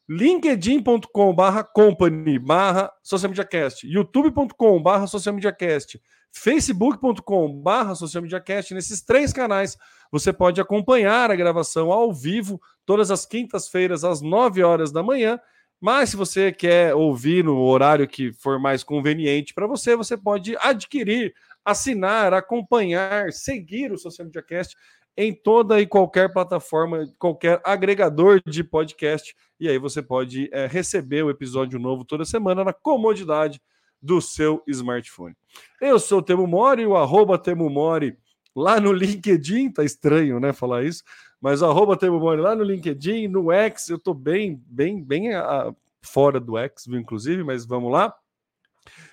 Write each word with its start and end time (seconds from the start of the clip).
linkedin.com 0.09 1.33
barra 1.33 1.63
company 1.63 2.37
barra 2.37 2.91
socialmediacast, 3.01 3.87
youtube.com 3.87 4.83
barra 4.83 5.07
socialmediacast, 5.07 6.01
facebook.com 6.33 7.61
barra 7.61 7.95
socialmediacast. 7.95 8.73
Nesses 8.73 9.01
três 9.01 9.31
canais 9.31 9.77
você 10.11 10.31
pode 10.31 10.61
acompanhar 10.61 11.31
a 11.31 11.35
gravação 11.35 11.91
ao 11.91 12.13
vivo 12.13 12.61
todas 12.85 13.11
as 13.11 13.25
quintas-feiras 13.25 14.03
às 14.03 14.21
9 14.21 14.63
horas 14.63 14.91
da 14.91 15.03
manhã. 15.03 15.39
Mas 15.79 16.11
se 16.11 16.15
você 16.15 16.51
quer 16.51 16.95
ouvir 16.95 17.43
no 17.43 17.61
horário 17.61 18.07
que 18.07 18.31
for 18.33 18.59
mais 18.59 18.83
conveniente 18.83 19.53
para 19.53 19.67
você, 19.67 19.95
você 19.95 20.15
pode 20.17 20.55
adquirir, 20.57 21.33
assinar, 21.63 22.33
acompanhar, 22.33 23.31
seguir 23.31 23.91
o 23.91 23.97
Social 23.97 24.25
Media 24.25 24.41
Cast 24.41 24.75
em 25.17 25.33
toda 25.33 25.79
e 25.79 25.87
qualquer 25.87 26.31
plataforma, 26.31 27.05
qualquer 27.17 27.61
agregador 27.63 28.41
de 28.45 28.63
podcast. 28.63 29.35
E 29.59 29.69
aí 29.69 29.77
você 29.77 30.01
pode 30.01 30.49
é, 30.51 30.67
receber 30.67 31.23
o 31.23 31.29
episódio 31.29 31.79
novo 31.79 32.03
toda 32.03 32.25
semana 32.25 32.63
na 32.63 32.73
comodidade 32.73 33.61
do 34.01 34.21
seu 34.21 34.61
smartphone. 34.67 35.35
Eu 35.81 35.99
sou 35.99 36.19
o 36.19 36.21
Temo 36.21 36.45
Mori, 36.45 36.85
o 36.85 36.95
arroba 36.95 37.37
Temo 37.37 37.69
Mori 37.69 38.17
lá 38.55 38.79
no 38.79 38.91
LinkedIn, 38.93 39.71
tá 39.71 39.83
estranho, 39.83 40.39
né, 40.39 40.53
falar 40.53 40.83
isso, 40.83 41.03
mas 41.41 41.61
arroba 41.61 41.97
Temo 41.97 42.19
Mori 42.19 42.41
lá 42.41 42.55
no 42.55 42.63
LinkedIn, 42.63 43.27
no 43.27 43.51
X, 43.51 43.89
eu 43.89 43.99
tô 43.99 44.13
bem, 44.13 44.61
bem, 44.65 45.03
bem 45.03 45.33
a, 45.33 45.73
fora 46.01 46.39
do 46.39 46.57
X, 46.57 46.87
inclusive, 46.87 47.43
mas 47.43 47.65
vamos 47.65 47.91
lá. 47.91 48.15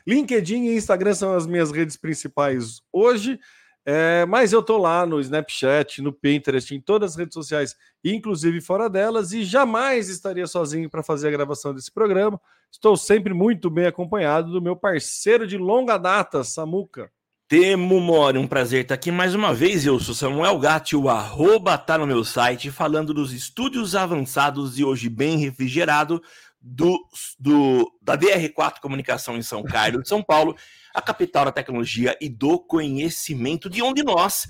LinkedIn 0.06 0.66
e 0.66 0.76
Instagram 0.76 1.14
são 1.14 1.34
as 1.34 1.46
minhas 1.46 1.70
redes 1.70 1.96
principais 1.96 2.80
hoje. 2.92 3.38
É, 3.84 4.24
mas 4.26 4.52
eu 4.52 4.62
tô 4.62 4.78
lá 4.78 5.04
no 5.04 5.18
Snapchat, 5.20 6.00
no 6.00 6.12
Pinterest, 6.12 6.72
em 6.72 6.80
todas 6.80 7.12
as 7.12 7.16
redes 7.16 7.34
sociais, 7.34 7.74
inclusive 8.04 8.60
fora 8.60 8.88
delas, 8.88 9.32
e 9.32 9.42
jamais 9.42 10.08
estaria 10.08 10.46
sozinho 10.46 10.88
para 10.88 11.02
fazer 11.02 11.28
a 11.28 11.32
gravação 11.32 11.74
desse 11.74 11.90
programa. 11.90 12.40
Estou 12.70 12.96
sempre 12.96 13.34
muito 13.34 13.68
bem 13.68 13.86
acompanhado 13.86 14.52
do 14.52 14.62
meu 14.62 14.76
parceiro 14.76 15.48
de 15.48 15.58
longa 15.58 15.98
data, 15.98 16.44
Samuca. 16.44 17.10
Temo 17.52 18.00
Mori, 18.00 18.38
um 18.38 18.46
prazer 18.46 18.80
estar 18.80 18.94
aqui 18.94 19.12
mais 19.12 19.34
uma 19.34 19.52
vez. 19.52 19.84
Eu 19.84 20.00
sou 20.00 20.14
Samuel 20.14 20.58
Gatti, 20.58 20.96
o 20.96 21.10
arroba 21.10 21.76
tá 21.76 21.98
no 21.98 22.06
meu 22.06 22.24
site, 22.24 22.70
falando 22.70 23.12
dos 23.12 23.30
estúdios 23.30 23.94
avançados 23.94 24.78
e 24.78 24.84
hoje 24.84 25.10
bem 25.10 25.36
refrigerado 25.36 26.22
do, 26.58 26.98
do 27.38 27.92
da 28.00 28.16
DR4 28.16 28.80
Comunicação 28.80 29.36
em 29.36 29.42
São 29.42 29.62
Carlos, 29.62 30.08
São 30.08 30.22
Paulo 30.22 30.56
a 30.94 31.02
capital 31.02 31.44
da 31.44 31.52
tecnologia 31.52 32.16
e 32.22 32.30
do 32.30 32.58
conhecimento, 32.58 33.68
de 33.68 33.82
onde 33.82 34.02
nós, 34.02 34.48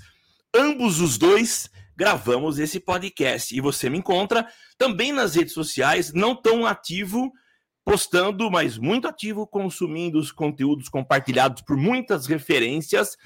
ambos 0.55 1.01
os 1.01 1.17
dois, 1.17 1.69
gravamos 1.97 2.57
esse 2.57 2.79
podcast. 2.79 3.53
E 3.53 3.59
você 3.59 3.89
me 3.89 3.97
encontra 3.97 4.47
também 4.77 5.11
nas 5.11 5.35
redes 5.35 5.53
sociais, 5.53 6.13
não 6.13 6.33
tão 6.33 6.65
ativo 6.65 7.33
postando, 7.83 8.49
mas 8.49 8.77
muito 8.77 9.07
ativo 9.07 9.45
consumindo 9.45 10.17
os 10.17 10.31
conteúdos 10.31 10.89
compartilhados 10.89 11.61
por 11.61 11.77
muitas 11.77 12.25
referências. 12.25 13.17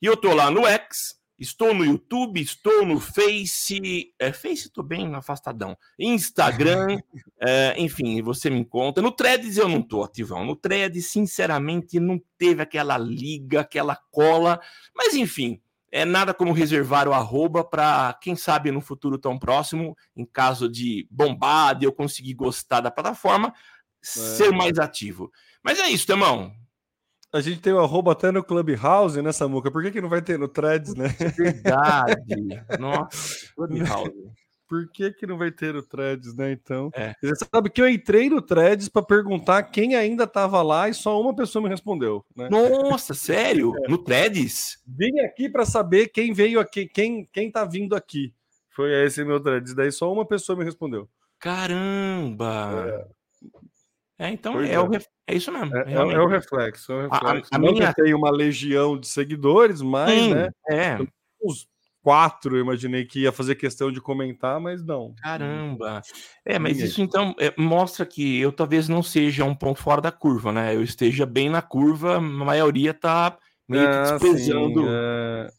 E 0.00 0.06
eu 0.06 0.16
tô 0.16 0.34
lá 0.34 0.50
no 0.50 0.66
X, 0.66 1.18
Estou 1.38 1.72
no 1.72 1.84
YouTube, 1.84 2.40
estou 2.40 2.84
no 2.84 2.98
Face. 2.98 4.12
É, 4.18 4.32
Face 4.32 4.66
estou 4.66 4.82
bem 4.82 5.14
afastadão. 5.14 5.78
Instagram, 5.96 6.98
é, 7.40 7.76
enfim, 7.78 8.20
você 8.20 8.50
me 8.50 8.58
encontra. 8.58 9.00
No 9.00 9.12
Threads 9.12 9.56
eu 9.56 9.68
não 9.68 9.78
estou 9.78 10.02
ativão. 10.02 10.44
No 10.44 10.56
Threads, 10.56 11.06
sinceramente, 11.06 12.00
não 12.00 12.20
teve 12.36 12.60
aquela 12.60 12.98
liga, 12.98 13.60
aquela 13.60 13.94
cola. 14.10 14.60
Mas 14.92 15.14
enfim, 15.14 15.60
é 15.92 16.04
nada 16.04 16.34
como 16.34 16.52
reservar 16.52 17.06
o 17.06 17.12
arroba 17.12 17.62
para, 17.62 18.18
quem 18.20 18.34
sabe, 18.34 18.72
no 18.72 18.80
futuro 18.80 19.16
tão 19.16 19.38
próximo, 19.38 19.96
em 20.16 20.24
caso 20.24 20.68
de 20.68 21.06
bombada 21.08 21.84
eu 21.84 21.92
conseguir 21.92 22.34
gostar 22.34 22.80
da 22.80 22.90
plataforma. 22.90 23.54
Ser 24.02 24.50
mais 24.50 24.78
ativo. 24.78 25.30
Mas 25.62 25.78
é 25.78 25.88
isso, 25.88 26.06
Temão. 26.06 26.52
A 27.32 27.40
gente 27.42 27.60
tem 27.60 27.74
o 27.74 27.78
arroba 27.78 28.12
até 28.12 28.30
no 28.30 28.42
Clubhouse, 28.42 29.20
né, 29.20 29.32
Samuca? 29.32 29.70
Por 29.70 29.82
que, 29.82 29.90
que 29.90 30.00
não 30.00 30.08
vai 30.08 30.22
ter 30.22 30.38
no 30.38 30.48
Threads, 30.48 30.94
né? 30.94 31.14
É 31.20 31.28
verdade. 31.28 32.64
Nossa, 32.80 33.52
Clubhouse. 33.54 34.12
Por 34.66 34.90
que, 34.90 35.10
que 35.12 35.26
não 35.26 35.38
vai 35.38 35.50
ter 35.50 35.74
o 35.74 35.82
Threads, 35.82 36.34
né? 36.34 36.52
Então, 36.52 36.90
é. 36.94 37.14
você 37.22 37.46
sabe 37.52 37.70
que 37.70 37.80
eu 37.80 37.88
entrei 37.88 38.28
no 38.28 38.42
Threads 38.42 38.88
para 38.88 39.02
perguntar 39.02 39.62
quem 39.62 39.94
ainda 39.94 40.24
estava 40.24 40.60
lá 40.60 40.90
e 40.90 40.94
só 40.94 41.18
uma 41.18 41.34
pessoa 41.34 41.62
me 41.62 41.70
respondeu. 41.70 42.24
Né? 42.36 42.48
Nossa, 42.50 43.14
sério? 43.14 43.72
É. 43.84 43.88
No 43.88 43.98
Threads? 43.98 44.78
Vim 44.86 45.20
aqui 45.20 45.48
para 45.48 45.64
saber 45.64 46.08
quem 46.08 46.32
veio 46.32 46.60
aqui, 46.60 46.86
quem 46.86 47.26
quem 47.32 47.50
tá 47.50 47.64
vindo 47.64 47.94
aqui. 47.94 48.34
Foi 48.70 48.92
esse 49.04 49.24
meu 49.24 49.40
Threads. 49.40 49.74
Daí 49.74 49.90
só 49.90 50.12
uma 50.12 50.26
pessoa 50.26 50.58
me 50.58 50.64
respondeu. 50.64 51.08
Caramba! 51.38 52.84
É, 52.86 53.08
é 54.18 54.30
então 54.30 54.60
é, 54.60 54.72
é, 54.72 54.80
o, 54.80 54.90
é 55.26 55.34
isso 55.34 55.52
mesmo. 55.52 55.76
É, 55.76 55.92
é, 55.92 55.94
é 55.94 56.20
o 56.20 56.26
reflexo. 56.26 56.92
É 56.92 57.06
o 57.06 57.08
reflexo. 57.08 57.50
A, 57.52 57.56
a 57.56 57.58
minha... 57.58 57.94
tem 57.94 58.12
uma 58.14 58.30
legião 58.30 58.98
de 58.98 59.06
seguidores, 59.06 59.80
mas, 59.80 60.10
Sim, 60.10 60.34
né? 60.34 60.50
É. 60.68 60.98
Uns 61.40 61.68
quatro, 62.02 62.56
eu 62.56 62.62
imaginei 62.62 63.04
que 63.04 63.20
ia 63.20 63.32
fazer 63.32 63.54
questão 63.54 63.92
de 63.92 64.00
comentar, 64.00 64.58
mas 64.58 64.82
não. 64.84 65.14
Caramba! 65.22 66.00
É, 66.44 66.58
mas 66.58 66.80
isso 66.80 67.02
então 67.02 67.34
é, 67.38 67.52
mostra 67.56 68.06
que 68.06 68.40
eu 68.40 68.50
talvez 68.50 68.88
não 68.88 69.02
seja 69.02 69.44
um 69.44 69.54
ponto 69.54 69.80
fora 69.80 70.00
da 70.00 70.10
curva, 70.10 70.50
né? 70.50 70.74
Eu 70.74 70.82
esteja 70.82 71.26
bem 71.26 71.48
na 71.50 71.62
curva, 71.62 72.16
a 72.16 72.20
maioria 72.20 72.94
tá 72.94 73.36
meio 73.68 73.84
que 73.84 73.96
ah, 73.96 74.02
desprezando. 74.02 74.80
Sim, 74.80 74.88
é... 74.88 75.50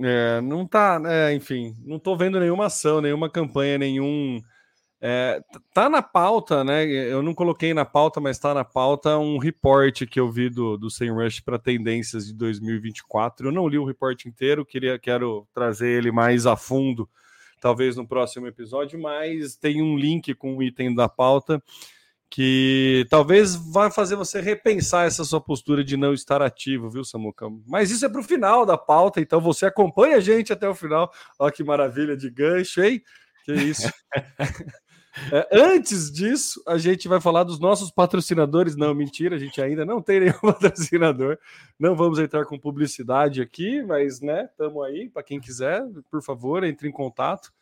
é... 0.00 0.40
não 0.40 0.66
tá, 0.66 1.00
é, 1.06 1.32
enfim, 1.34 1.74
não 1.84 1.98
tô 1.98 2.16
vendo 2.16 2.40
nenhuma 2.40 2.66
ação, 2.66 3.00
nenhuma 3.00 3.30
campanha, 3.30 3.78
nenhum 3.78 4.42
é, 5.06 5.38
tá 5.74 5.90
na 5.90 6.00
pauta, 6.00 6.64
né? 6.64 6.82
Eu 6.86 7.22
não 7.22 7.34
coloquei 7.34 7.74
na 7.74 7.84
pauta, 7.84 8.22
mas 8.22 8.38
tá 8.38 8.54
na 8.54 8.64
pauta 8.64 9.18
um 9.18 9.36
report 9.36 10.06
que 10.06 10.18
eu 10.18 10.32
vi 10.32 10.48
do, 10.48 10.78
do 10.78 10.88
Sem 10.88 11.10
Rush 11.10 11.40
para 11.40 11.58
tendências 11.58 12.26
de 12.26 12.32
2024. 12.32 13.48
Eu 13.48 13.52
não 13.52 13.68
li 13.68 13.76
o 13.76 13.84
report 13.84 14.24
inteiro, 14.24 14.64
queria 14.64 14.98
quero 14.98 15.46
trazer 15.52 15.90
ele 15.90 16.10
mais 16.10 16.46
a 16.46 16.56
fundo, 16.56 17.06
talvez 17.60 17.96
no 17.96 18.08
próximo 18.08 18.46
episódio, 18.46 18.98
mas 18.98 19.56
tem 19.56 19.82
um 19.82 19.94
link 19.94 20.34
com 20.36 20.56
o 20.56 20.62
item 20.62 20.94
da 20.94 21.06
pauta 21.06 21.62
que 22.30 23.06
talvez 23.10 23.54
vá 23.54 23.90
fazer 23.90 24.16
você 24.16 24.40
repensar 24.40 25.06
essa 25.06 25.22
sua 25.22 25.40
postura 25.40 25.84
de 25.84 25.98
não 25.98 26.14
estar 26.14 26.40
ativo, 26.40 26.88
viu, 26.88 27.04
Samuca? 27.04 27.46
Mas 27.66 27.90
isso 27.90 28.06
é 28.06 28.08
para 28.08 28.22
o 28.22 28.24
final 28.24 28.64
da 28.64 28.78
pauta, 28.78 29.20
então 29.20 29.38
você 29.38 29.66
acompanha 29.66 30.16
a 30.16 30.20
gente 30.20 30.50
até 30.50 30.66
o 30.66 30.74
final. 30.74 31.12
Olha 31.38 31.52
que 31.52 31.62
maravilha 31.62 32.16
de 32.16 32.30
gancho, 32.30 32.82
hein? 32.82 33.02
Que 33.44 33.52
isso. 33.52 33.92
É, 35.30 35.48
antes 35.52 36.10
disso, 36.10 36.62
a 36.66 36.76
gente 36.76 37.06
vai 37.06 37.20
falar 37.20 37.44
dos 37.44 37.58
nossos 37.60 37.90
patrocinadores. 37.90 38.76
Não, 38.76 38.94
mentira, 38.94 39.36
a 39.36 39.38
gente 39.38 39.60
ainda 39.62 39.84
não 39.84 40.02
tem 40.02 40.20
nenhum 40.20 40.38
patrocinador. 40.42 41.38
Não 41.78 41.94
vamos 41.94 42.18
entrar 42.18 42.44
com 42.44 42.58
publicidade 42.58 43.40
aqui, 43.40 43.82
mas 43.82 44.20
né, 44.20 44.48
estamos 44.50 44.84
aí 44.84 45.08
para 45.08 45.22
quem 45.22 45.40
quiser, 45.40 45.84
por 46.10 46.22
favor, 46.22 46.64
entre 46.64 46.88
em 46.88 46.92
contato. 46.92 47.52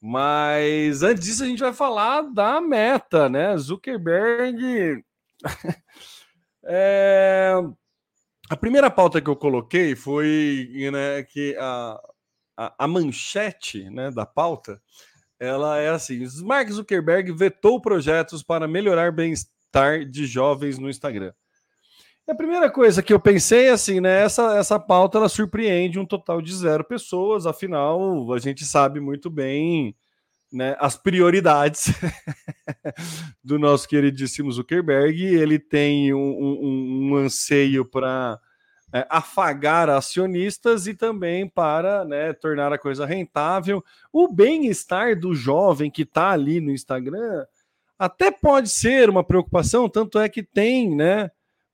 Mas 0.00 1.02
antes 1.02 1.24
disso, 1.24 1.44
a 1.44 1.46
gente 1.46 1.60
vai 1.60 1.72
falar 1.72 2.22
da 2.22 2.60
meta, 2.60 3.28
né? 3.28 3.56
Zuckerberg. 3.56 5.04
é... 6.64 7.52
A 8.50 8.56
primeira 8.56 8.90
pauta 8.90 9.20
que 9.20 9.28
eu 9.28 9.36
coloquei 9.36 9.94
foi 9.94 10.70
né, 10.90 11.22
que 11.22 11.54
a, 11.58 12.00
a, 12.56 12.84
a 12.84 12.88
manchete 12.88 13.90
né, 13.90 14.10
da 14.10 14.24
pauta 14.24 14.80
ela 15.38 15.78
é 15.78 15.90
assim: 15.90 16.24
Mark 16.42 16.68
Zuckerberg 16.70 17.32
vetou 17.32 17.80
projetos 17.80 18.42
para 18.42 18.68
melhorar 18.68 19.12
bem-estar 19.12 20.04
de 20.04 20.26
jovens 20.26 20.78
no 20.78 20.88
Instagram. 20.90 21.32
E 22.26 22.30
a 22.30 22.34
primeira 22.34 22.70
coisa 22.70 23.02
que 23.02 23.12
eu 23.12 23.18
pensei 23.18 23.66
é 23.66 23.70
assim, 23.70 24.00
né? 24.00 24.22
Essa, 24.22 24.58
essa 24.58 24.78
pauta 24.78 25.16
ela 25.16 25.28
surpreende 25.28 25.98
um 25.98 26.04
total 26.04 26.42
de 26.42 26.54
zero 26.54 26.84
pessoas, 26.84 27.46
afinal, 27.46 28.32
a 28.32 28.38
gente 28.38 28.64
sabe 28.64 29.00
muito 29.00 29.30
bem 29.30 29.96
né, 30.52 30.76
as 30.78 30.96
prioridades 30.96 31.86
do 33.42 33.58
nosso 33.58 33.88
queridíssimo 33.88 34.52
Zuckerberg. 34.52 35.22
Ele 35.24 35.58
tem 35.58 36.12
um, 36.12 36.18
um, 36.18 37.10
um 37.12 37.16
anseio 37.16 37.84
para 37.84 38.38
é, 38.92 39.06
afagar 39.10 39.90
acionistas 39.90 40.86
e 40.86 40.94
também 40.94 41.48
para 41.48 42.04
né, 42.04 42.32
tornar 42.32 42.72
a 42.72 42.78
coisa 42.78 43.04
rentável. 43.04 43.84
O 44.12 44.28
bem-estar 44.32 45.18
do 45.18 45.34
jovem 45.34 45.90
que 45.90 46.02
está 46.02 46.30
ali 46.30 46.60
no 46.60 46.70
Instagram 46.70 47.44
até 47.98 48.30
pode 48.30 48.68
ser 48.68 49.10
uma 49.10 49.24
preocupação, 49.24 49.88
tanto 49.88 50.18
é 50.18 50.28
que 50.28 50.42
tem, 50.42 50.94
né? 50.94 51.30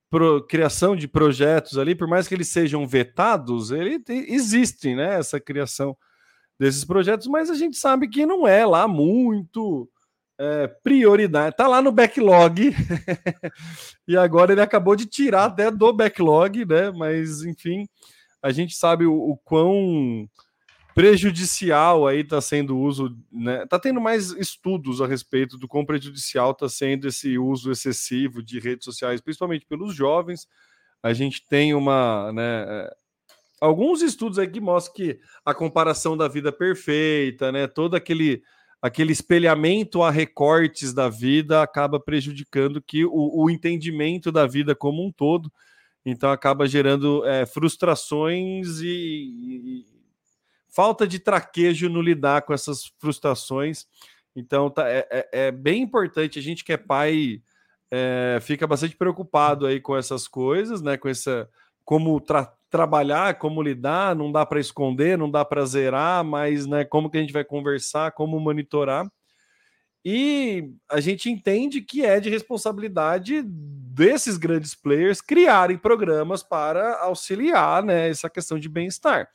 Pro, 0.08 0.46
criação 0.46 0.96
de 0.96 1.06
projetos 1.06 1.76
ali, 1.76 1.94
por 1.94 2.08
mais 2.08 2.26
que 2.26 2.34
eles 2.34 2.49
sejam 2.49 2.87
vetados, 2.87 3.70
ele 3.70 4.02
existe, 4.08 4.94
né? 4.94 5.19
Essa 5.19 5.38
criação 5.38 5.96
desses 6.58 6.84
projetos, 6.84 7.26
mas 7.26 7.50
a 7.50 7.55
gente 7.55 7.76
sabe 7.76 8.08
que 8.08 8.25
não 8.25 8.46
é 8.46 8.64
lá 8.64 8.88
muito 8.88 9.88
é, 10.38 10.66
prioridade. 10.66 11.56
Tá 11.56 11.66
lá 11.66 11.81
no 11.81 11.92
backlog 11.92 12.75
e 14.06 14.16
agora 14.16 14.52
ele 14.52 14.60
acabou 14.60 14.96
de 14.96 15.06
tirar 15.06 15.46
até 15.46 15.70
do 15.70 15.92
backlog, 15.92 16.64
né? 16.64 16.90
Mas 16.90 17.42
enfim, 17.42 17.86
a 18.42 18.50
gente 18.50 18.75
sabe 18.75 19.06
o, 19.06 19.14
o 19.14 19.36
quão 19.38 20.28
prejudicial 20.94 22.06
aí 22.06 22.20
está 22.20 22.40
sendo 22.40 22.76
o 22.76 22.81
uso, 22.81 23.16
né? 23.31 23.66
Tá 23.66 23.78
tendo 23.78 24.00
mais 24.00 24.31
estudos 24.31 25.00
a 25.00 25.06
respeito 25.06 25.58
do 25.58 25.66
quão 25.66 25.84
prejudicial 25.84 26.52
está 26.52 26.69
sendo 26.69 27.08
esse 27.08 27.36
uso 27.36 27.72
excessivo 27.72 28.42
de 28.42 28.60
redes 28.60 28.84
sociais, 28.84 29.20
principalmente 29.20 29.66
pelos 29.66 29.94
jovens. 29.94 30.46
A 31.02 31.12
gente 31.12 31.44
tem 31.48 31.75
uma, 31.75 32.32
né? 32.32 32.64
É, 32.66 32.96
alguns 33.60 34.02
estudos 34.02 34.38
aqui 34.38 34.60
mostram 34.60 34.94
que 34.94 35.20
a 35.44 35.52
comparação 35.52 36.16
da 36.16 36.28
vida 36.28 36.52
perfeita, 36.52 37.50
né? 37.50 37.66
Todo 37.66 37.96
aquele 37.96 38.42
aquele 38.84 39.12
espelhamento 39.12 40.02
a 40.02 40.10
recortes 40.10 40.92
da 40.92 41.08
vida 41.08 41.62
acaba 41.62 41.98
prejudicando 41.98 42.82
que 42.82 43.02
o, 43.06 43.44
o 43.44 43.48
entendimento 43.48 44.31
da 44.31 44.46
vida 44.46 44.75
como 44.75 45.02
um 45.02 45.10
todo. 45.10 45.50
Então 46.04 46.31
acaba 46.31 46.66
gerando 46.66 47.26
é, 47.26 47.46
frustrações 47.46 48.81
e, 48.82 49.86
falta 50.69 51.06
de 51.08 51.19
traquejo 51.19 51.88
no 51.88 52.02
lidar 52.02 52.42
com 52.42 52.52
essas 52.52 52.92
frustrações. 52.98 53.86
Então 54.36 54.69
tá, 54.69 54.86
é, 54.86 55.08
é, 55.10 55.28
é 55.46 55.50
bem 55.50 55.81
importante. 55.81 56.38
A 56.38 56.42
gente 56.42 56.62
que 56.62 56.75
é 56.75 56.76
pai 56.76 57.40
é, 57.90 58.38
fica 58.42 58.66
bastante 58.66 58.94
preocupado 58.94 59.64
aí 59.64 59.81
com 59.81 59.96
essas 59.96 60.28
coisas, 60.28 60.82
né? 60.82 60.98
Com 60.98 61.08
essa 61.08 61.48
como 61.86 62.20
tra 62.20 62.52
trabalhar, 62.74 63.38
como 63.38 63.62
lidar, 63.62 64.16
não 64.16 64.32
dá 64.32 64.44
para 64.44 64.58
esconder, 64.58 65.16
não 65.16 65.30
dá 65.30 65.44
para 65.44 65.64
zerar, 65.64 66.24
mas 66.24 66.66
né, 66.66 66.84
como 66.84 67.08
que 67.08 67.16
a 67.16 67.20
gente 67.20 67.32
vai 67.32 67.44
conversar, 67.44 68.10
como 68.10 68.40
monitorar. 68.40 69.08
E 70.04 70.72
a 70.90 70.98
gente 70.98 71.30
entende 71.30 71.80
que 71.80 72.04
é 72.04 72.18
de 72.18 72.28
responsabilidade 72.28 73.44
desses 73.44 74.36
grandes 74.36 74.74
players 74.74 75.20
criarem 75.20 75.78
programas 75.78 76.42
para 76.42 77.00
auxiliar 77.02 77.80
né, 77.84 78.08
essa 78.08 78.28
questão 78.28 78.58
de 78.58 78.68
bem-estar. 78.68 79.28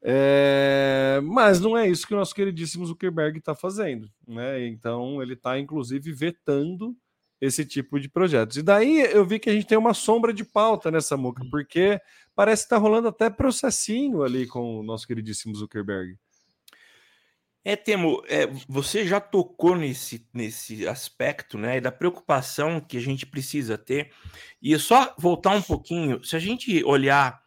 É, 0.00 1.20
mas 1.24 1.60
não 1.60 1.76
é 1.76 1.88
isso 1.88 2.06
que 2.06 2.14
o 2.14 2.16
nosso 2.16 2.36
queridíssimo 2.36 2.86
Zuckerberg 2.86 3.40
está 3.40 3.52
fazendo, 3.52 4.08
né? 4.28 4.64
Então 4.64 5.20
ele 5.20 5.34
está 5.34 5.58
inclusive 5.58 6.12
vetando 6.12 6.96
esse 7.40 7.64
tipo 7.64 8.00
de 8.00 8.08
projetos. 8.08 8.56
E 8.56 8.62
daí 8.62 9.00
eu 9.12 9.24
vi 9.24 9.38
que 9.38 9.48
a 9.48 9.52
gente 9.52 9.66
tem 9.66 9.78
uma 9.78 9.94
sombra 9.94 10.32
de 10.32 10.44
pauta 10.44 10.90
nessa 10.90 11.16
muca, 11.16 11.42
uhum. 11.42 11.50
porque 11.50 12.00
parece 12.34 12.62
que 12.62 12.66
está 12.66 12.76
rolando 12.76 13.08
até 13.08 13.30
processinho 13.30 14.22
ali 14.22 14.46
com 14.46 14.80
o 14.80 14.82
nosso 14.82 15.06
queridíssimo 15.06 15.54
Zuckerberg. 15.54 16.16
É, 17.64 17.76
Temo, 17.76 18.22
é, 18.28 18.46
você 18.66 19.06
já 19.06 19.20
tocou 19.20 19.76
nesse, 19.76 20.26
nesse 20.32 20.88
aspecto, 20.88 21.58
né, 21.58 21.80
da 21.80 21.92
preocupação 21.92 22.80
que 22.80 22.96
a 22.96 23.00
gente 23.00 23.26
precisa 23.26 23.76
ter. 23.76 24.10
E 24.62 24.76
só 24.78 25.14
voltar 25.18 25.50
um 25.50 25.60
pouquinho, 25.60 26.24
se 26.24 26.34
a 26.34 26.38
gente 26.38 26.82
olhar 26.84 27.42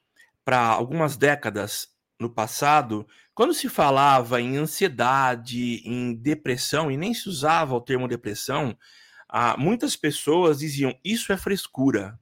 para 0.45 0.59
algumas 0.59 1.17
décadas 1.17 1.87
no 2.19 2.29
passado, 2.29 3.07
quando 3.33 3.53
se 3.53 3.67
falava 3.67 4.39
em 4.39 4.57
ansiedade, 4.57 5.81
em 5.85 6.13
depressão, 6.13 6.91
e 6.91 6.97
nem 6.97 7.13
se 7.13 7.27
usava 7.27 7.73
o 7.73 7.81
termo 7.81 8.07
depressão, 8.07 8.77
ah, 9.31 9.55
muitas 9.57 9.95
pessoas 9.95 10.59
diziam 10.59 10.93
isso 11.03 11.31
é 11.31 11.37
frescura, 11.37 12.19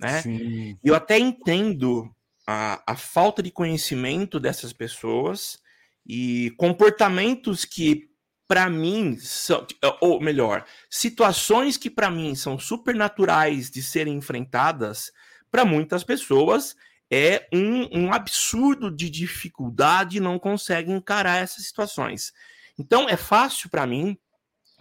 né? 0.00 0.22
Sim. 0.22 0.78
Eu 0.82 0.94
até 0.94 1.18
entendo 1.18 2.10
a, 2.46 2.82
a 2.86 2.96
falta 2.96 3.42
de 3.42 3.50
conhecimento 3.50 4.40
dessas 4.40 4.72
pessoas 4.72 5.58
e 6.06 6.54
comportamentos 6.56 7.66
que 7.66 8.08
para 8.48 8.70
mim 8.70 9.18
são, 9.18 9.66
ou 10.00 10.20
melhor, 10.20 10.64
situações 10.88 11.76
que 11.76 11.90
para 11.90 12.10
mim 12.10 12.34
são 12.34 12.58
supernaturais 12.58 13.70
de 13.70 13.82
serem 13.82 14.14
enfrentadas, 14.16 15.12
para 15.50 15.64
muitas 15.64 16.04
pessoas 16.04 16.74
é 17.10 17.46
um, 17.52 18.04
um 18.04 18.12
absurdo 18.12 18.90
de 18.90 19.10
dificuldade, 19.10 20.20
não 20.20 20.38
consegue 20.38 20.90
encarar 20.90 21.42
essas 21.42 21.66
situações. 21.66 22.32
Então 22.78 23.08
é 23.08 23.16
fácil 23.16 23.68
para 23.68 23.86
mim 23.86 24.16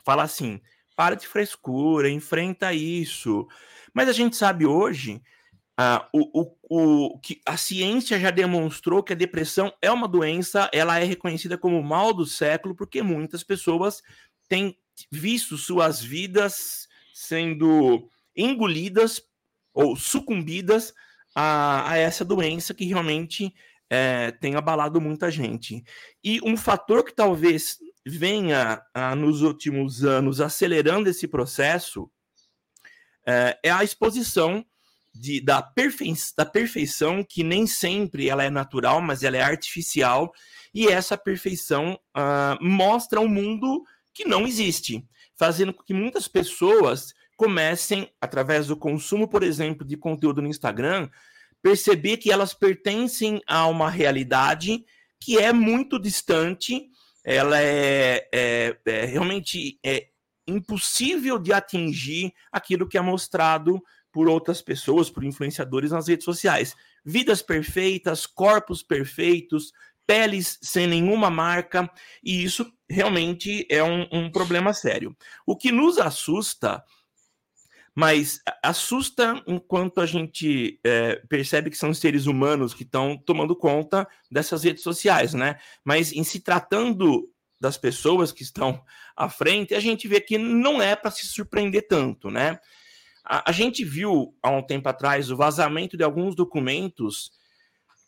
falar 0.06 0.24
assim: 0.24 0.62
para 0.95 1.15
de 1.15 1.27
frescura, 1.27 2.09
enfrenta 2.09 2.74
isso. 2.74 3.47
Mas 3.94 4.09
a 4.09 4.13
gente 4.13 4.36
sabe 4.36 4.65
hoje 4.65 5.21
uh, 5.80 6.06
o, 6.13 6.42
o, 6.42 6.56
o, 6.69 7.19
que 7.19 7.42
a 7.45 7.57
ciência 7.57 8.19
já 8.19 8.31
demonstrou 8.31 9.03
que 9.03 9.13
a 9.13 9.15
depressão 9.15 9.74
é 9.81 9.92
uma 9.92 10.07
doença, 10.07 10.69
ela 10.74 11.00
é 11.00 11.03
reconhecida 11.03 11.57
como 11.57 11.81
mal 11.83 12.13
do 12.13 12.25
século, 12.25 12.75
porque 12.75 13.01
muitas 13.01 13.44
pessoas 13.44 14.01
têm 14.47 14.77
visto 15.12 15.57
suas 15.57 16.01
vidas 16.01 16.88
sendo 17.13 18.09
engolidas 18.36 19.21
ou 19.74 19.95
sucumbidas 19.95 20.94
a, 21.36 21.92
a 21.92 21.97
essa 21.97 22.24
doença 22.24 22.74
que 22.74 22.86
realmente 22.86 23.53
é, 23.89 24.31
tem 24.31 24.56
abalado 24.56 25.01
muita 25.01 25.30
gente. 25.30 25.83
E 26.24 26.39
um 26.44 26.56
fator 26.57 27.03
que 27.03 27.13
talvez 27.13 27.77
venha 28.06 28.81
a, 28.94 29.16
nos 29.16 29.42
últimos 29.42 30.04
anos 30.04 30.40
acelerando 30.40 31.10
esse 31.10 31.28
processo 31.28 32.10
é, 33.25 33.57
é 33.63 33.72
a 33.72 33.84
exposição 33.84 34.63
de, 35.13 35.40
da, 35.42 35.62
perfe 35.62 36.13
da 36.38 36.46
perfeição, 36.46 37.24
que 37.24 37.44
nem 37.44 37.66
sempre 37.66 38.30
ela 38.30 38.44
é 38.44 38.50
natural, 38.50 39.02
mas 39.02 39.24
ela 39.24 39.38
é 39.38 39.42
artificial, 39.42 40.31
e 40.74 40.88
essa 40.88 41.18
perfeição 41.18 41.98
uh, 42.16 42.63
mostra 42.63 43.22
um 43.22 43.28
mundo 43.28 43.84
que 44.13 44.25
não 44.25 44.46
existe, 44.46 45.07
fazendo 45.38 45.74
com 45.74 45.83
que 45.83 45.94
muitas 45.94 46.28
pessoas 46.28 47.14
comecem, 47.38 48.09
através 48.19 48.68
do 48.68 48.78
consumo, 48.78 49.28
por 49.28 49.42
exemplo, 49.42 49.85
de 49.85 49.97
conteúdo 49.97 50.42
no 50.42 50.47
Instagram, 50.47 51.09
perceber 51.62 52.18
que 52.18 52.31
elas 52.31 52.54
pertencem 52.54 53.42
a 53.47 53.66
uma 53.68 53.90
realidade 53.90 54.85
que 55.19 55.38
é 55.38 55.52
muito 55.52 55.97
distante, 55.97 56.90
ela 57.25 57.59
é, 57.59 58.29
é, 58.31 58.77
é 58.85 59.05
realmente 59.05 59.79
é 59.83 60.09
impossível 60.47 61.39
de 61.39 61.51
atingir 61.51 62.31
aquilo 62.51 62.87
que 62.87 62.99
é 62.99 63.01
mostrado 63.01 63.81
por 64.11 64.29
outras 64.29 64.61
pessoas, 64.61 65.09
por 65.09 65.23
influenciadores 65.23 65.91
nas 65.91 66.07
redes 66.07 66.23
sociais. 66.23 66.75
Vidas 67.03 67.41
perfeitas, 67.41 68.27
corpos 68.27 68.83
perfeitos, 68.83 69.73
peles 70.05 70.59
sem 70.61 70.85
nenhuma 70.85 71.31
marca, 71.31 71.89
e 72.23 72.44
isso 72.44 72.71
realmente 72.87 73.65
é 73.69 73.83
um, 73.83 74.07
um 74.11 74.31
problema 74.31 74.71
sério. 74.71 75.17
O 75.47 75.57
que 75.57 75.71
nos 75.71 75.97
assusta 75.97 76.83
mas 77.95 78.42
assusta 78.61 79.42
enquanto 79.47 80.02
a 80.02 80.06
gente 80.06 80.78
é, 80.83 81.16
percebe 81.30 81.69
que 81.69 81.78
são 81.78 81.94
seres 81.94 82.25
humanos 82.25 82.73
que 82.73 82.83
estão 82.83 83.18
tomando 83.18 83.56
conta 83.56 84.06
dessas 84.30 84.66
redes 84.66 84.83
sociais, 84.83 85.33
né? 85.33 85.57
Mas 85.81 86.11
em 86.11 86.23
se 86.25 86.42
tratando 86.42 87.30
das 87.57 87.78
pessoas 87.78 88.33
que 88.33 88.44
estão 88.44 88.83
à 89.16 89.30
frente, 89.30 89.73
a 89.73 89.80
gente 89.80 90.09
vê 90.09 90.19
que 90.19 90.37
não 90.37 90.81
é 90.81 90.94
para 90.94 91.09
se 91.09 91.25
surpreender 91.25 91.87
tanto, 91.87 92.30
né? 92.30 92.59
A, 93.23 93.49
a, 93.49 93.54
gente 93.54 93.85
viu 93.85 94.35
há 94.44 94.52
um 94.52 94.61
tempo 94.61 94.90
atrás 94.90 95.31
o 95.31 95.37
vazamento 95.37 95.95
de 95.95 96.04
alguns 96.04 96.35
documentos 96.35 97.31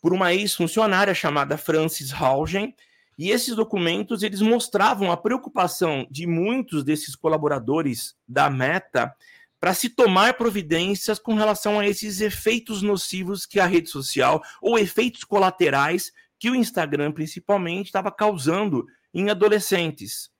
por 0.02 0.12
uma 0.12 0.34
ex-funcionária 0.34 1.14
chamada 1.14 1.56
Frances 1.56 2.12
Haugen, 2.12 2.74
e 3.16 3.30
esses 3.30 3.56
documentos 3.56 4.22
eles 4.22 4.42
mostravam 4.42 5.10
a 5.10 5.16
preocupação 5.16 6.06
de 6.10 6.26
muitos 6.26 6.84
desses 6.84 7.16
colaboradores 7.16 8.14
da 8.28 8.48
Meta 8.48 9.12
para 9.60 9.74
se 9.74 9.88
tomar 9.88 10.34
providências 10.34 11.18
com 11.18 11.34
relação 11.34 11.78
a 11.78 11.86
esses 11.86 12.20
efeitos 12.20 12.82
nocivos 12.82 13.44
que 13.44 13.58
a 13.58 13.66
rede 13.66 13.90
social 13.90 14.42
ou 14.62 14.78
efeitos 14.78 15.24
colaterais 15.24 16.12
que 16.38 16.50
o 16.50 16.54
Instagram 16.54 17.12
principalmente 17.12 17.86
estava 17.86 18.12
causando 18.12 18.86
em 19.12 19.30
adolescentes. 19.30 20.30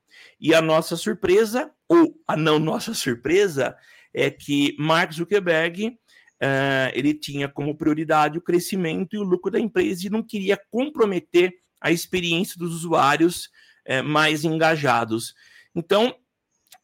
E 0.41 0.55
a 0.55 0.63
nossa 0.63 0.97
surpresa, 0.97 1.71
ou 1.89 2.15
a 2.27 2.37
não 2.37 2.59
nossa 2.59 2.95
surpresa, 2.95 3.77
é 4.15 4.31
que 4.31 4.77
Mark 4.79 5.13
Zuckerberg 5.13 5.89
uh, 5.89 6.91
ele 6.93 7.15
tinha 7.15 7.49
como 7.49 7.77
prioridade 7.77 8.39
o 8.39 8.43
crescimento 8.43 9.15
e 9.15 9.19
o 9.19 9.25
lucro 9.25 9.51
da 9.51 9.61
empresa 9.61 10.07
e 10.07 10.11
não 10.11 10.23
queria 10.23 10.61
comprometer 10.71 11.53
a 11.81 11.91
experiência 11.91 12.57
dos 12.59 12.75
usuários 12.75 13.51
é, 13.85 14.03
mais 14.03 14.45
engajados. 14.45 15.35
Então, 15.75 16.15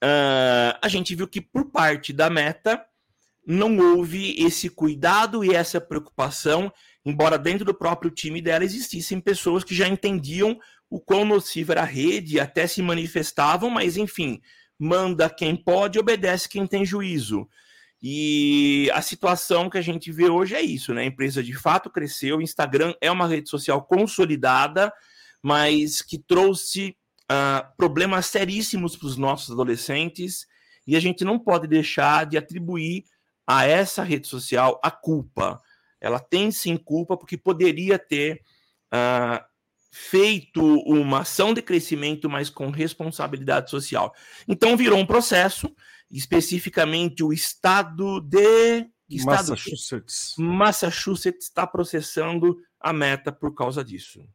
uh, 0.05 0.79
a 0.81 0.89
gente 0.89 1.15
viu 1.15 1.27
que 1.27 1.41
por 1.41 1.71
parte 1.71 2.13
da 2.13 2.29
Meta 2.29 2.85
não 3.47 3.79
houve 3.79 4.35
esse 4.39 4.69
cuidado 4.69 5.45
e 5.45 5.55
essa 5.55 5.81
preocupação, 5.81 6.73
embora 7.05 7.39
dentro 7.39 7.65
do 7.65 7.75
próprio 7.75 8.11
time 8.11 8.41
dela 8.41 8.65
existissem 8.65 9.21
pessoas 9.21 9.65
que 9.65 9.75
já 9.75 9.89
entendiam 9.89 10.59
o 10.91 11.01
quão 11.01 11.25
nociva 11.25 11.73
era 11.73 11.83
a 11.83 11.87
rede, 11.87 12.39
até 12.39 12.67
se 12.67 12.81
manifestavam, 12.81 13.69
mas 13.69 13.97
enfim, 13.97 14.41
manda 14.79 15.29
quem 15.29 15.57
pode, 15.57 15.99
obedece 15.99 16.49
quem 16.49 16.67
tem 16.67 16.85
juízo. 16.85 17.49
E 18.01 18.91
a 18.93 19.01
situação 19.01 19.71
que 19.71 19.79
a 19.79 19.83
gente 19.83 20.13
vê 20.13 20.29
hoje 20.29 20.55
é 20.55 20.61
isso, 20.61 20.93
né? 20.93 21.03
A 21.03 21.07
empresa 21.07 21.43
de 21.43 21.55
fato 21.55 21.89
cresceu, 21.89 22.37
o 22.37 22.43
Instagram 22.43 22.95
é 23.01 23.11
uma 23.11 23.27
rede 23.27 23.49
social 23.49 23.83
consolidada, 23.83 24.93
mas 25.43 26.03
que 26.03 26.19
trouxe 26.19 26.97
uh, 27.31 27.77
problemas 27.77 28.27
seríssimos 28.27 28.97
para 28.97 29.07
os 29.07 29.17
nossos 29.17 29.51
adolescentes, 29.51 30.47
e 30.87 30.97
a 30.97 31.01
gente 31.01 31.25
não 31.25 31.39
pode 31.39 31.67
deixar 31.67 32.27
de 32.27 32.37
atribuir 32.37 33.05
a 33.47 33.67
essa 33.67 34.03
rede 34.03 34.27
social 34.27 34.81
a 34.83 34.91
culpa. 34.91 35.61
Ela 36.01 36.21
tem 36.21 36.51
sim 36.51 36.77
culpa, 36.77 37.17
porque 37.17 37.37
poderia 37.37 37.99
ter 37.99 38.43
uh, 38.93 39.43
feito 39.91 40.61
uma 40.81 41.21
ação 41.21 41.55
de 41.55 41.63
crescimento, 41.63 42.29
mas 42.29 42.51
com 42.51 42.69
responsabilidade 42.71 43.71
social. 43.71 44.15
Então 44.47 44.77
virou 44.77 44.99
um 44.99 45.07
processo, 45.07 45.75
especificamente 46.11 47.23
o 47.23 47.33
estado 47.33 48.21
de 48.21 48.87
estado 49.09 49.51
Massachusetts. 49.51 50.35
Massachusetts 50.37 51.47
está 51.47 51.67
processando 51.67 52.59
a 52.81 52.93
meta 52.93 53.31
por 53.31 53.55
causa 53.55 53.85
disso. 53.85 54.27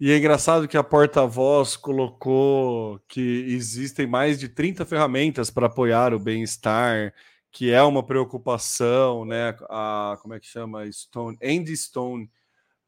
E 0.00 0.12
é 0.12 0.18
engraçado 0.18 0.68
que 0.68 0.76
a 0.76 0.82
porta-voz 0.82 1.76
colocou 1.76 3.00
que 3.08 3.44
existem 3.48 4.06
mais 4.06 4.38
de 4.38 4.48
30 4.48 4.84
ferramentas 4.84 5.50
para 5.50 5.66
apoiar 5.66 6.14
o 6.14 6.18
bem-estar, 6.18 7.12
que 7.50 7.70
é 7.70 7.82
uma 7.82 8.04
preocupação, 8.04 9.24
né? 9.24 9.56
A, 9.68 10.16
como 10.20 10.34
é 10.34 10.40
que 10.40 10.46
chama? 10.46 10.90
Stone, 10.90 11.36
Andy 11.42 11.76
Stone 11.76 12.30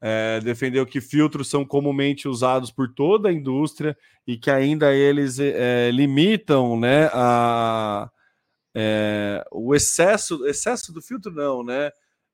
é, 0.01 0.39
defendeu 0.41 0.85
que 0.85 0.99
filtros 0.99 1.49
são 1.49 1.63
comumente 1.63 2.27
usados 2.27 2.71
por 2.71 2.93
toda 2.93 3.29
a 3.29 3.33
indústria 3.33 3.95
e 4.25 4.37
que 4.37 4.49
ainda 4.49 4.93
eles 4.93 5.39
é, 5.39 5.91
limitam 5.91 6.79
né, 6.79 7.09
a, 7.13 8.09
é, 8.75 9.43
o 9.51 9.75
excesso, 9.75 10.45
excesso 10.47 10.91
do 10.91 11.01
filtro 11.01 11.31
não, 11.31 11.63
né? 11.63 11.91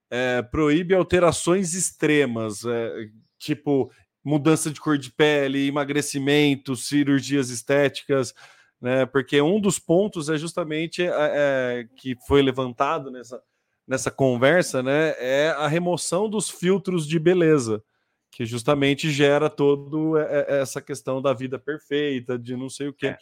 É, 0.10 0.42
proíbe 0.42 0.96
alterações 0.96 1.74
extremas, 1.74 2.64
é, 2.64 3.10
tipo 3.38 3.92
mudança 4.28 4.70
de 4.70 4.82
cor 4.82 4.98
de 4.98 5.10
pele, 5.10 5.68
emagrecimento, 5.68 6.76
cirurgias 6.76 7.50
estéticas, 7.50 8.34
né? 8.82 9.06
Porque 9.06 9.42
um 9.42 9.60
dos 9.60 9.80
pontos 9.80 10.30
é 10.30 10.38
justamente 10.38 11.02
é, 11.02 11.88
que 11.96 12.18
foi 12.28 12.42
levantado 12.42 13.10
nessa, 13.10 13.42
nessa 13.88 14.12
conversa, 14.12 14.84
né, 14.84 15.16
é 15.18 15.56
a 15.58 15.68
remoção 15.68 16.30
dos 16.30 16.50
filtros 16.50 17.08
de 17.08 17.18
beleza, 17.18 17.82
que 18.30 18.46
justamente 18.46 19.10
gera 19.10 19.50
todo 19.50 20.18
essa 20.18 20.82
questão 20.82 21.22
da 21.22 21.34
vida 21.34 21.58
perfeita, 21.58 22.38
de 22.38 22.56
não 22.56 22.70
sei 22.70 22.90
o 22.90 22.94
quê. 22.94 23.08
É. 23.08 23.18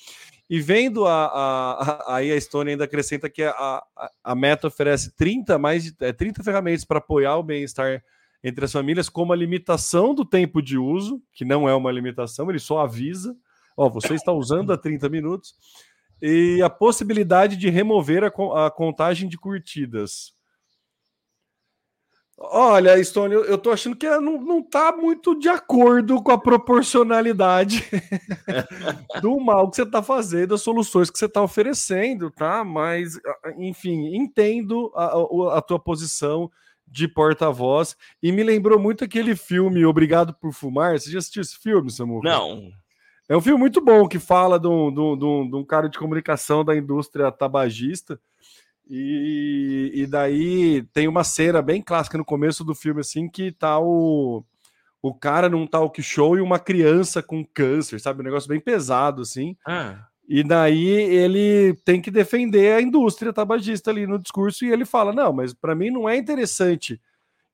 E 0.49 0.59
vendo 0.59 1.05
a, 1.05 1.25
a, 1.25 1.71
a, 1.71 2.15
aí 2.15 2.31
a 2.31 2.35
Estônia 2.35 2.73
ainda 2.73 2.83
acrescenta 2.83 3.29
que 3.29 3.43
a, 3.43 3.83
a, 4.23 4.35
Meta 4.35 4.67
oferece 4.67 5.15
30 5.15 5.57
mais 5.59 5.83
de 5.83 5.95
é, 5.99 6.11
30 6.11 6.43
ferramentas 6.43 6.83
para 6.83 6.97
apoiar 6.97 7.37
o 7.37 7.43
bem-estar 7.43 8.03
entre 8.47 8.63
as 8.63 8.71
famílias, 8.71 9.09
como 9.09 9.33
a 9.33 9.35
limitação 9.35 10.13
do 10.13 10.23
tempo 10.23 10.61
de 10.61 10.77
uso, 10.77 11.19
que 11.33 11.43
não 11.43 11.67
é 11.67 11.73
uma 11.73 11.91
limitação, 11.91 12.47
ele 12.47 12.59
só 12.59 12.79
avisa, 12.79 13.35
ó, 13.75 13.89
você 13.89 14.13
está 14.13 14.31
usando 14.31 14.71
há 14.71 14.77
30 14.77 15.09
minutos, 15.09 15.55
e 16.21 16.61
a 16.61 16.69
possibilidade 16.69 17.57
de 17.57 17.71
remover 17.71 18.23
a, 18.23 18.27
a 18.67 18.69
contagem 18.69 19.27
de 19.27 19.35
curtidas. 19.35 20.35
Olha, 22.37 23.03
Stone, 23.03 23.33
eu, 23.33 23.45
eu 23.45 23.57
tô 23.57 23.71
achando 23.71 23.95
que 23.95 24.07
não, 24.19 24.39
não 24.39 24.61
tá 24.61 24.95
muito 24.95 25.39
de 25.39 25.49
acordo 25.49 26.21
com 26.21 26.31
a 26.31 26.37
proporcionalidade 26.37 27.83
do 29.23 29.39
mal 29.39 29.71
que 29.71 29.77
você 29.77 29.85
tá 29.87 30.03
fazendo, 30.03 30.49
das 30.49 30.61
soluções 30.61 31.09
que 31.09 31.17
você 31.17 31.27
tá 31.27 31.41
oferecendo, 31.41 32.29
tá? 32.29 32.63
Mas, 32.63 33.19
enfim, 33.57 34.15
entendo 34.15 34.91
a, 34.93 35.57
a 35.57 35.61
tua 35.63 35.79
posição 35.79 36.51
de 36.87 37.07
porta-voz 37.07 37.95
e 38.21 38.31
me 38.31 38.43
lembrou 38.43 38.79
muito 38.79 39.03
aquele 39.03 39.35
filme 39.35 39.85
Obrigado 39.85 40.33
por 40.33 40.53
Fumar. 40.53 40.99
Você 40.99 41.11
já 41.11 41.19
assistiu 41.19 41.41
esse 41.41 41.57
filme, 41.57 41.91
Samuca? 41.91 42.27
Não. 42.27 42.69
É 43.27 43.35
um 43.35 43.41
filme 43.41 43.59
muito 43.59 43.81
bom 43.81 44.07
que 44.07 44.19
fala 44.19 44.59
de 44.59 44.67
um, 44.67 44.93
de 44.93 44.99
um, 44.99 45.49
de 45.49 45.55
um 45.55 45.65
cara 45.65 45.89
de 45.89 45.97
comunicação 45.97 46.63
da 46.63 46.75
indústria 46.75 47.31
tabagista 47.31 48.19
e, 48.87 49.91
e 49.95 50.07
daí 50.07 50.83
tem 50.93 51.07
uma 51.07 51.23
cena 51.23 51.61
bem 51.61 51.81
clássica 51.81 52.17
no 52.17 52.25
começo 52.25 52.63
do 52.63 52.75
filme, 52.75 53.01
assim, 53.01 53.27
que 53.27 53.51
tá 53.51 53.79
o, 53.79 54.43
o 55.01 55.13
cara 55.13 55.49
num 55.49 55.65
talk 55.65 56.01
show 56.03 56.37
e 56.37 56.41
uma 56.41 56.59
criança 56.59 57.23
com 57.23 57.43
câncer, 57.43 57.99
sabe? 57.99 58.21
Um 58.21 58.25
negócio 58.25 58.47
bem 58.47 58.59
pesado, 58.59 59.23
assim. 59.23 59.57
Ah. 59.65 60.07
E 60.27 60.43
daí 60.43 60.87
ele 60.87 61.75
tem 61.85 62.01
que 62.01 62.09
defender 62.09 62.73
a 62.73 62.81
indústria 62.81 63.31
tabagista 63.31 63.91
ali 63.91 64.07
no 64.07 64.17
discurso 64.17 64.65
e 64.65 64.71
ele 64.71 64.85
fala: 64.85 65.13
não, 65.13 65.31
mas 65.31 65.53
para 65.53 65.75
mim 65.75 65.91
não 65.91 66.09
é 66.09 66.17
interessante 66.17 66.99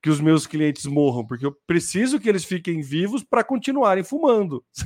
que 0.01 0.09
os 0.09 0.19
meus 0.19 0.47
clientes 0.47 0.85
morram, 0.85 1.25
porque 1.25 1.45
eu 1.45 1.55
preciso 1.67 2.19
que 2.19 2.27
eles 2.27 2.43
fiquem 2.43 2.81
vivos 2.81 3.23
para 3.23 3.43
continuarem 3.43 4.03
fumando. 4.03 4.63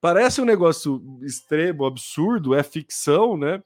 Parece 0.00 0.40
um 0.40 0.44
negócio 0.44 1.02
extremo, 1.22 1.86
absurdo, 1.86 2.54
é 2.54 2.62
ficção, 2.62 3.36
né? 3.36 3.60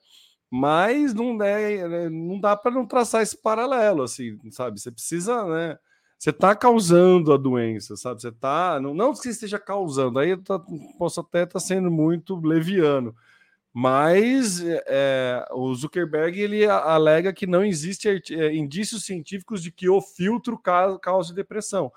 Mas 0.50 1.12
não, 1.12 1.42
é, 1.42 2.08
não 2.08 2.40
dá 2.40 2.56
para 2.56 2.70
não 2.70 2.87
traçar 2.87 3.22
esse 3.22 3.37
paralelo, 3.37 4.02
assim, 4.02 4.38
sabe? 4.50 4.80
Você 4.80 4.90
precisa, 4.90 5.44
né? 5.44 5.78
Você 6.18 6.30
está 6.30 6.54
causando 6.54 7.32
a 7.32 7.37
doença, 7.37 7.96
sabe? 7.96 8.20
Você 8.20 8.28
está. 8.28 8.80
Não, 8.80 8.92
não 8.92 9.12
que 9.12 9.18
você 9.18 9.30
esteja 9.30 9.58
causando, 9.58 10.18
aí 10.18 10.30
eu 10.30 10.42
tá, 10.42 10.60
posso 10.98 11.20
até 11.20 11.44
estar 11.44 11.54
tá 11.54 11.60
sendo 11.60 11.90
muito 11.90 12.34
leviano 12.40 13.14
mas 13.80 14.60
é, 14.64 15.46
o 15.52 15.72
Zuckerberg 15.72 16.40
ele 16.40 16.66
alega 16.66 17.32
que 17.32 17.46
não 17.46 17.64
existe 17.64 18.08
é, 18.08 18.52
indícios 18.52 19.04
científicos 19.04 19.62
de 19.62 19.70
que 19.70 19.88
o 19.88 20.00
filtro 20.00 20.58
causa 20.58 21.32
depressão. 21.32 21.92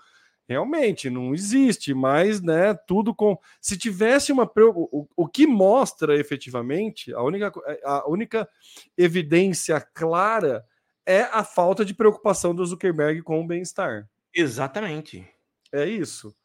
Realmente 0.47 1.09
não 1.09 1.33
existe, 1.33 1.91
mas 1.93 2.39
né, 2.39 2.75
tudo 2.85 3.15
com. 3.15 3.35
Se 3.59 3.75
tivesse 3.77 4.31
uma. 4.31 4.47
O, 4.75 5.07
o 5.15 5.27
que 5.27 5.47
mostra 5.47 6.15
efetivamente, 6.15 7.11
a 7.13 7.23
única, 7.23 7.51
a 7.83 8.07
única 8.07 8.47
evidência 8.95 9.81
clara 9.93 10.63
é 11.11 11.29
a 11.31 11.43
falta 11.43 11.83
de 11.83 11.93
preocupação 11.93 12.55
do 12.55 12.65
Zuckerberg 12.65 13.21
com 13.21 13.41
o 13.41 13.47
bem-estar. 13.47 14.07
Exatamente. 14.33 15.27
É 15.73 15.85
isso 15.85 16.35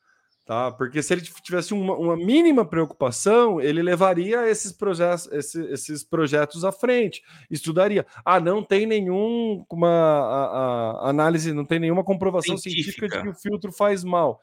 tá? 0.47 0.71
Porque 0.71 1.03
se 1.03 1.13
ele 1.13 1.23
tivesse 1.23 1.75
uma, 1.75 1.95
uma 1.95 2.17
mínima 2.17 2.65
preocupação, 2.65 3.61
ele 3.61 3.83
levaria 3.83 4.49
esses 4.49 4.73
projetos, 4.73 5.29
esses, 5.33 5.71
esses 5.71 6.05
projetos 6.05 6.65
à 6.65 6.71
frente, 6.71 7.23
estudaria. 7.51 8.07
Ah, 8.25 8.39
não 8.39 8.63
tem 8.63 8.87
nenhuma 8.87 9.67
análise, 11.03 11.53
não 11.53 11.65
tem 11.65 11.81
nenhuma 11.81 12.05
comprovação 12.05 12.57
científica. 12.57 13.09
científica 13.09 13.19
de 13.19 13.23
que 13.25 13.29
o 13.29 13.35
filtro 13.35 13.73
faz 13.73 14.05
mal. 14.05 14.41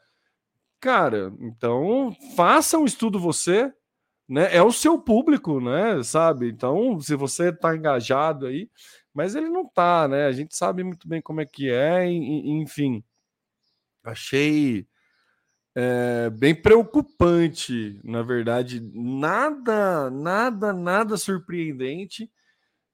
Cara, 0.78 1.32
então 1.40 2.14
faça 2.36 2.76
um 2.76 2.84
estudo 2.84 3.18
você, 3.18 3.72
né? 4.28 4.54
É 4.54 4.62
o 4.62 4.70
seu 4.70 4.98
público, 4.98 5.58
né? 5.58 6.02
Sabe? 6.02 6.50
Então, 6.50 7.00
se 7.00 7.16
você 7.16 7.48
está 7.48 7.74
engajado 7.74 8.46
aí, 8.46 8.68
mas 9.14 9.36
ele 9.36 9.48
não 9.48 9.66
tá, 9.66 10.08
né? 10.08 10.26
A 10.26 10.32
gente 10.32 10.56
sabe 10.56 10.82
muito 10.82 11.06
bem 11.08 11.22
como 11.22 11.40
é 11.40 11.46
que 11.46 11.70
é, 11.70 12.06
enfim. 12.10 13.02
Achei 14.02 14.86
é, 15.74 16.30
bem 16.30 16.54
preocupante, 16.54 18.00
na 18.04 18.22
verdade. 18.22 18.80
Nada, 18.92 20.10
nada, 20.10 20.72
nada 20.72 21.16
surpreendente, 21.16 22.30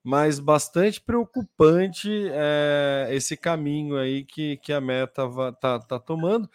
mas 0.04 0.38
bastante 0.38 1.00
preocupante 1.00 2.10
é, 2.32 3.08
esse 3.12 3.36
caminho 3.36 3.96
aí 3.96 4.24
que, 4.24 4.58
que 4.58 4.72
a 4.72 4.80
Meta 4.80 5.28
tá, 5.60 5.78
tá 5.78 5.98
tomando. 5.98 6.48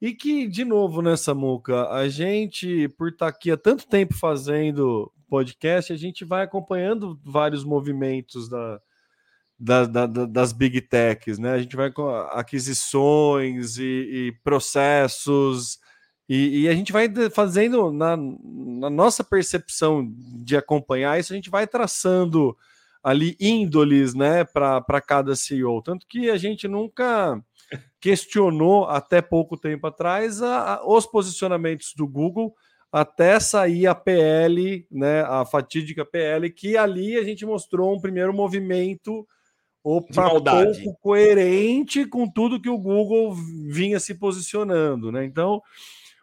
E 0.00 0.12
que, 0.12 0.48
de 0.48 0.64
novo, 0.64 1.00
nessa 1.00 1.32
né, 1.32 1.40
muca, 1.40 1.88
a 1.90 2.08
gente, 2.08 2.88
por 2.98 3.10
estar 3.10 3.26
tá 3.26 3.36
aqui 3.36 3.52
há 3.52 3.56
tanto 3.56 3.86
tempo 3.86 4.14
fazendo 4.14 5.12
podcast, 5.28 5.92
a 5.92 5.96
gente 5.96 6.24
vai 6.24 6.42
acompanhando 6.42 7.20
vários 7.24 7.64
movimentos 7.64 8.48
da, 8.48 8.80
da, 9.58 9.86
da, 9.86 10.06
das 10.06 10.52
big 10.52 10.80
techs, 10.80 11.38
né? 11.38 11.52
A 11.52 11.58
gente 11.58 11.76
vai 11.76 11.90
com 11.90 12.08
aquisições 12.08 13.78
e, 13.78 13.82
e 13.84 14.32
processos, 14.42 15.78
e, 16.28 16.62
e, 16.62 16.68
a 16.68 16.74
gente 16.74 16.92
vai 16.92 17.08
fazendo 17.30 17.92
na, 17.92 18.16
na, 18.16 18.88
nossa 18.88 19.22
percepção 19.22 20.10
de 20.42 20.56
acompanhar 20.56 21.18
isso, 21.18 21.32
a 21.32 21.36
gente 21.36 21.50
vai 21.50 21.66
traçando 21.66 22.56
ali 23.02 23.36
índoles, 23.40 24.14
né, 24.14 24.44
para 24.44 25.00
cada 25.00 25.34
CEO. 25.34 25.82
Tanto 25.82 26.06
que 26.06 26.30
a 26.30 26.36
gente 26.36 26.68
nunca 26.68 27.42
questionou 28.00 28.84
até 28.86 29.20
pouco 29.20 29.56
tempo 29.56 29.86
atrás 29.86 30.40
a, 30.40 30.74
a, 30.74 30.86
os 30.86 31.06
posicionamentos 31.06 31.92
do 31.96 32.06
Google 32.06 32.54
até 32.90 33.40
sair 33.40 33.86
a 33.86 33.94
PL, 33.94 34.86
né, 34.90 35.22
a 35.22 35.44
fatídica 35.44 36.04
PL, 36.04 36.50
que 36.50 36.76
ali 36.76 37.16
a 37.16 37.24
gente 37.24 37.44
mostrou 37.44 37.94
um 37.94 38.00
primeiro 38.00 38.32
movimento 38.32 39.26
opa, 39.84 40.30
pouco 40.40 40.96
coerente 41.00 42.06
com 42.06 42.28
tudo 42.28 42.60
que 42.60 42.68
o 42.68 42.78
Google 42.78 43.34
vinha 43.70 43.98
se 43.98 44.14
posicionando, 44.14 45.10
né? 45.10 45.24
Então, 45.24 45.60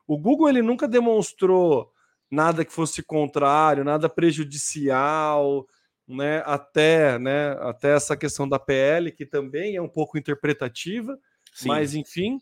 o 0.07 0.17
Google 0.17 0.49
ele 0.49 0.61
nunca 0.61 0.87
demonstrou 0.87 1.91
nada 2.31 2.63
que 2.63 2.71
fosse 2.71 3.03
contrário, 3.03 3.83
nada 3.83 4.07
prejudicial, 4.07 5.65
né? 6.07 6.41
Até, 6.45 7.19
né? 7.19 7.51
Até 7.59 7.95
essa 7.95 8.15
questão 8.15 8.47
da 8.47 8.59
PL 8.59 9.11
que 9.11 9.25
também 9.25 9.75
é 9.75 9.81
um 9.81 9.89
pouco 9.89 10.17
interpretativa, 10.17 11.17
Sim. 11.53 11.67
mas 11.67 11.93
enfim, 11.93 12.39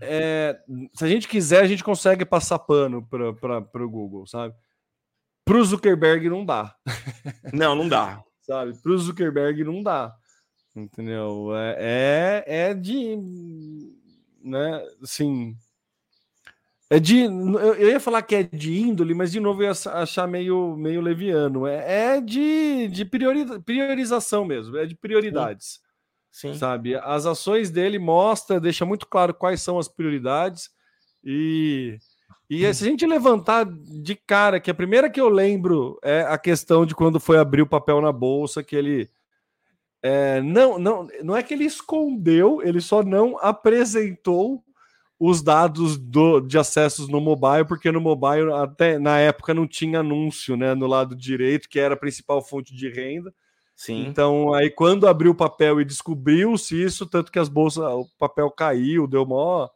é, 0.00 0.58
se 0.94 1.04
a 1.04 1.08
gente 1.08 1.28
quiser 1.28 1.62
a 1.62 1.66
gente 1.66 1.84
consegue 1.84 2.24
passar 2.24 2.58
pano 2.58 3.06
para 3.06 3.84
o 3.84 3.90
Google, 3.90 4.26
sabe? 4.26 4.54
Para 5.44 5.58
o 5.58 5.64
Zuckerberg 5.64 6.28
não 6.28 6.44
dá. 6.44 6.74
Não, 7.52 7.74
não 7.74 7.88
dá. 7.88 8.22
sabe? 8.42 8.74
Para 8.80 8.92
o 8.92 8.98
Zuckerberg 8.98 9.62
não 9.64 9.82
dá. 9.82 10.14
Entendeu? 10.76 11.56
É, 11.56 12.44
é, 12.46 12.68
é 12.68 12.74
de. 12.74 13.16
Né, 14.44 14.86
assim. 15.02 15.56
É 16.90 17.00
de. 17.00 17.22
Eu 17.22 17.88
ia 17.88 17.98
falar 17.98 18.20
que 18.22 18.34
é 18.34 18.42
de 18.42 18.78
índole, 18.78 19.14
mas 19.14 19.32
de 19.32 19.40
novo 19.40 19.62
eu 19.62 19.72
ia 19.72 19.92
achar 19.94 20.28
meio, 20.28 20.76
meio 20.76 21.00
leviano. 21.00 21.66
É, 21.66 22.16
é 22.16 22.20
de, 22.20 22.88
de 22.88 23.04
priori, 23.06 23.44
priorização 23.62 24.44
mesmo, 24.44 24.76
é 24.76 24.84
de 24.84 24.94
prioridades. 24.94 25.80
Sim. 26.30 26.52
Sim. 26.52 26.58
Sabe? 26.58 26.94
As 26.96 27.24
ações 27.24 27.70
dele 27.70 27.98
mostra, 27.98 28.60
deixa 28.60 28.84
muito 28.84 29.06
claro 29.06 29.32
quais 29.32 29.62
são 29.62 29.78
as 29.78 29.88
prioridades. 29.88 30.68
E, 31.24 31.96
e 32.50 32.72
se 32.74 32.84
a 32.84 32.86
gente 32.86 33.06
levantar 33.06 33.64
de 33.64 34.14
cara, 34.14 34.60
que 34.60 34.70
a 34.70 34.74
primeira 34.74 35.08
que 35.08 35.18
eu 35.18 35.30
lembro 35.30 35.98
é 36.02 36.20
a 36.20 36.36
questão 36.36 36.84
de 36.84 36.94
quando 36.94 37.18
foi 37.18 37.38
abrir 37.38 37.62
o 37.62 37.66
papel 37.66 38.02
na 38.02 38.12
bolsa, 38.12 38.62
que 38.62 38.76
ele 38.76 39.08
é, 40.02 40.40
não, 40.40 40.78
não, 40.78 41.08
não 41.22 41.36
é 41.36 41.42
que 41.42 41.54
ele 41.54 41.64
escondeu, 41.64 42.60
ele 42.62 42.80
só 42.80 43.02
não 43.02 43.38
apresentou 43.38 44.62
os 45.18 45.42
dados 45.42 45.96
do, 45.96 46.40
de 46.40 46.58
acessos 46.58 47.08
no 47.08 47.20
mobile, 47.20 47.64
porque 47.66 47.90
no 47.90 48.00
mobile, 48.00 48.52
até 48.52 48.98
na 48.98 49.18
época, 49.18 49.54
não 49.54 49.66
tinha 49.66 50.00
anúncio 50.00 50.56
né, 50.56 50.74
no 50.74 50.86
lado 50.86 51.16
direito, 51.16 51.68
que 51.68 51.80
era 51.80 51.94
a 51.94 51.98
principal 51.98 52.42
fonte 52.42 52.74
de 52.74 52.88
renda. 52.90 53.32
Sim. 53.74 54.06
Então, 54.06 54.54
aí 54.54 54.70
quando 54.70 55.06
abriu 55.06 55.32
o 55.32 55.34
papel 55.34 55.80
e 55.80 55.84
descobriu-se 55.84 56.82
isso, 56.82 57.06
tanto 57.06 57.32
que 57.32 57.38
as 57.38 57.48
bolsas, 57.48 57.84
o 57.84 58.06
papel 58.18 58.50
caiu, 58.50 59.06
deu 59.06 59.26
mó 59.26 59.68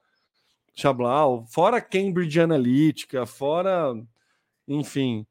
chablau, 0.75 1.45
fora 1.49 1.81
Cambridge 1.81 2.41
Analytica, 2.41 3.27
fora, 3.27 3.93
enfim, 4.67 5.27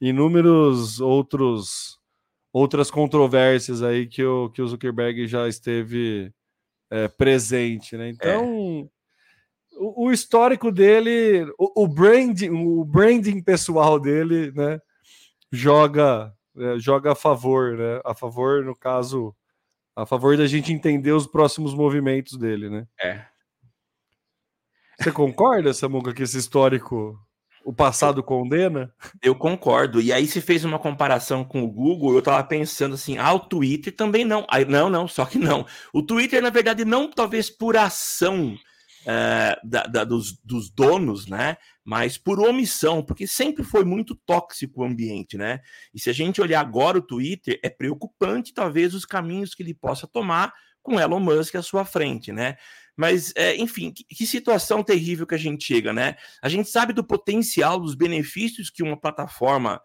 inúmeros 0.00 1.00
outros 1.00 1.98
outras 2.52 2.90
controvérsias 2.90 3.82
aí 3.82 4.06
que 4.06 4.22
o, 4.22 4.50
que 4.50 4.60
o 4.60 4.66
Zuckerberg 4.66 5.26
já 5.26 5.48
esteve 5.48 6.32
é, 6.90 7.08
presente, 7.08 7.96
né? 7.96 8.10
Então, 8.10 8.90
é. 9.72 9.76
o, 9.78 10.06
o, 10.06 10.12
histórico 10.12 10.70
dele, 10.70 11.50
o, 11.58 11.84
o, 11.84 11.88
branding, 11.88 12.50
o 12.50 12.84
branding 12.84 13.42
pessoal 13.42 13.98
dele, 13.98 14.52
né? 14.52 14.78
Joga, 15.50 16.34
é, 16.56 16.78
joga 16.78 17.12
a 17.12 17.14
favor, 17.14 17.78
né? 17.78 18.00
A 18.04 18.14
favor, 18.14 18.62
no 18.62 18.76
caso, 18.76 19.34
a 19.96 20.04
favor 20.04 20.36
da 20.36 20.46
gente 20.46 20.72
entender 20.72 21.12
os 21.12 21.26
próximos 21.26 21.74
movimentos 21.74 22.36
dele, 22.36 22.68
né? 22.68 22.86
É. 23.02 23.24
Você 25.00 25.10
concorda, 25.10 25.72
Samuca, 25.72 26.12
que 26.12 26.22
esse 26.22 26.38
histórico 26.38 27.18
o 27.64 27.72
passado 27.72 28.22
condena? 28.22 28.92
Eu 29.22 29.34
concordo. 29.34 30.00
E 30.00 30.12
aí 30.12 30.26
se 30.26 30.40
fez 30.40 30.64
uma 30.64 30.78
comparação 30.78 31.44
com 31.44 31.62
o 31.62 31.70
Google, 31.70 32.14
eu 32.14 32.22
tava 32.22 32.42
pensando 32.44 32.94
assim, 32.94 33.18
ah, 33.18 33.32
o 33.32 33.40
Twitter 33.40 33.94
também 33.94 34.24
não. 34.24 34.46
Aí, 34.50 34.64
não, 34.64 34.88
não, 34.90 35.06
só 35.06 35.24
que 35.24 35.38
não. 35.38 35.66
O 35.92 36.02
Twitter, 36.02 36.42
na 36.42 36.50
verdade, 36.50 36.84
não 36.84 37.10
talvez 37.10 37.50
por 37.50 37.76
ação 37.76 38.56
é, 39.06 39.58
da, 39.64 39.82
da, 39.84 40.04
dos, 40.04 40.38
dos, 40.44 40.70
donos, 40.70 41.26
né? 41.26 41.56
Mas 41.84 42.16
por 42.16 42.38
omissão, 42.38 43.02
porque 43.02 43.26
sempre 43.26 43.64
foi 43.64 43.84
muito 43.84 44.14
tóxico 44.14 44.80
o 44.80 44.84
ambiente, 44.84 45.36
né? 45.36 45.60
E 45.92 46.00
se 46.00 46.08
a 46.08 46.12
gente 46.12 46.40
olhar 46.40 46.60
agora 46.60 46.98
o 46.98 47.02
Twitter, 47.02 47.58
é 47.62 47.68
preocupante, 47.68 48.54
talvez, 48.54 48.94
os 48.94 49.04
caminhos 49.04 49.54
que 49.54 49.62
ele 49.62 49.74
possa 49.74 50.06
tomar 50.06 50.52
com 50.82 51.00
Elon 51.00 51.20
Musk 51.20 51.54
à 51.54 51.62
sua 51.62 51.84
frente, 51.84 52.32
né? 52.32 52.56
Mas, 52.96 53.32
é, 53.34 53.56
enfim, 53.56 53.90
que, 53.90 54.04
que, 54.04 54.26
situação 54.26 54.82
terrível 54.82 55.26
que 55.26 55.34
a 55.34 55.38
gente 55.38 55.64
chega, 55.64 55.92
né? 55.92 56.16
A 56.42 56.48
gente 56.48 56.68
sabe 56.68 56.92
do 56.92 57.02
potencial, 57.02 57.80
dos 57.80 57.94
benefícios 57.94 58.70
que 58.70 58.82
uma 58.82 59.00
plataforma 59.00 59.80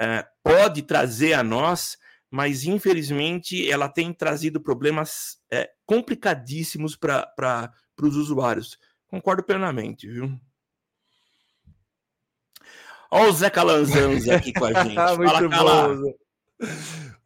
é, 0.00 0.26
pode 0.42 0.82
trazer 0.82 1.34
a 1.34 1.42
nós, 1.42 1.98
mas 2.30 2.64
infelizmente 2.64 3.70
ela 3.70 3.88
tem 3.88 4.12
trazido 4.12 4.60
problemas 4.60 5.38
é, 5.50 5.70
complicadíssimos 5.84 6.96
para 6.96 7.72
os 8.00 8.16
usuários. 8.16 8.78
Concordo 9.06 9.42
plenamente, 9.42 10.08
viu? 10.08 10.38
Olha 13.10 13.30
o 13.30 13.32
Zé 13.32 13.50
Calanzanza 13.50 14.34
aqui 14.34 14.52
com 14.52 14.64
a 14.64 14.72
gente. 14.82 14.94
Fala, 14.94 15.94
bom, 15.94 16.12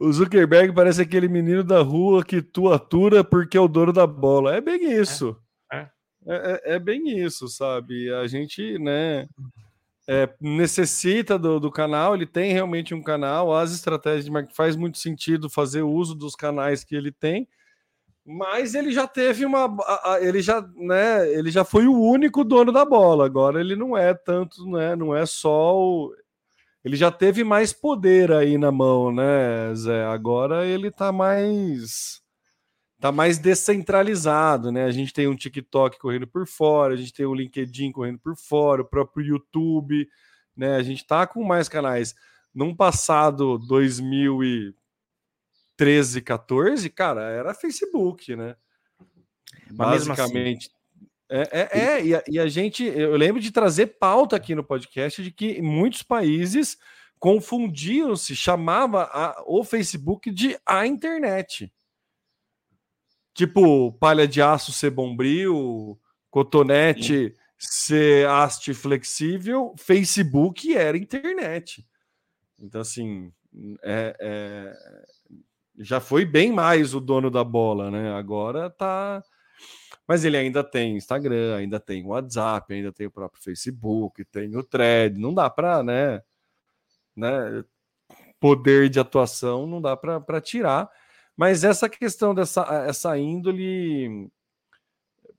o 0.01 0.11
Zuckerberg 0.11 0.73
parece 0.73 1.03
aquele 1.03 1.29
menino 1.29 1.63
da 1.63 1.83
rua 1.83 2.25
que 2.25 2.41
tu 2.41 2.73
atura 2.73 3.23
porque 3.23 3.59
é 3.59 3.61
o 3.61 3.69
dono 3.69 3.93
da 3.93 4.07
bola. 4.07 4.57
É 4.57 4.61
bem 4.61 4.99
isso. 4.99 5.37
É, 5.71 5.77
é. 5.77 5.91
é, 6.27 6.37
é, 6.65 6.75
é 6.77 6.79
bem 6.79 7.21
isso, 7.23 7.47
sabe? 7.49 8.11
A 8.11 8.27
gente, 8.27 8.79
né, 8.79 9.29
é, 10.09 10.27
necessita 10.41 11.39
do, 11.39 11.61
do, 11.61 11.71
canal, 11.71 12.15
ele 12.15 12.27
tem 12.27 12.51
realmente 12.51 12.95
um 12.95 13.03
canal, 13.03 13.55
as 13.55 13.73
estratégias 13.73 14.25
de 14.25 14.31
marketing 14.31 14.57
faz 14.57 14.75
muito 14.75 14.97
sentido 14.97 15.51
fazer 15.51 15.83
uso 15.83 16.15
dos 16.15 16.35
canais 16.35 16.83
que 16.83 16.97
ele 16.97 17.13
tem, 17.13 17.47
mas 18.25 18.75
ele 18.75 18.93
já 18.93 19.07
teve 19.07 19.45
uma. 19.45 19.69
Ele 20.21 20.41
já, 20.41 20.63
né, 20.77 21.31
ele 21.31 21.51
já 21.51 21.65
foi 21.65 21.87
o 21.87 22.01
único 22.01 22.43
dono 22.43 22.73
da 22.73 22.85
bola. 22.85 23.27
Agora 23.27 23.61
ele 23.61 23.77
não 23.77 23.97
é 23.97 24.15
tanto, 24.15 24.65
né? 24.71 24.95
Não 24.95 25.15
é 25.15 25.27
só 25.27 25.77
o 25.77 26.15
ele 26.85 26.97
já 26.97 27.11
teve 27.11 27.45
mais 27.45 27.73
poder 27.73 28.33
aí 28.33 28.57
na 28.57 28.73
mão, 28.73 29.13
né, 29.13 29.75
Zé? 29.75 30.05
Agora 30.07 30.67
ele 30.67 30.91
tá 30.91 31.13
mais 31.13 32.21
tá 32.99 33.11
mais 33.11 33.39
descentralizado, 33.39 34.71
né? 34.71 34.85
A 34.85 34.91
gente 34.91 35.13
tem 35.13 35.27
um 35.27 35.35
TikTok 35.35 35.99
correndo 35.99 36.27
por 36.27 36.47
fora, 36.47 36.93
a 36.93 36.97
gente 36.97 37.15
tem 37.15 37.25
o 37.25 37.35
LinkedIn 37.35 37.93
correndo 37.93 38.19
por 38.19 38.37
fora, 38.37 38.83
o 38.83 38.85
próprio 38.85 39.25
YouTube, 39.25 40.07
né? 40.55 40.77
A 40.77 40.83
gente 40.83 41.07
tá 41.07 41.27
com 41.27 41.43
mais 41.43 41.69
canais. 41.69 42.15
Num 42.55 42.77
passado 42.77 43.59
2013, 43.59 46.21
14, 46.21 46.91
cara, 46.91 47.23
era 47.23 47.55
Facebook, 47.55 48.37
né? 48.37 48.55
Mas 49.73 50.03
assim, 50.03 50.09
Basicamente, 50.09 50.67
assim, 50.67 50.80
é, 51.31 51.49
é, 51.53 51.79
é 51.79 52.05
e, 52.05 52.15
a, 52.15 52.23
e, 52.29 52.39
a, 52.41 52.49
gente, 52.49 52.85
eu 52.85 53.17
lembro 53.17 53.41
de 53.41 53.53
trazer 53.53 53.87
pauta 53.99 54.35
aqui 54.35 54.55
no 54.55 54.65
podcast 54.65 55.23
de 55.23 55.31
que 55.31 55.63
muitos 55.63 56.03
países 56.03 56.77
confundiam-se, 57.21 58.35
chamava 58.35 59.05
a, 59.05 59.43
o 59.47 59.63
Facebook 59.63 60.31
de 60.31 60.59
a 60.67 60.87
internet. 60.87 61.73
Tipo, 63.33 63.93
palha 63.93 64.27
de 64.27 64.43
aço 64.43 64.73
ser 64.73 64.91
bombril, 64.91 66.01
cotonete 66.31 67.29
Sim. 67.29 67.35
ser 67.57 68.27
haste 68.29 68.75
flexível, 68.75 69.73
Facebook 69.79 70.77
era 70.77 70.99
internet. 70.99 71.87
Então, 72.59 72.81
assim, 72.81 73.33
é, 73.85 74.17
é, 74.21 74.73
já 75.79 76.01
foi 76.01 76.25
bem 76.25 76.53
mais 76.53 76.93
o 76.93 77.01
dono 77.01 77.31
da 77.31 77.45
bola, 77.45 77.91
né? 77.91 78.13
Agora 78.13 78.69
tá 78.69 79.23
mas 80.11 80.25
ele 80.25 80.37
ainda 80.37 80.65
tem 80.65 80.97
Instagram, 80.97 81.55
ainda 81.55 81.79
tem 81.79 82.05
WhatsApp, 82.05 82.75
ainda 82.75 82.91
tem 82.91 83.07
o 83.07 83.13
próprio 83.13 83.41
Facebook, 83.41 84.25
tem 84.25 84.57
o 84.57 84.63
Thread. 84.65 85.17
Não 85.17 85.33
dá 85.33 85.49
para, 85.49 85.85
né, 85.85 86.21
né? 87.15 87.65
Poder 88.41 88.89
de 88.89 88.99
atuação 88.99 89.69
não 89.69 89.81
dá 89.81 89.97
para 89.97 90.41
tirar. 90.41 90.91
Mas 91.37 91.63
essa 91.63 91.89
questão 91.89 92.35
dessa 92.35 92.63
essa 92.89 93.17
índole 93.17 94.29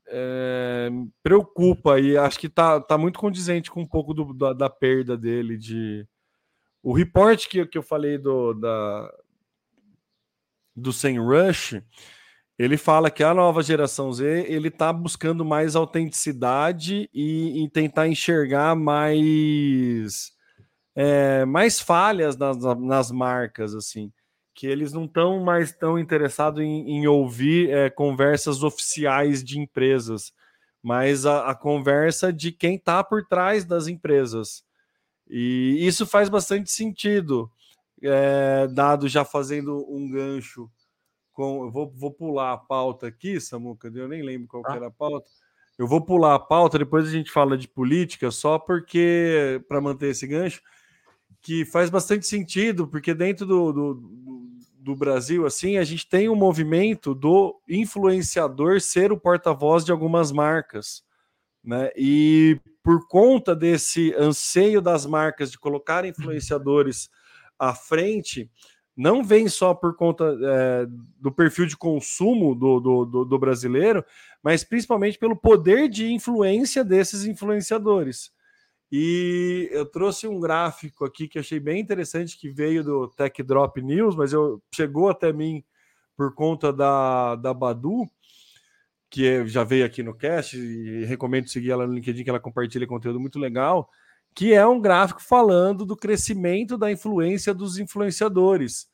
é, 0.07 0.89
preocupa 1.21 1.99
e 1.99 2.17
acho 2.17 2.39
que 2.39 2.47
tá, 2.47 2.79
tá 2.79 2.97
muito 2.97 3.19
condizente 3.19 3.69
com 3.69 3.81
um 3.81 3.87
pouco 3.87 4.13
do, 4.13 4.33
da, 4.33 4.53
da 4.53 4.69
perda 4.69 5.17
dele 5.17 5.57
de 5.57 6.07
o 6.81 6.93
report 6.93 7.45
que, 7.49 7.65
que 7.65 7.77
eu 7.77 7.83
falei 7.83 8.17
do 8.17 8.53
da 8.53 9.13
do 10.73 10.93
Sem 10.93 11.19
Rush 11.19 11.75
ele 12.61 12.77
fala 12.77 13.09
que 13.09 13.23
a 13.23 13.33
nova 13.33 13.63
geração 13.63 14.13
Z 14.13 14.45
ele 14.47 14.67
está 14.67 14.93
buscando 14.93 15.43
mais 15.43 15.75
autenticidade 15.75 17.09
e, 17.11 17.63
e 17.63 17.69
tentar 17.71 18.07
enxergar 18.07 18.75
mais 18.75 20.31
é, 20.95 21.43
mais 21.43 21.79
falhas 21.79 22.37
nas, 22.37 22.57
nas 22.77 23.09
marcas 23.09 23.73
assim. 23.73 24.13
que 24.53 24.67
eles 24.67 24.93
não 24.93 25.05
estão 25.05 25.43
mais 25.43 25.71
tão 25.71 25.97
interessados 25.97 26.61
em, 26.61 26.87
em 26.97 27.07
ouvir 27.07 27.71
é, 27.71 27.89
conversas 27.89 28.61
oficiais 28.61 29.43
de 29.43 29.59
empresas, 29.59 30.31
mas 30.83 31.25
a, 31.25 31.49
a 31.49 31.55
conversa 31.55 32.31
de 32.31 32.51
quem 32.51 32.75
está 32.75 33.03
por 33.03 33.25
trás 33.25 33.65
das 33.65 33.87
empresas. 33.87 34.63
E 35.27 35.77
isso 35.79 36.05
faz 36.05 36.29
bastante 36.29 36.69
sentido, 36.69 37.49
é, 38.03 38.67
dado 38.67 39.07
já 39.07 39.25
fazendo 39.25 39.83
um 39.89 40.11
gancho 40.11 40.69
com. 41.31 41.65
Eu 41.65 41.71
vou, 41.71 41.91
vou 41.95 42.11
pular 42.11 42.53
a 42.53 42.57
pauta 42.57 43.07
aqui, 43.07 43.39
Samuca, 43.39 43.91
eu 43.93 44.07
nem 44.07 44.21
lembro 44.21 44.47
qual 44.47 44.63
ah. 44.65 44.75
era 44.75 44.87
a 44.87 44.91
pauta. 44.91 45.27
Eu 45.77 45.87
vou 45.87 46.01
pular 46.01 46.35
a 46.35 46.39
pauta, 46.39 46.77
depois 46.77 47.07
a 47.07 47.11
gente 47.11 47.31
fala 47.31 47.57
de 47.57 47.67
política, 47.67 48.29
só 48.29 48.59
porque, 48.59 49.63
para 49.67 49.81
manter 49.81 50.09
esse 50.09 50.27
gancho, 50.27 50.61
que 51.41 51.65
faz 51.65 51.89
bastante 51.89 52.27
sentido, 52.27 52.87
porque 52.87 53.13
dentro 53.13 53.45
do, 53.45 53.73
do, 53.73 54.11
do 54.77 54.95
Brasil, 54.95 55.45
assim, 55.45 55.77
a 55.77 55.83
gente 55.83 56.07
tem 56.07 56.29
um 56.29 56.35
movimento 56.35 57.15
do 57.15 57.59
influenciador 57.67 58.79
ser 58.79 59.11
o 59.11 59.19
porta-voz 59.19 59.83
de 59.83 59.91
algumas 59.91 60.31
marcas, 60.31 61.03
né? 61.63 61.89
E 61.95 62.59
por 62.83 63.07
conta 63.07 63.55
desse 63.55 64.13
anseio 64.15 64.81
das 64.81 65.05
marcas 65.05 65.51
de 65.51 65.59
colocar 65.59 66.05
influenciadores 66.05 67.09
à 67.57 67.73
frente, 67.75 68.49
não 68.95 69.23
vem 69.23 69.47
só 69.47 69.73
por 69.73 69.95
conta 69.95 70.37
é, 70.41 70.85
do 71.19 71.31
perfil 71.31 71.65
de 71.65 71.77
consumo 71.77 72.53
do, 72.53 72.79
do, 72.79 73.05
do, 73.05 73.25
do 73.25 73.39
brasileiro, 73.39 74.03
mas 74.43 74.63
principalmente 74.63 75.17
pelo 75.17 75.35
poder 75.35 75.87
de 75.87 76.11
influência 76.11 76.83
desses 76.83 77.25
influenciadores. 77.25 78.31
E 78.91 79.69
eu 79.71 79.85
trouxe 79.85 80.27
um 80.27 80.39
gráfico 80.39 81.05
aqui 81.05 81.27
que 81.27 81.39
achei 81.39 81.59
bem 81.59 81.79
interessante, 81.79 82.37
que 82.37 82.49
veio 82.49 82.83
do 82.83 83.07
Tech 83.07 83.41
Drop 83.41 83.81
News, 83.81 84.15
mas 84.15 84.33
eu, 84.33 84.61
chegou 84.75 85.09
até 85.09 85.31
mim 85.31 85.63
por 86.17 86.35
conta 86.35 86.73
da, 86.73 87.35
da 87.35 87.53
Badu, 87.53 88.05
que 89.09 89.45
já 89.47 89.63
veio 89.63 89.85
aqui 89.85 90.03
no 90.03 90.13
cast, 90.13 90.57
e 90.57 91.05
recomendo 91.05 91.47
seguir 91.47 91.71
ela 91.71 91.87
no 91.87 91.93
LinkedIn, 91.93 92.23
que 92.23 92.29
ela 92.29 92.39
compartilha 92.39 92.85
conteúdo 92.85 93.19
muito 93.19 93.39
legal, 93.39 93.89
que 94.33 94.53
é 94.53 94.65
um 94.65 94.79
gráfico 94.79 95.21
falando 95.21 95.85
do 95.85 95.95
crescimento 95.95 96.77
da 96.77 96.91
influência 96.91 97.53
dos 97.53 97.77
influenciadores, 97.77 98.89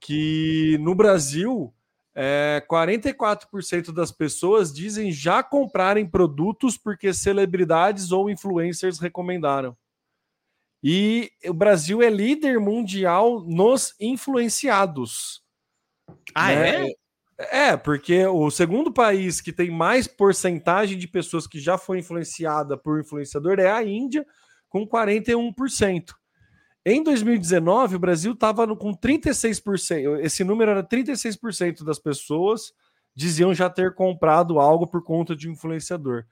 que 0.00 0.76
no 0.80 0.94
Brasil 0.94 1.72
é, 2.14 2.64
44% 2.68 3.92
das 3.92 4.10
pessoas 4.10 4.72
dizem 4.72 5.10
já 5.10 5.42
comprarem 5.42 6.06
produtos 6.06 6.76
porque 6.76 7.12
celebridades 7.12 8.12
ou 8.12 8.28
influencers 8.28 8.98
recomendaram. 8.98 9.76
E 10.82 11.30
o 11.46 11.54
Brasil 11.54 12.02
é 12.02 12.10
líder 12.10 12.58
mundial 12.58 13.40
nos 13.44 13.94
influenciados. 14.00 15.42
Ah, 16.34 16.48
né? 16.48 16.88
é? 16.88 16.94
É, 17.38 17.76
porque 17.76 18.26
o 18.26 18.50
segundo 18.50 18.92
país 18.92 19.40
que 19.40 19.52
tem 19.52 19.70
mais 19.70 20.06
porcentagem 20.06 20.98
de 20.98 21.08
pessoas 21.08 21.46
que 21.46 21.58
já 21.58 21.78
foi 21.78 21.98
influenciada 21.98 22.76
por 22.76 23.00
influenciador 23.00 23.58
é 23.58 23.70
a 23.70 23.82
Índia, 23.82 24.26
com 24.72 24.86
41%. 24.86 26.14
Em 26.84 27.02
2019, 27.02 27.96
o 27.96 27.98
Brasil 27.98 28.32
estava 28.32 28.66
com 28.74 28.96
36%. 28.96 30.18
Esse 30.20 30.42
número 30.42 30.70
era 30.70 30.82
36% 30.82 31.84
das 31.84 31.98
pessoas 31.98 32.72
diziam 33.14 33.52
já 33.52 33.68
ter 33.68 33.94
comprado 33.94 34.58
algo 34.58 34.86
por 34.86 35.04
conta 35.04 35.36
de 35.36 35.50
influenciador. 35.50 36.24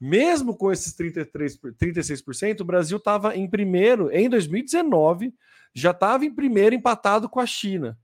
Mesmo 0.00 0.56
com 0.56 0.72
esses 0.72 0.94
33, 0.94 1.58
36%, 1.78 2.60
o 2.62 2.64
Brasil 2.64 2.96
estava 2.96 3.36
em 3.36 3.46
primeiro 3.46 4.10
em 4.10 4.26
2019, 4.26 5.34
já 5.74 5.90
estava 5.90 6.24
em 6.24 6.34
primeiro 6.34 6.74
empatado 6.74 7.28
com 7.28 7.38
a 7.38 7.46
China. 7.46 7.98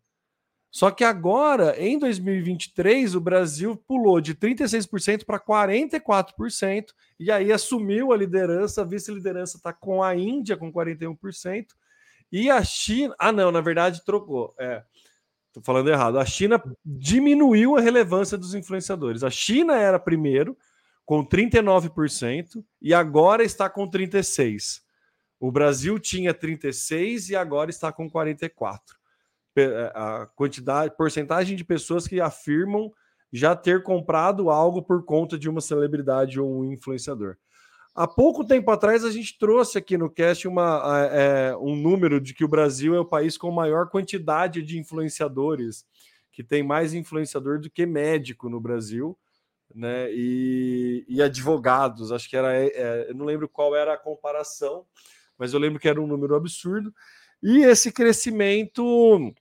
Só 0.71 0.91
que 0.91 1.03
agora, 1.03 1.75
em 1.81 1.99
2023, 1.99 3.15
o 3.15 3.21
Brasil 3.21 3.75
pulou 3.75 4.21
de 4.21 4.35
36% 4.35 5.25
para 5.25 5.41
44%, 5.41 6.93
e 7.19 7.33
aí 7.33 7.51
assumiu 7.51 8.13
a 8.13 8.17
liderança, 8.17 8.83
a 8.83 8.85
vice-liderança 8.85 9.57
está 9.57 9.73
com 9.73 10.03
a 10.03 10.15
Índia 10.15 10.57
com 10.57 10.73
41%, 10.73 11.67
e 12.31 12.51
a 12.51 12.63
China. 12.63 13.15
Ah, 13.19 13.33
não, 13.33 13.51
na 13.51 13.63
verdade 13.63 14.05
trocou. 14.05 14.55
É, 14.59 14.83
falando 15.63 15.91
errado. 15.91 16.19
A 16.19 16.25
China 16.27 16.63
diminuiu 16.85 17.77
a 17.77 17.81
relevância 17.81 18.37
dos 18.37 18.55
influenciadores. 18.55 19.25
A 19.25 19.31
China 19.31 19.75
era 19.77 19.99
primeiro, 19.99 20.57
com 21.05 21.25
39%, 21.25 22.63
e 22.81 22.93
agora 22.93 23.43
está 23.43 23.69
com 23.71 23.89
36%. 23.89 24.83
O 25.41 25.53
Brasil 25.53 25.99
tinha 25.99 26.35
36% 26.35 27.31
e 27.31 27.37
agora 27.37 27.71
está 27.71 27.93
com 27.93 28.11
44%. 28.11 28.98
É, 29.61 29.93
a 29.95 30.27
quantidade, 30.35 30.97
porcentagem 30.97 31.57
de 31.57 31.65
pessoas 31.65 32.07
que 32.07 32.21
afirmam 32.21 32.93
já 33.33 33.55
ter 33.55 33.83
comprado 33.83 34.51
algo 34.51 34.83
por 34.83 35.05
conta 35.05 35.39
de 35.39 35.49
uma 35.49 35.61
celebridade 35.61 36.41
ou 36.41 36.61
um 36.61 36.73
influenciador. 36.73 37.37
Há 37.95 38.07
pouco 38.07 38.45
tempo 38.45 38.71
atrás, 38.71 39.05
a 39.05 39.11
gente 39.11 39.37
trouxe 39.39 39.77
aqui 39.77 39.99
no 39.99 40.09
cast 40.09 40.47
uma, 40.47 41.09
é, 41.13 41.57
um 41.57 41.75
número 41.75 42.21
de 42.21 42.33
que 42.33 42.45
o 42.45 42.49
Brasil 42.49 42.95
é 42.95 43.01
o 43.01 43.05
país 43.05 43.37
com 43.37 43.51
maior 43.51 43.89
quantidade 43.89 44.63
de 44.63 44.79
influenciadores, 44.79 45.85
que 46.33 46.45
tem 46.45 46.63
mais 46.63 46.95
influenciador 46.95 47.59
do 47.59 47.69
que 47.69 47.85
médico 47.85 48.49
no 48.49 48.61
Brasil, 48.61 49.19
né? 49.75 50.13
E, 50.13 51.05
e 51.09 51.21
advogados. 51.21 52.13
Acho 52.13 52.31
que 52.31 52.37
era. 52.37 52.55
É, 52.55 52.67
é, 52.69 53.07
eu 53.11 53.15
não 53.15 53.27
lembro 53.27 53.49
qual 53.49 53.75
era 53.75 53.95
a 53.95 53.99
comparação, 53.99 54.87
mas 55.37 55.53
eu 55.53 55.59
lembro 55.59 55.81
que 55.81 55.89
era 55.89 56.01
um 56.01 56.07
número 56.07 56.37
absurdo. 56.37 56.95
E 57.43 57.65
esse 57.65 57.91
crescimento 57.91 59.35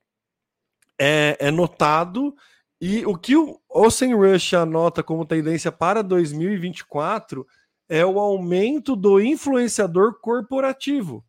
é, 0.99 1.37
é 1.39 1.51
notado. 1.51 2.35
E 2.79 3.05
o 3.05 3.17
que 3.17 3.35
o 3.35 3.59
Ocean 3.69 4.15
Rush 4.15 4.53
anota 4.53 5.01
como 5.01 5.25
tendência 5.25 5.71
para 5.71 6.03
2024 6.03 7.45
é 7.89 8.05
o 8.05 8.19
aumento 8.19 8.95
do 8.95 9.19
influenciador 9.19 10.19
corporativo. 10.19 11.25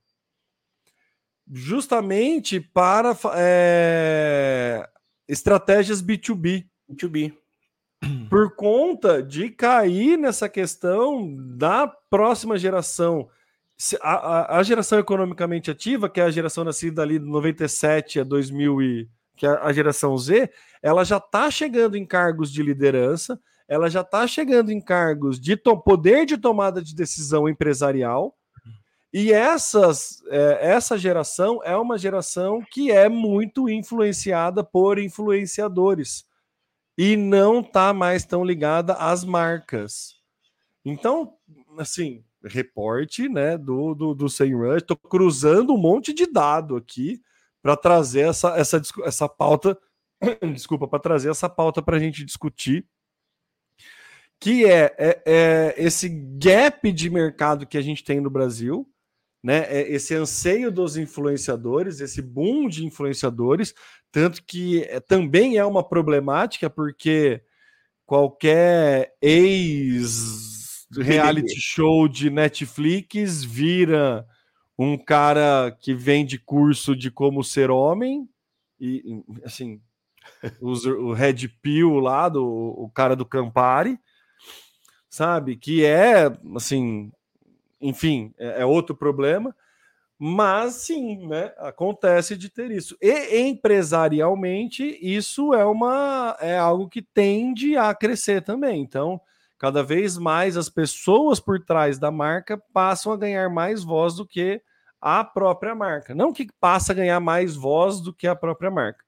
Justamente 1.50 2.60
para 2.60 3.16
é, 3.34 4.86
estratégias 5.26 6.02
B2B. 6.02 6.66
B2B. 6.90 7.32
Por 8.28 8.54
conta 8.54 9.22
de 9.22 9.48
cair 9.48 10.18
nessa 10.18 10.48
questão 10.48 11.34
da 11.56 11.86
próxima 11.86 12.58
geração. 12.58 13.28
A, 14.02 14.12
a, 14.12 14.58
a, 14.58 14.62
geração 14.62 14.98
economicamente 14.98 15.70
ativa, 15.70 16.08
que 16.08 16.20
é 16.20 16.24
a 16.24 16.30
geração 16.30 16.64
nascida 16.64 17.00
ali 17.00 17.18
de 17.18 17.24
97 17.24 18.20
a 18.20 18.24
2000 18.24 18.82
e, 18.82 19.08
que 19.38 19.46
a 19.46 19.72
geração 19.72 20.18
Z, 20.18 20.50
ela 20.82 21.04
já 21.04 21.18
está 21.18 21.50
chegando 21.50 21.96
em 21.96 22.04
cargos 22.04 22.52
de 22.52 22.62
liderança, 22.62 23.40
ela 23.68 23.88
já 23.88 24.00
está 24.00 24.26
chegando 24.26 24.72
em 24.72 24.80
cargos 24.80 25.38
de 25.38 25.56
poder 25.56 26.26
de 26.26 26.36
tomada 26.36 26.82
de 26.82 26.94
decisão 26.94 27.48
empresarial. 27.48 28.36
E 29.12 29.32
essas, 29.32 30.22
é, 30.26 30.58
essa 30.60 30.98
geração 30.98 31.60
é 31.62 31.76
uma 31.76 31.96
geração 31.96 32.62
que 32.70 32.90
é 32.90 33.08
muito 33.08 33.68
influenciada 33.68 34.64
por 34.64 34.98
influenciadores 34.98 36.26
e 36.96 37.16
não 37.16 37.60
está 37.60 37.92
mais 37.92 38.24
tão 38.24 38.44
ligada 38.44 38.94
às 38.94 39.24
marcas. 39.24 40.16
Então, 40.84 41.34
assim, 41.78 42.24
reporte 42.44 43.28
né, 43.28 43.56
do, 43.56 43.94
do, 43.94 44.14
do 44.14 44.26
Rush, 44.26 44.82
estou 44.82 44.96
cruzando 44.96 45.74
um 45.74 45.78
monte 45.78 46.12
de 46.12 46.26
dado 46.26 46.76
aqui 46.76 47.22
para 47.68 47.76
trazer 47.76 48.30
essa, 48.30 48.56
essa, 48.56 48.80
essa 49.04 49.28
pauta, 49.28 49.78
desculpa, 50.54 50.88
para 50.88 50.98
trazer 50.98 51.30
essa 51.30 51.50
pauta 51.50 51.82
para 51.82 51.98
a 51.98 52.00
gente 52.00 52.24
discutir 52.24 52.86
que 54.40 54.64
é, 54.64 54.94
é, 54.96 55.22
é, 55.26 55.74
esse 55.76 56.08
gap 56.08 56.90
de 56.90 57.10
mercado 57.10 57.66
que 57.66 57.76
a 57.76 57.82
gente 57.82 58.02
tem 58.02 58.20
no 58.20 58.30
Brasil, 58.30 58.88
né? 59.42 59.66
É 59.68 59.92
esse 59.92 60.14
anseio 60.14 60.72
dos 60.72 60.96
influenciadores, 60.96 62.00
esse 62.00 62.22
boom 62.22 62.68
de 62.68 62.86
influenciadores, 62.86 63.74
tanto 64.10 64.42
que 64.44 64.84
é, 64.84 64.98
também 64.98 65.58
é 65.58 65.64
uma 65.64 65.86
problemática, 65.86 66.70
porque 66.70 67.42
qualquer 68.06 69.14
ex-reality 69.20 70.00
show 71.60 72.08
de 72.08 72.30
Netflix 72.30 73.44
vira 73.44 74.26
um 74.78 74.96
cara 74.96 75.76
que 75.80 75.92
vende 75.92 76.38
curso 76.38 76.94
de 76.94 77.10
como 77.10 77.42
ser 77.42 77.70
homem, 77.70 78.28
e 78.80 79.22
assim, 79.44 79.80
o 80.60 81.12
Red 81.12 81.48
Pill 81.60 81.98
lá, 81.98 82.28
do, 82.28 82.46
o 82.46 82.88
cara 82.94 83.16
do 83.16 83.26
Campari, 83.26 83.98
sabe? 85.08 85.56
Que 85.56 85.84
é, 85.84 86.30
assim, 86.54 87.10
enfim, 87.80 88.32
é, 88.38 88.62
é 88.62 88.66
outro 88.66 88.94
problema, 88.94 89.54
mas 90.16 90.74
sim, 90.74 91.26
né? 91.26 91.52
Acontece 91.58 92.36
de 92.36 92.48
ter 92.48 92.70
isso. 92.70 92.96
E 93.00 93.40
empresarialmente, 93.40 94.98
isso 95.00 95.54
é 95.54 95.64
uma 95.64 96.36
é 96.40 96.58
algo 96.58 96.88
que 96.88 97.02
tende 97.02 97.76
a 97.76 97.94
crescer 97.94 98.42
também. 98.42 98.80
Então, 98.80 99.20
cada 99.58 99.82
vez 99.82 100.18
mais 100.18 100.56
as 100.56 100.68
pessoas 100.68 101.40
por 101.40 101.64
trás 101.64 101.98
da 101.98 102.10
marca 102.10 102.60
passam 102.72 103.12
a 103.12 103.16
ganhar 103.16 103.48
mais 103.48 103.82
voz 103.84 104.16
do 104.16 104.26
que 104.26 104.60
a 105.00 105.24
própria 105.24 105.74
marca. 105.74 106.14
Não 106.14 106.32
que 106.32 106.48
passa 106.60 106.92
a 106.92 106.94
ganhar 106.94 107.20
mais 107.20 107.54
voz 107.54 108.00
do 108.00 108.12
que 108.12 108.26
a 108.26 108.36
própria 108.36 108.70
marca, 108.70 109.04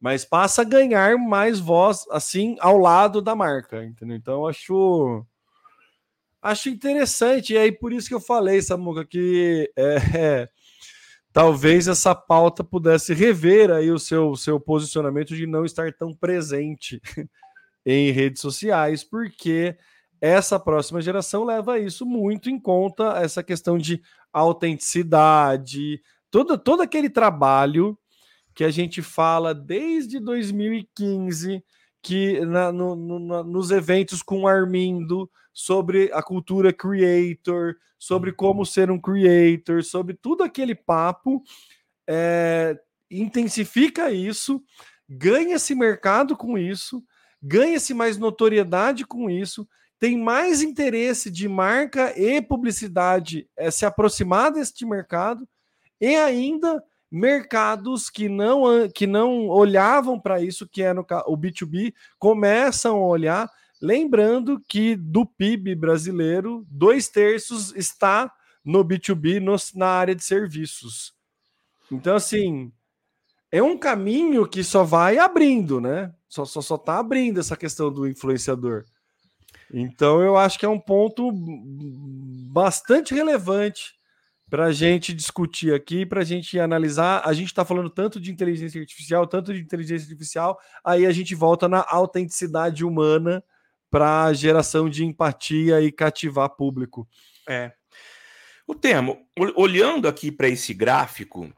mas 0.00 0.24
passa 0.24 0.62
a 0.62 0.64
ganhar 0.64 1.16
mais 1.18 1.58
voz 1.58 2.06
assim 2.10 2.56
ao 2.60 2.78
lado 2.78 3.20
da 3.20 3.34
marca, 3.34 3.84
entendeu? 3.84 4.16
Então 4.16 4.46
acho 4.46 5.24
acho 6.40 6.68
interessante 6.68 7.52
e 7.52 7.58
aí 7.58 7.72
por 7.72 7.92
isso 7.92 8.08
que 8.08 8.14
eu 8.14 8.20
falei, 8.20 8.62
Samuca, 8.62 9.04
que 9.04 9.70
é, 9.76 9.96
é, 10.16 10.48
talvez 11.32 11.88
essa 11.88 12.14
pauta 12.14 12.62
pudesse 12.62 13.12
rever 13.12 13.70
aí 13.70 13.90
o 13.90 13.98
seu 13.98 14.34
seu 14.36 14.58
posicionamento 14.60 15.34
de 15.34 15.46
não 15.46 15.64
estar 15.64 15.92
tão 15.92 16.14
presente 16.14 17.00
em 17.84 18.10
redes 18.12 18.40
sociais, 18.40 19.02
porque 19.02 19.76
essa 20.20 20.58
próxima 20.58 21.00
geração 21.00 21.44
leva 21.44 21.78
isso 21.78 22.04
muito 22.04 22.50
em 22.50 22.58
conta, 22.58 23.18
essa 23.18 23.42
questão 23.42 23.78
de 23.78 24.02
autenticidade, 24.32 26.00
todo, 26.30 26.58
todo 26.58 26.82
aquele 26.82 27.08
trabalho 27.08 27.98
que 28.54 28.64
a 28.64 28.70
gente 28.70 29.00
fala 29.00 29.54
desde 29.54 30.18
2015, 30.18 31.62
que 32.02 32.40
na, 32.40 32.72
no, 32.72 32.96
no, 32.96 33.44
nos 33.44 33.70
eventos 33.70 34.22
com 34.22 34.42
o 34.42 34.48
Armindo, 34.48 35.30
sobre 35.52 36.10
a 36.12 36.22
cultura 36.22 36.72
creator, 36.72 37.74
sobre 37.98 38.32
como 38.32 38.64
ser 38.64 38.90
um 38.90 39.00
creator, 39.00 39.82
sobre 39.82 40.14
tudo 40.14 40.44
aquele 40.44 40.74
papo, 40.74 41.42
é, 42.08 42.78
intensifica 43.10 44.10
isso, 44.12 44.62
ganha-se 45.08 45.74
mercado 45.74 46.36
com 46.36 46.56
isso, 46.56 47.02
ganha-se 47.42 47.92
mais 47.92 48.18
notoriedade 48.18 49.04
com 49.04 49.28
isso, 49.28 49.68
tem 49.98 50.16
mais 50.16 50.62
interesse 50.62 51.30
de 51.30 51.48
marca 51.48 52.18
e 52.18 52.40
publicidade 52.40 53.48
é, 53.56 53.70
se 53.70 53.84
aproximar 53.84 54.52
deste 54.52 54.86
mercado 54.86 55.46
e 56.00 56.14
ainda 56.14 56.82
mercados 57.10 58.10
que 58.10 58.28
não, 58.28 58.88
que 58.94 59.06
não 59.06 59.48
olhavam 59.48 60.20
para 60.20 60.40
isso, 60.40 60.68
que 60.68 60.82
é 60.82 60.92
no, 60.92 61.04
o 61.26 61.36
B2B, 61.36 61.94
começam 62.18 62.96
a 62.96 63.06
olhar, 63.06 63.50
lembrando 63.80 64.60
que 64.68 64.94
do 64.94 65.24
PIB 65.24 65.74
brasileiro, 65.74 66.66
dois 66.70 67.08
terços 67.08 67.74
está 67.74 68.32
no 68.64 68.84
B2B, 68.84 69.40
no, 69.40 69.56
na 69.74 69.88
área 69.88 70.14
de 70.14 70.22
serviços. 70.22 71.14
Então, 71.90 72.14
assim, 72.14 72.70
é 73.50 73.62
um 73.62 73.78
caminho 73.78 74.46
que 74.46 74.62
só 74.62 74.84
vai 74.84 75.18
abrindo, 75.18 75.80
né? 75.80 76.14
Só, 76.28 76.44
só, 76.44 76.60
só 76.60 76.76
tá 76.76 76.98
abrindo 76.98 77.40
essa 77.40 77.56
questão 77.56 77.90
do 77.90 78.06
influenciador. 78.06 78.84
Então, 79.72 80.22
eu 80.22 80.36
acho 80.36 80.58
que 80.58 80.64
é 80.64 80.68
um 80.68 80.78
ponto 80.78 81.30
bastante 82.50 83.14
relevante 83.14 83.98
para 84.48 84.66
a 84.66 84.72
gente 84.72 85.12
discutir 85.12 85.74
aqui, 85.74 86.06
para 86.06 86.22
a 86.22 86.24
gente 86.24 86.58
analisar. 86.58 87.22
A 87.24 87.32
gente 87.32 87.48
está 87.48 87.64
falando 87.64 87.90
tanto 87.90 88.18
de 88.18 88.30
inteligência 88.30 88.80
artificial, 88.80 89.26
tanto 89.26 89.52
de 89.52 89.60
inteligência 89.60 90.06
artificial, 90.06 90.58
aí 90.82 91.04
a 91.06 91.12
gente 91.12 91.34
volta 91.34 91.68
na 91.68 91.84
autenticidade 91.86 92.84
humana 92.84 93.44
para 93.90 94.32
geração 94.32 94.88
de 94.88 95.04
empatia 95.04 95.80
e 95.80 95.92
cativar 95.92 96.50
público. 96.50 97.08
É. 97.48 97.72
O 98.66 98.74
Temo, 98.74 99.18
olhando 99.56 100.08
aqui 100.08 100.30
para 100.30 100.48
esse 100.48 100.74
gráfico, 100.74 101.50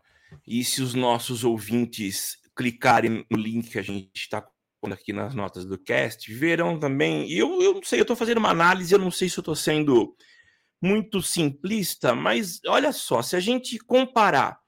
e 0.46 0.62
se 0.64 0.80
os 0.80 0.94
nossos 0.94 1.42
ouvintes 1.42 2.38
clicarem 2.54 3.24
no 3.28 3.36
link 3.36 3.70
que 3.70 3.78
a 3.78 3.82
gente 3.82 4.10
está 4.14 4.46
aqui 4.88 5.12
nas 5.12 5.34
notas 5.34 5.64
do 5.64 5.78
cast, 5.78 6.32
verão 6.32 6.78
também. 6.78 7.28
E 7.28 7.38
eu, 7.38 7.60
eu 7.62 7.74
não 7.74 7.82
sei, 7.82 8.00
eu 8.00 8.02
estou 8.02 8.16
fazendo 8.16 8.38
uma 8.38 8.50
análise, 8.50 8.92
eu 8.92 8.98
não 8.98 9.10
sei 9.10 9.28
se 9.28 9.38
eu 9.38 9.42
estou 9.42 9.54
sendo 9.54 10.14
muito 10.82 11.20
simplista, 11.20 12.14
mas 12.14 12.60
olha 12.66 12.92
só, 12.92 13.20
se 13.20 13.36
a 13.36 13.40
gente 13.40 13.78
comparar, 13.78 14.58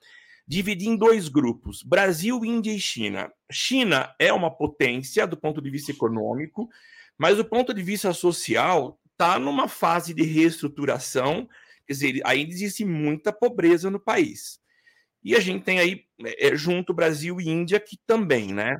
dividir 0.46 0.88
em 0.88 0.96
dois 0.96 1.28
grupos, 1.28 1.82
Brasil, 1.82 2.44
Índia 2.44 2.72
e 2.72 2.80
China. 2.80 3.32
China 3.50 4.14
é 4.18 4.32
uma 4.32 4.50
potência 4.54 5.26
do 5.26 5.36
ponto 5.36 5.62
de 5.62 5.70
vista 5.70 5.90
econômico, 5.90 6.68
mas 7.16 7.38
do 7.38 7.44
ponto 7.44 7.72
de 7.72 7.82
vista 7.82 8.12
social 8.12 9.00
está 9.12 9.38
numa 9.38 9.68
fase 9.68 10.12
de 10.12 10.22
reestruturação, 10.22 11.48
quer 11.86 11.92
dizer, 11.92 12.20
ainda 12.24 12.52
existe 12.52 12.84
muita 12.84 13.32
pobreza 13.32 13.90
no 13.90 14.00
país. 14.00 14.60
E 15.24 15.36
a 15.36 15.40
gente 15.40 15.64
tem 15.64 15.78
aí, 15.78 16.04
é, 16.38 16.54
junto 16.56 16.92
Brasil 16.92 17.40
e 17.40 17.48
Índia, 17.48 17.78
que 17.78 17.96
também, 18.06 18.52
né? 18.52 18.76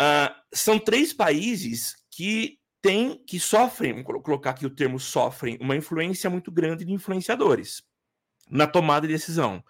Uh, 0.00 0.32
são 0.52 0.78
três 0.78 1.12
países 1.12 1.96
que 2.10 2.58
têm, 2.80 3.22
que 3.26 3.40
sofrem, 3.40 4.02
vou 4.02 4.22
colocar 4.22 4.50
aqui 4.50 4.64
o 4.64 4.70
termo 4.70 5.00
sofrem, 5.00 5.58
uma 5.60 5.76
influência 5.76 6.30
muito 6.30 6.50
grande 6.52 6.84
de 6.84 6.92
influenciadores 6.92 7.82
na 8.50 8.66
tomada 8.66 9.06
de 9.06 9.12
decisão. 9.12 9.62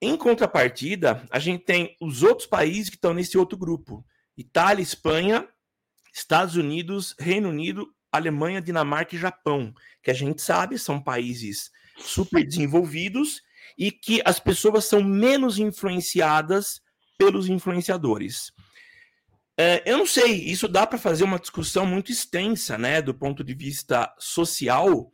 Em 0.00 0.16
contrapartida, 0.16 1.26
a 1.30 1.38
gente 1.38 1.64
tem 1.64 1.96
os 2.00 2.22
outros 2.22 2.46
países 2.46 2.90
que 2.90 2.96
estão 2.96 3.14
nesse 3.14 3.38
outro 3.38 3.56
grupo: 3.56 4.04
Itália, 4.36 4.82
Espanha, 4.82 5.48
Estados 6.12 6.56
Unidos, 6.56 7.14
Reino 7.18 7.48
Unido, 7.48 7.94
Alemanha, 8.10 8.60
Dinamarca 8.60 9.14
e 9.14 9.18
Japão, 9.18 9.74
que 10.02 10.10
a 10.10 10.14
gente 10.14 10.40
sabe 10.42 10.78
são 10.78 11.00
países 11.00 11.70
super 11.98 12.44
desenvolvidos 12.44 13.42
e 13.78 13.90
que 13.90 14.20
as 14.24 14.38
pessoas 14.38 14.84
são 14.84 15.02
menos 15.02 15.58
influenciadas 15.58 16.80
pelos 17.18 17.48
influenciadores. 17.48 18.52
É, 19.56 19.82
eu 19.86 19.98
não 19.98 20.06
sei, 20.06 20.32
isso 20.44 20.66
dá 20.66 20.86
para 20.86 20.98
fazer 20.98 21.22
uma 21.22 21.38
discussão 21.38 21.86
muito 21.86 22.10
extensa, 22.10 22.76
né, 22.76 23.00
do 23.00 23.14
ponto 23.14 23.44
de 23.44 23.54
vista 23.54 24.12
social. 24.18 25.12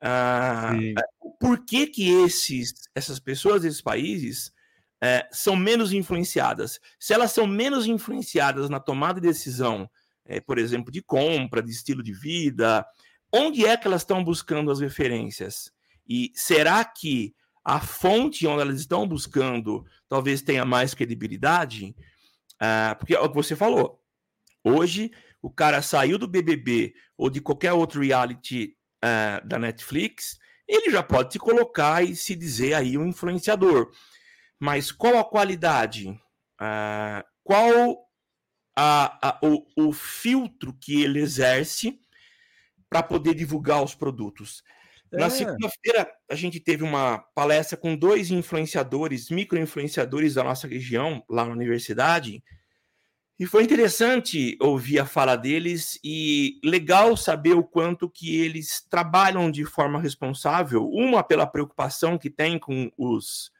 Ah, 0.00 0.72
é, 0.74 0.94
por 1.38 1.64
que, 1.64 1.86
que 1.86 2.08
esses, 2.08 2.72
essas 2.94 3.20
pessoas, 3.20 3.64
esses 3.64 3.82
países, 3.82 4.52
é, 5.00 5.28
são 5.30 5.54
menos 5.54 5.92
influenciadas? 5.92 6.80
Se 6.98 7.12
elas 7.12 7.32
são 7.32 7.46
menos 7.46 7.86
influenciadas 7.86 8.70
na 8.70 8.80
tomada 8.80 9.20
de 9.20 9.28
decisão, 9.28 9.88
é, 10.24 10.40
por 10.40 10.58
exemplo, 10.58 10.90
de 10.90 11.02
compra, 11.02 11.62
de 11.62 11.70
estilo 11.70 12.02
de 12.02 12.12
vida, 12.12 12.86
onde 13.32 13.66
é 13.66 13.76
que 13.76 13.86
elas 13.86 14.02
estão 14.02 14.24
buscando 14.24 14.70
as 14.70 14.80
referências? 14.80 15.70
E 16.08 16.32
será 16.34 16.84
que 16.84 17.34
a 17.64 17.78
fonte 17.80 18.46
onde 18.46 18.62
elas 18.62 18.80
estão 18.80 19.06
buscando 19.06 19.84
talvez 20.08 20.42
tenha 20.42 20.64
mais 20.64 20.94
credibilidade? 20.94 21.94
Ah, 22.64 22.94
porque 22.94 23.12
é 23.12 23.18
o 23.18 23.28
que 23.28 23.34
você 23.34 23.56
falou. 23.56 24.00
Hoje, 24.62 25.10
o 25.42 25.50
cara 25.50 25.82
saiu 25.82 26.16
do 26.16 26.28
BBB 26.28 26.94
ou 27.18 27.28
de 27.28 27.40
qualquer 27.40 27.72
outro 27.72 28.00
reality 28.00 28.76
uh, 29.04 29.44
da 29.44 29.58
Netflix, 29.58 30.38
ele 30.68 30.88
já 30.88 31.02
pode 31.02 31.32
se 31.32 31.40
colocar 31.40 32.04
e 32.04 32.14
se 32.14 32.36
dizer 32.36 32.74
aí 32.74 32.96
um 32.96 33.08
influenciador. 33.08 33.90
Mas 34.60 34.92
qual 34.92 35.18
a 35.18 35.24
qualidade? 35.24 36.10
Uh, 36.60 37.24
qual 37.42 38.08
a, 38.76 39.30
a, 39.30 39.40
o, 39.42 39.88
o 39.88 39.92
filtro 39.92 40.72
que 40.72 41.02
ele 41.02 41.18
exerce 41.18 42.00
para 42.88 43.02
poder 43.02 43.34
divulgar 43.34 43.82
os 43.82 43.96
produtos? 43.96 44.62
Na 45.12 45.26
é. 45.26 45.30
segunda-feira, 45.30 46.10
a 46.30 46.34
gente 46.34 46.58
teve 46.58 46.82
uma 46.82 47.18
palestra 47.34 47.76
com 47.76 47.94
dois 47.94 48.30
influenciadores, 48.30 49.28
micro-influenciadores 49.28 50.34
da 50.34 50.44
nossa 50.44 50.66
região, 50.66 51.22
lá 51.28 51.44
na 51.44 51.52
universidade, 51.52 52.42
e 53.42 53.46
foi 53.46 53.64
interessante 53.64 54.56
ouvir 54.60 55.00
a 55.00 55.04
fala 55.04 55.34
deles 55.34 55.98
e 56.04 56.60
legal 56.62 57.16
saber 57.16 57.54
o 57.54 57.64
quanto 57.64 58.08
que 58.08 58.40
eles 58.40 58.86
trabalham 58.88 59.50
de 59.50 59.64
forma 59.64 60.00
responsável, 60.00 60.88
uma 60.88 61.24
pela 61.24 61.44
preocupação 61.44 62.16
que 62.16 62.30
tem 62.30 62.58
com 62.58 62.88
os 62.96 63.50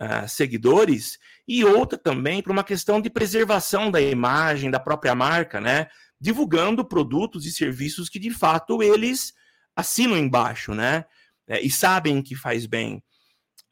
uh, 0.00 0.26
seguidores 0.26 1.20
e 1.46 1.64
outra 1.64 1.96
também 1.96 2.42
por 2.42 2.50
uma 2.50 2.64
questão 2.64 3.00
de 3.00 3.08
preservação 3.08 3.92
da 3.92 4.00
imagem 4.00 4.72
da 4.72 4.80
própria 4.80 5.14
marca, 5.14 5.60
né? 5.60 5.86
Divulgando 6.20 6.84
produtos 6.84 7.46
e 7.46 7.52
serviços 7.52 8.08
que 8.08 8.18
de 8.18 8.30
fato 8.30 8.82
eles 8.82 9.34
assinam 9.78 10.18
embaixo, 10.18 10.74
né? 10.74 11.04
É, 11.46 11.60
e 11.60 11.70
sabem 11.70 12.20
que 12.20 12.34
faz 12.34 12.66
bem. 12.66 13.00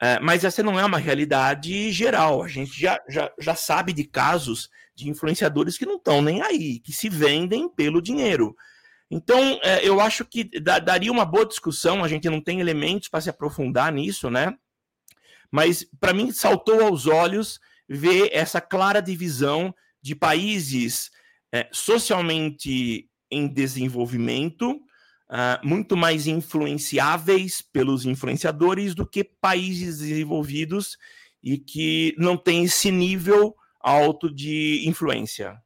É, 0.00 0.20
mas 0.20 0.44
essa 0.44 0.62
não 0.62 0.78
é 0.78 0.84
uma 0.84 0.98
realidade 0.98 1.90
geral. 1.90 2.44
A 2.44 2.48
gente 2.48 2.80
já, 2.80 3.00
já, 3.08 3.28
já 3.40 3.56
sabe 3.56 3.92
de 3.92 4.04
casos 4.04 4.70
de 4.94 5.10
influenciadores 5.10 5.76
que 5.76 5.84
não 5.84 5.96
estão 5.96 6.22
nem 6.22 6.42
aí, 6.42 6.78
que 6.78 6.92
se 6.92 7.08
vendem 7.08 7.68
pelo 7.68 8.00
dinheiro. 8.00 8.54
Então, 9.10 9.58
é, 9.64 9.86
eu 9.86 10.00
acho 10.00 10.24
que 10.24 10.44
daria 10.60 11.10
uma 11.10 11.24
boa 11.24 11.44
discussão. 11.44 12.04
A 12.04 12.08
gente 12.08 12.30
não 12.30 12.40
tem 12.40 12.60
elementos 12.60 13.08
para 13.08 13.20
se 13.20 13.30
aprofundar 13.30 13.92
nisso, 13.92 14.30
né? 14.30 14.56
Mas, 15.50 15.84
para 15.98 16.12
mim, 16.12 16.30
saltou 16.30 16.82
aos 16.82 17.06
olhos 17.06 17.58
ver 17.88 18.30
essa 18.32 18.60
clara 18.60 19.00
divisão 19.00 19.74
de 20.00 20.14
países 20.14 21.10
é, 21.52 21.68
socialmente 21.72 23.08
em 23.28 23.48
desenvolvimento 23.48 24.80
uh, 25.30 25.66
muito 25.66 25.96
mais 25.96 26.26
influenciáveis 26.26 27.62
pelos 27.62 28.04
influenciadores 28.04 28.94
do 28.94 29.06
que 29.06 29.24
países 29.24 29.98
desenvolvidos 29.98 30.96
e 31.42 31.58
que 31.58 32.14
não 32.18 32.36
têm 32.36 32.64
esse 32.64 32.90
nível 32.90 33.54
alto 33.80 34.32
de 34.32 34.82
influência. 34.86 35.56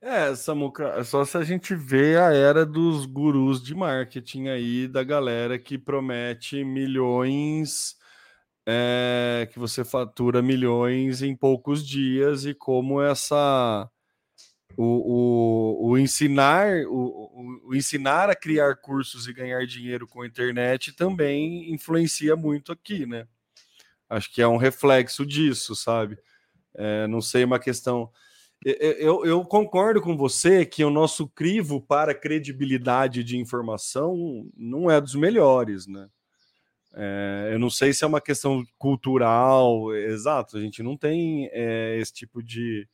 É, 0.00 0.34
Samuca, 0.34 0.94
é 0.98 1.04
só 1.04 1.24
se 1.24 1.36
a 1.36 1.42
gente 1.42 1.74
vê 1.74 2.16
a 2.16 2.32
era 2.32 2.64
dos 2.64 3.06
gurus 3.06 3.62
de 3.62 3.74
marketing 3.74 4.48
aí, 4.48 4.86
da 4.86 5.02
galera 5.02 5.58
que 5.58 5.76
promete 5.76 6.62
milhões 6.62 7.96
é, 8.66 9.48
que 9.52 9.58
você 9.58 9.84
fatura 9.84 10.42
milhões 10.42 11.22
em 11.22 11.36
poucos 11.36 11.86
dias 11.86 12.44
e 12.44 12.52
como 12.52 13.00
essa 13.00 13.88
o, 14.76 14.84
o, 14.84 15.90
o 15.90 15.98
ensinar 15.98 16.84
o, 16.86 17.60
o, 17.66 17.74
ensinar 17.74 18.28
a 18.30 18.34
criar 18.34 18.76
cursos 18.76 19.26
e 19.26 19.32
ganhar 19.32 19.66
dinheiro 19.66 20.06
com 20.06 20.22
a 20.22 20.26
internet 20.26 20.92
também 20.92 21.72
influencia 21.72 22.36
muito 22.36 22.72
aqui, 22.72 23.06
né? 23.06 23.26
Acho 24.08 24.32
que 24.32 24.40
é 24.40 24.48
um 24.48 24.56
reflexo 24.56 25.26
disso, 25.26 25.74
sabe? 25.74 26.18
É, 26.74 27.06
não 27.06 27.20
sei 27.20 27.44
uma 27.44 27.58
questão. 27.58 28.10
Eu, 28.64 29.24
eu, 29.24 29.44
concordo 29.44 30.00
com 30.00 30.16
você 30.16 30.64
que 30.64 30.84
o 30.84 30.90
nosso 30.90 31.28
crivo 31.28 31.80
para 31.80 32.14
credibilidade 32.14 33.22
de 33.22 33.36
informação 33.36 34.48
não 34.56 34.90
é 34.90 35.00
dos 35.00 35.14
melhores, 35.14 35.86
né? 35.86 36.08
É, 36.94 37.50
eu 37.52 37.58
não 37.58 37.68
sei 37.68 37.92
se 37.92 38.04
é 38.04 38.06
uma 38.06 38.20
questão 38.20 38.64
cultural, 38.78 39.94
exato, 39.94 40.56
a 40.56 40.60
gente 40.60 40.82
não 40.82 40.96
tem 40.96 41.50
é, 41.52 41.98
esse 42.00 42.12
tipo 42.12 42.42
de, 42.42 42.88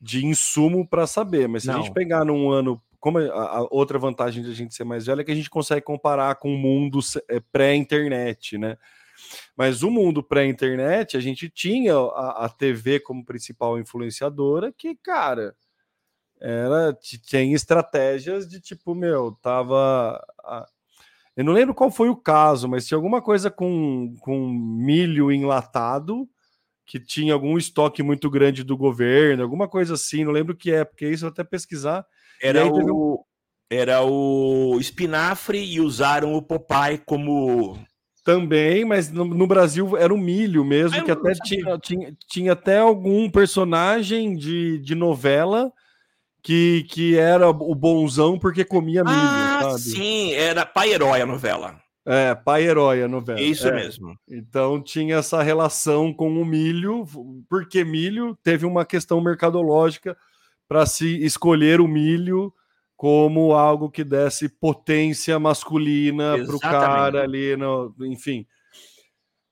de 0.00 0.24
insumo 0.24 0.86
para 0.86 1.06
saber, 1.06 1.48
mas 1.48 1.62
se 1.62 1.68
não. 1.68 1.74
a 1.74 1.82
gente 1.82 1.92
pegar 1.92 2.24
num 2.24 2.50
ano, 2.50 2.80
como 2.98 3.18
a, 3.18 3.58
a, 3.58 3.68
outra 3.70 3.98
vantagem 3.98 4.42
de 4.42 4.50
a 4.50 4.54
gente 4.54 4.74
ser 4.74 4.84
mais 4.84 5.06
velho 5.06 5.20
é 5.20 5.24
que 5.24 5.32
a 5.32 5.34
gente 5.34 5.50
consegue 5.50 5.82
comparar 5.82 6.36
com 6.36 6.54
o 6.54 6.58
mundo 6.58 7.00
é, 7.28 7.40
pré-internet, 7.52 8.56
né? 8.56 8.78
Mas 9.54 9.82
o 9.82 9.90
mundo 9.90 10.22
pré-internet, 10.22 11.16
a 11.16 11.20
gente 11.20 11.50
tinha 11.50 11.94
a, 11.94 12.46
a 12.46 12.48
TV 12.48 13.00
como 13.00 13.24
principal 13.24 13.78
influenciadora, 13.78 14.72
que, 14.72 14.96
cara, 14.96 15.54
era 16.40 16.96
tem 17.30 17.52
estratégias 17.52 18.48
de 18.48 18.60
tipo, 18.60 18.94
meu, 18.94 19.32
tava. 19.42 20.24
Eu 21.36 21.44
não 21.44 21.52
lembro 21.52 21.74
qual 21.74 21.90
foi 21.90 22.08
o 22.08 22.16
caso, 22.16 22.66
mas 22.66 22.86
tinha 22.86 22.96
alguma 22.96 23.20
coisa 23.20 23.50
com, 23.50 24.14
com 24.20 24.48
milho 24.48 25.30
enlatado 25.30 26.26
que 26.90 26.98
tinha 26.98 27.32
algum 27.32 27.56
estoque 27.56 28.02
muito 28.02 28.28
grande 28.28 28.64
do 28.64 28.76
governo, 28.76 29.44
alguma 29.44 29.68
coisa 29.68 29.94
assim, 29.94 30.24
não 30.24 30.32
lembro 30.32 30.54
o 30.54 30.56
que 30.56 30.72
é, 30.72 30.84
porque 30.84 31.08
isso 31.08 31.24
eu 31.24 31.28
até 31.28 31.44
pesquisar. 31.44 32.04
Era 32.42 32.66
o, 32.66 33.14
um... 33.14 33.18
era 33.70 34.02
o 34.02 34.76
espinafre 34.80 35.64
e 35.64 35.80
usaram 35.80 36.34
o 36.34 36.42
Popeye 36.42 36.98
como 36.98 37.78
também, 38.24 38.84
mas 38.84 39.08
no, 39.08 39.24
no, 39.24 39.46
Brasil 39.46 39.96
era 39.96 40.12
o 40.12 40.18
milho 40.18 40.64
mesmo, 40.64 40.98
ah, 40.98 41.04
que 41.04 41.12
até 41.12 41.32
tinha, 41.44 41.78
tinha, 41.78 42.16
tinha 42.28 42.52
até 42.54 42.78
algum 42.78 43.30
personagem 43.30 44.34
de, 44.34 44.80
de 44.80 44.96
novela 44.96 45.72
que, 46.42 46.84
que 46.90 47.16
era 47.16 47.48
o 47.48 47.74
bonzão 47.74 48.36
porque 48.36 48.64
comia 48.64 49.04
milho, 49.04 49.16
ah, 49.16 49.60
sabe? 49.62 49.80
Sim, 49.80 50.32
era 50.32 50.66
pai 50.66 50.92
herói 50.92 51.20
a 51.20 51.26
novela. 51.26 51.80
É, 52.06 52.34
pai 52.34 52.64
herói 52.64 53.02
a 53.02 53.08
novela. 53.08 53.40
Isso 53.40 53.68
é. 53.68 53.72
mesmo. 53.72 54.18
Então 54.28 54.82
tinha 54.82 55.16
essa 55.16 55.42
relação 55.42 56.12
com 56.12 56.40
o 56.40 56.44
milho, 56.44 57.06
porque 57.48 57.84
milho 57.84 58.36
teve 58.42 58.64
uma 58.64 58.84
questão 58.84 59.20
mercadológica 59.20 60.16
para 60.66 60.86
se 60.86 61.22
escolher 61.24 61.80
o 61.80 61.88
milho 61.88 62.52
como 62.96 63.54
algo 63.54 63.90
que 63.90 64.04
desse 64.04 64.48
potência 64.48 65.38
masculina 65.38 66.36
para 66.44 66.54
o 66.54 66.60
cara 66.60 67.22
ali, 67.22 67.56
no, 67.56 67.94
enfim. 68.00 68.46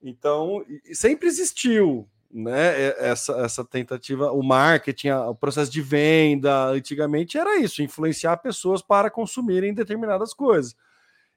Então, 0.02 0.64
sempre 0.92 1.26
existiu, 1.28 2.06
né? 2.30 2.88
Essa, 2.98 3.32
essa 3.40 3.64
tentativa, 3.64 4.30
o 4.32 4.42
marketing, 4.42 5.08
o 5.10 5.34
processo 5.34 5.72
de 5.72 5.80
venda, 5.80 6.66
antigamente 6.66 7.38
era 7.38 7.58
isso, 7.58 7.82
influenciar 7.82 8.36
pessoas 8.36 8.82
para 8.82 9.10
consumirem 9.10 9.74
determinadas 9.74 10.34
coisas. 10.34 10.76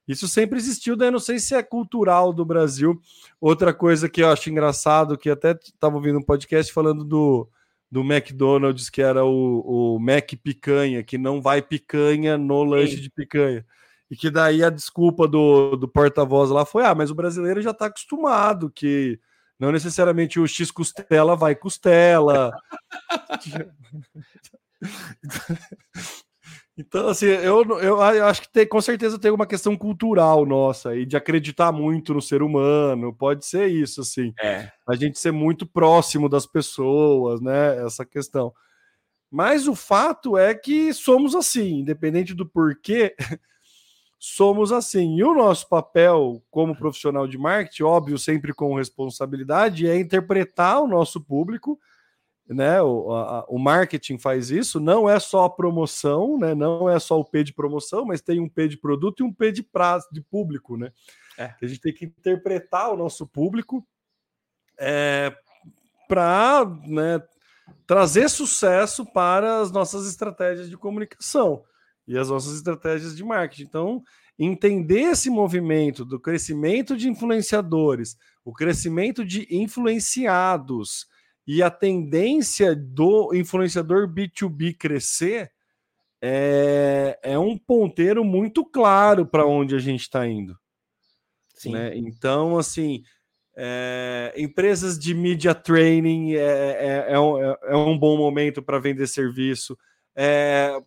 Isso 0.08 0.28
sempre 0.28 0.58
existiu, 0.58 0.96
daí 0.96 1.12
não 1.12 1.20
sei 1.20 1.40
se 1.40 1.56
é 1.56 1.64
cultural 1.64 2.34
do 2.34 2.44
Brasil. 2.44 3.00
Outra 3.40 3.74
coisa 3.74 4.10
que 4.10 4.22
eu 4.22 4.30
acho 4.30 4.50
engraçado, 4.50 5.18
que 5.18 5.30
até 5.30 5.52
estava 5.52 5.96
ouvindo 5.96 6.20
um 6.20 6.24
podcast 6.24 6.74
falando 6.74 7.04
do, 7.04 7.48
do 7.90 8.02
McDonald's, 8.02 8.90
que 8.90 9.02
era 9.02 9.24
o, 9.24 9.96
o 9.96 10.00
Mac 10.00 10.32
Picanha, 10.44 11.04
que 11.04 11.18
não 11.18 11.42
vai 11.42 11.62
picanha 11.62 12.38
no 12.38 12.64
lanche 12.64 12.96
Sim. 12.96 13.02
de 13.02 13.10
picanha. 13.10 13.66
E 14.10 14.16
que 14.16 14.30
daí 14.30 14.64
a 14.64 14.70
desculpa 14.70 15.28
do, 15.28 15.78
do 15.78 15.88
porta-voz 15.88 16.50
lá 16.50 16.66
foi: 16.66 16.84
ah, 16.84 16.94
mas 16.94 17.10
o 17.12 17.16
brasileiro 17.16 17.62
já 17.62 17.72
está 17.72 17.86
acostumado 17.86 18.70
que 18.70 19.20
não 19.58 19.72
necessariamente 19.72 20.40
o 20.40 20.48
X 20.48 20.72
costela 20.72 21.36
vai 21.36 21.56
costela. 21.56 22.52
Então, 26.82 27.10
assim, 27.10 27.28
eu, 27.28 27.62
eu, 27.64 27.80
eu, 27.80 28.26
acho 28.26 28.42
que 28.42 28.50
tem, 28.50 28.68
com 28.68 28.82
certeza 28.82 29.20
tem 29.20 29.30
uma 29.32 29.46
questão 29.46 29.78
cultural 29.78 30.46
nossa 30.48 30.96
e 30.96 31.06
de 31.06 31.16
acreditar 31.16 31.72
muito 31.72 32.12
no 32.12 32.22
ser 32.22 32.42
humano. 32.42 33.14
Pode 33.14 33.46
ser 33.46 33.68
isso, 33.68 34.02
assim. 34.02 34.34
É. 34.42 34.72
A 34.88 34.96
gente 34.96 35.20
ser 35.20 35.32
muito 35.32 35.66
próximo 35.66 36.28
das 36.28 36.48
pessoas, 36.48 37.40
né? 37.40 37.86
Essa 37.86 38.04
questão. 38.04 38.52
Mas 39.30 39.68
o 39.68 39.76
fato 39.76 40.38
é 40.38 40.56
que 40.56 40.92
somos 40.92 41.36
assim, 41.36 41.80
independente 41.80 42.34
do 42.34 42.46
porquê, 42.46 43.16
somos 44.20 44.72
assim. 44.72 45.18
E 45.18 45.24
o 45.24 45.36
nosso 45.36 45.70
papel 45.70 46.42
como 46.50 46.76
profissional 46.76 47.28
de 47.28 47.38
marketing, 47.38 47.84
óbvio, 47.84 48.18
sempre 48.18 48.54
com 48.54 48.76
responsabilidade, 48.76 49.88
é 49.88 50.00
interpretar 50.00 50.82
o 50.82 50.88
nosso 50.88 51.22
público 51.22 51.80
né? 52.48 52.82
O, 52.82 53.14
a, 53.14 53.46
o 53.48 53.58
marketing 53.58 54.18
faz 54.18 54.52
isso, 54.52 54.80
não 54.80 55.10
é 55.10 55.20
só 55.20 55.46
a 55.46 55.50
promoção, 55.50 56.38
né? 56.38 56.54
Não 56.54 56.90
é 56.90 57.00
só 57.00 57.20
o 57.20 57.26
P 57.26 57.44
de 57.44 57.54
promoção, 57.54 58.06
mas 58.06 58.22
tem 58.22 58.40
um 58.40 58.50
P 58.50 58.68
de 58.68 58.78
produto 58.78 59.22
e 59.22 59.24
um 59.24 59.34
P 59.34 59.52
de 59.52 59.64
prazo 59.64 60.08
de 60.12 60.22
público, 60.22 60.78
né? 60.78 60.92
É. 61.38 61.56
A 61.62 61.66
gente 61.66 61.82
tem 61.82 61.94
que 61.94 62.06
interpretar 62.06 62.92
o 62.92 62.98
nosso 62.98 63.26
público 63.26 63.86
é, 64.78 65.36
para 66.08 66.66
né, 66.86 67.22
trazer 67.88 68.30
sucesso 68.30 69.06
para 69.06 69.62
as 69.62 69.72
nossas 69.72 70.08
estratégias 70.08 70.70
de 70.70 70.78
comunicação 70.78 71.64
e 72.08 72.18
as 72.18 72.30
nossas 72.30 72.56
estratégias 72.56 73.16
de 73.16 73.24
marketing. 73.24 73.64
Então, 73.64 74.04
entender 74.38 75.02
esse 75.02 75.30
movimento 75.30 76.04
do 76.04 76.20
crescimento 76.20 76.98
de 76.98 77.10
influenciadores, 77.10 78.18
o 78.44 78.52
crescimento 78.52 79.24
de 79.24 79.48
influenciados, 79.50 81.08
e 81.46 81.62
a 81.62 81.70
tendência 81.70 82.76
do 82.76 83.34
influenciador 83.34 84.08
B2B 84.08 84.78
crescer 84.78 85.52
é, 86.22 87.20
é 87.24 87.40
um 87.40 87.58
ponteiro 87.58 88.24
muito 88.24 88.64
claro 88.64 89.26
para 89.26 89.46
onde 89.46 89.76
a 89.76 89.80
gente 89.80 90.02
está 90.02 90.28
indo. 90.28 90.56
Sim. 91.56 91.72
Né? 91.72 91.98
Então, 91.98 92.58
assim, 92.58 93.04
é, 93.56 94.34
empresas 94.38 94.98
de 94.98 95.14
media 95.14 95.54
training 95.54 96.34
é, 96.34 96.40
é, 96.40 97.06
é 97.14 97.20
um, 97.20 97.44
é, 97.44 97.58
é 97.64 97.76
um, 97.76 97.98
bom 97.98 98.18
momento 98.18 98.62
para 98.62 98.80
vender 98.80 99.08
serviço. 99.08 99.78
É, 100.16 100.80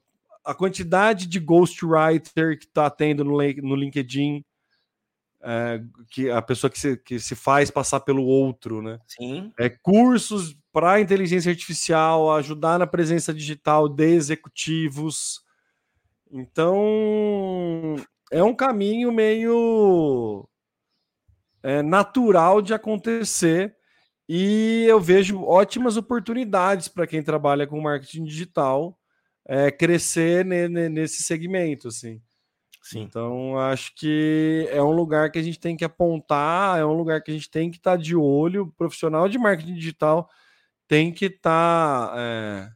a 0.45 0.55
quantidade 0.55 1.27
de 1.27 1.41
ghostwriter 1.41 2.59
que 2.59 2.67
está 2.67 2.89
tendo 2.91 3.25
no, 3.25 3.33
no 3.33 3.77
LinkedIn 3.77 4.45
é, 5.45 5.83
que 6.11 6.31
a 6.31 6.41
pessoa 6.41 6.71
que 6.71 6.81
se, 6.81 6.97
que 6.97 7.19
se 7.21 7.35
faz 7.35 7.71
passar 7.71 8.01
pelo 8.01 8.25
outro, 8.25 8.81
né? 8.81 8.99
Sim. 9.07 9.53
É, 9.59 9.69
cursos 9.69 10.57
para 10.73 11.01
inteligência 11.01 11.51
artificial, 11.51 12.35
ajudar 12.35 12.79
na 12.79 12.87
presença 12.87 13.33
digital 13.33 13.89
de 13.89 14.07
executivos. 14.07 15.43
Então, 16.33 17.95
é 18.33 18.43
um 18.43 18.55
caminho 18.55 19.13
meio 19.13 20.49
é, 21.63 21.83
natural 21.83 22.61
de 22.61 22.75
acontecer 22.75 23.77
e 24.29 24.87
eu 24.89 24.99
vejo 24.99 25.45
ótimas 25.45 25.97
oportunidades 25.97 26.89
para 26.89 27.07
quem 27.07 27.23
trabalha 27.23 27.67
com 27.67 27.81
marketing 27.81 28.25
digital 28.25 28.99
é, 29.47 29.71
crescer 29.71 30.45
nesse 30.45 31.23
segmento, 31.23 31.89
assim. 31.89 32.21
Sim. 32.85 33.01
Então, 33.01 33.59
acho 33.59 33.95
que 33.95 34.69
é 34.71 34.83
um 34.83 34.93
lugar 34.93 35.31
que 35.31 35.39
a 35.39 35.43
gente 35.43 35.59
tem 35.59 35.75
que 35.75 35.87
apontar, 35.87 36.79
é 36.79 36.85
um 36.85 36.93
lugar 36.93 37.23
que 37.23 37.31
a 37.31 37.35
gente 37.35 37.51
tem 37.51 37.71
que 37.71 37.79
estar 37.79 37.93
tá 37.93 37.97
de 37.97 38.15
olho. 38.15 38.65
O 38.65 38.73
profissional 38.73 39.27
de 39.27 39.39
marketing 39.39 39.75
digital 39.75 40.29
tem 40.87 41.11
que 41.11 41.27
estar. 41.27 42.09
Tá, 42.09 42.15
é... 42.19 42.71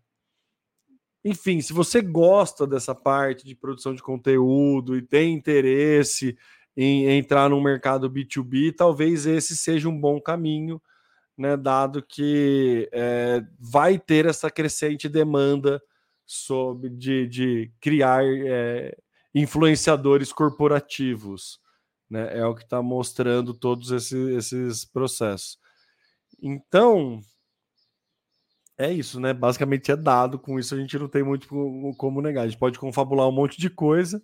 Enfim, 1.22 1.60
se 1.60 1.74
você 1.74 2.00
gosta 2.00 2.66
dessa 2.66 2.94
parte 2.94 3.44
de 3.44 3.54
produção 3.54 3.94
de 3.94 4.02
conteúdo 4.02 4.96
e 4.96 5.02
tem 5.02 5.34
interesse 5.34 6.38
em 6.74 7.10
entrar 7.10 7.50
no 7.50 7.62
mercado 7.62 8.10
B2B, 8.10 8.74
talvez 8.74 9.26
esse 9.26 9.54
seja 9.58 9.90
um 9.90 10.00
bom 10.00 10.18
caminho, 10.18 10.80
né, 11.36 11.54
dado 11.54 12.02
que 12.02 12.88
é, 12.92 13.44
vai 13.60 13.98
ter 13.98 14.24
essa 14.24 14.50
crescente 14.50 15.06
demanda 15.06 15.82
sobre 16.24 16.88
de, 16.88 17.26
de 17.26 17.72
criar 17.80 18.24
é, 18.24 18.96
influenciadores 19.34 20.32
corporativos. 20.32 21.60
Né? 22.08 22.38
É 22.38 22.44
o 22.46 22.54
que 22.54 22.62
está 22.62 22.82
mostrando 22.82 23.52
todos 23.52 23.90
esses, 23.90 24.12
esses 24.12 24.84
processos. 24.84 25.58
Então, 26.40 27.20
é 28.78 28.92
isso, 28.92 29.18
né? 29.18 29.34
Basicamente 29.34 29.90
é 29.90 29.96
dado, 29.96 30.38
com 30.38 30.58
isso 30.58 30.74
a 30.74 30.78
gente 30.78 30.96
não 30.98 31.08
tem 31.08 31.22
muito 31.22 31.48
como 31.96 32.22
negar. 32.22 32.42
A 32.42 32.48
gente 32.48 32.58
pode 32.58 32.78
confabular 32.78 33.28
um 33.28 33.32
monte 33.32 33.58
de 33.60 33.68
coisa, 33.68 34.22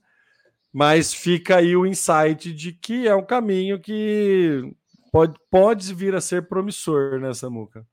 mas 0.72 1.12
fica 1.12 1.56
aí 1.56 1.76
o 1.76 1.84
insight 1.84 2.52
de 2.52 2.72
que 2.72 3.08
é 3.08 3.14
um 3.14 3.26
caminho 3.26 3.80
que 3.80 4.72
pode, 5.10 5.38
pode 5.50 5.92
vir 5.92 6.14
a 6.14 6.20
ser 6.20 6.48
promissor, 6.48 7.18
né, 7.20 7.34
Samuca? 7.34 7.86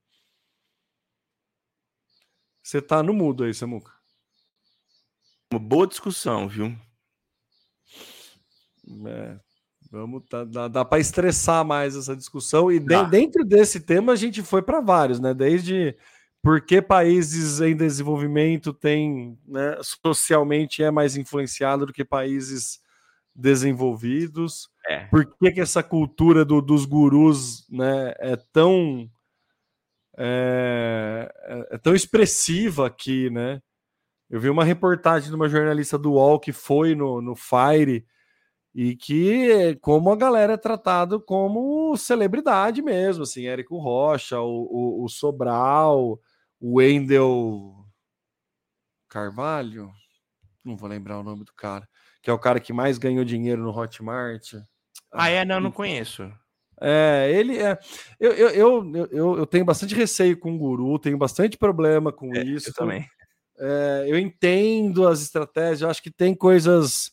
Você 2.63 2.79
tá 2.79 3.01
no 3.01 3.13
mudo 3.13 3.43
aí, 3.43 3.53
Samuca. 3.53 3.91
Uma 5.51 5.59
boa 5.59 5.87
discussão, 5.87 6.47
viu? 6.47 6.77
É, 9.05 9.37
vamos, 9.91 10.23
tá, 10.29 10.43
dá, 10.43 10.67
dá 10.67 10.85
para 10.85 10.99
estressar 10.99 11.65
mais 11.65 11.95
essa 11.95 12.15
discussão. 12.15 12.71
E 12.71 12.79
de, 12.79 13.03
dentro 13.09 13.43
desse 13.43 13.81
tema 13.81 14.13
a 14.13 14.15
gente 14.15 14.41
foi 14.41 14.61
para 14.61 14.81
vários, 14.81 15.19
né? 15.19 15.33
Desde 15.33 15.95
por 16.41 16.61
que 16.61 16.81
países 16.81 17.61
em 17.61 17.75
desenvolvimento 17.75 18.73
têm, 18.73 19.37
né, 19.47 19.77
socialmente 20.01 20.81
é 20.81 20.89
mais 20.89 21.15
influenciado 21.15 21.85
do 21.85 21.93
que 21.93 22.03
países 22.03 22.81
desenvolvidos. 23.35 24.69
É. 24.87 25.05
Por 25.05 25.25
que, 25.25 25.51
que 25.51 25.61
essa 25.61 25.83
cultura 25.83 26.43
do, 26.43 26.61
dos 26.61 26.85
gurus 26.85 27.67
né, 27.69 28.13
é 28.19 28.35
tão 28.51 29.09
é, 30.17 31.31
é, 31.43 31.75
é, 31.75 31.77
tão 31.77 31.95
expressiva 31.95 32.87
aqui, 32.87 33.29
né? 33.29 33.61
Eu 34.29 34.39
vi 34.39 34.49
uma 34.49 34.63
reportagem 34.63 35.29
de 35.29 35.35
uma 35.35 35.49
jornalista 35.49 35.97
do 35.97 36.13
UOL 36.13 36.39
que 36.39 36.51
foi 36.51 36.95
no, 36.95 37.21
no 37.21 37.35
Fire 37.35 38.05
e 38.73 38.95
que 38.95 39.75
como 39.81 40.11
a 40.11 40.15
galera 40.15 40.53
é 40.53 40.57
tratado 40.57 41.19
como 41.19 41.95
celebridade 41.97 42.81
mesmo, 42.81 43.23
assim, 43.23 43.47
Érico 43.47 43.77
Rocha, 43.77 44.39
o, 44.39 44.67
o, 44.69 45.03
o 45.05 45.09
Sobral, 45.09 46.19
o 46.59 46.77
Wendel 46.77 47.75
Carvalho, 49.09 49.91
não 50.63 50.77
vou 50.77 50.87
lembrar 50.87 51.19
o 51.19 51.23
nome 51.23 51.43
do 51.43 51.53
cara, 51.53 51.87
que 52.21 52.29
é 52.29 52.33
o 52.33 52.39
cara 52.39 52.59
que 52.59 52.71
mais 52.71 52.97
ganhou 52.97 53.25
dinheiro 53.25 53.61
no 53.61 53.77
Hotmart. 53.77 54.53
Ah, 55.11 55.29
é? 55.29 55.43
Não, 55.43 55.59
não 55.59 55.71
conheço. 55.71 56.31
É, 56.79 57.31
ele 57.31 57.59
é. 57.59 57.77
Eu, 58.19 58.31
eu, 58.31 59.07
eu, 59.11 59.37
eu, 59.37 59.45
tenho 59.45 59.63
bastante 59.63 59.93
receio 59.93 60.39
com 60.39 60.55
o 60.55 60.57
guru, 60.57 60.97
tenho 60.97 61.17
bastante 61.17 61.55
problema 61.55 62.11
com 62.11 62.35
é, 62.35 62.43
isso. 62.43 62.69
Eu 62.69 62.73
também. 62.73 63.05
É, 63.59 64.05
eu 64.07 64.17
entendo 64.17 65.07
as 65.07 65.21
estratégias, 65.21 65.81
eu 65.81 65.89
acho 65.89 66.01
que 66.01 66.09
tem 66.09 66.33
coisas. 66.33 67.11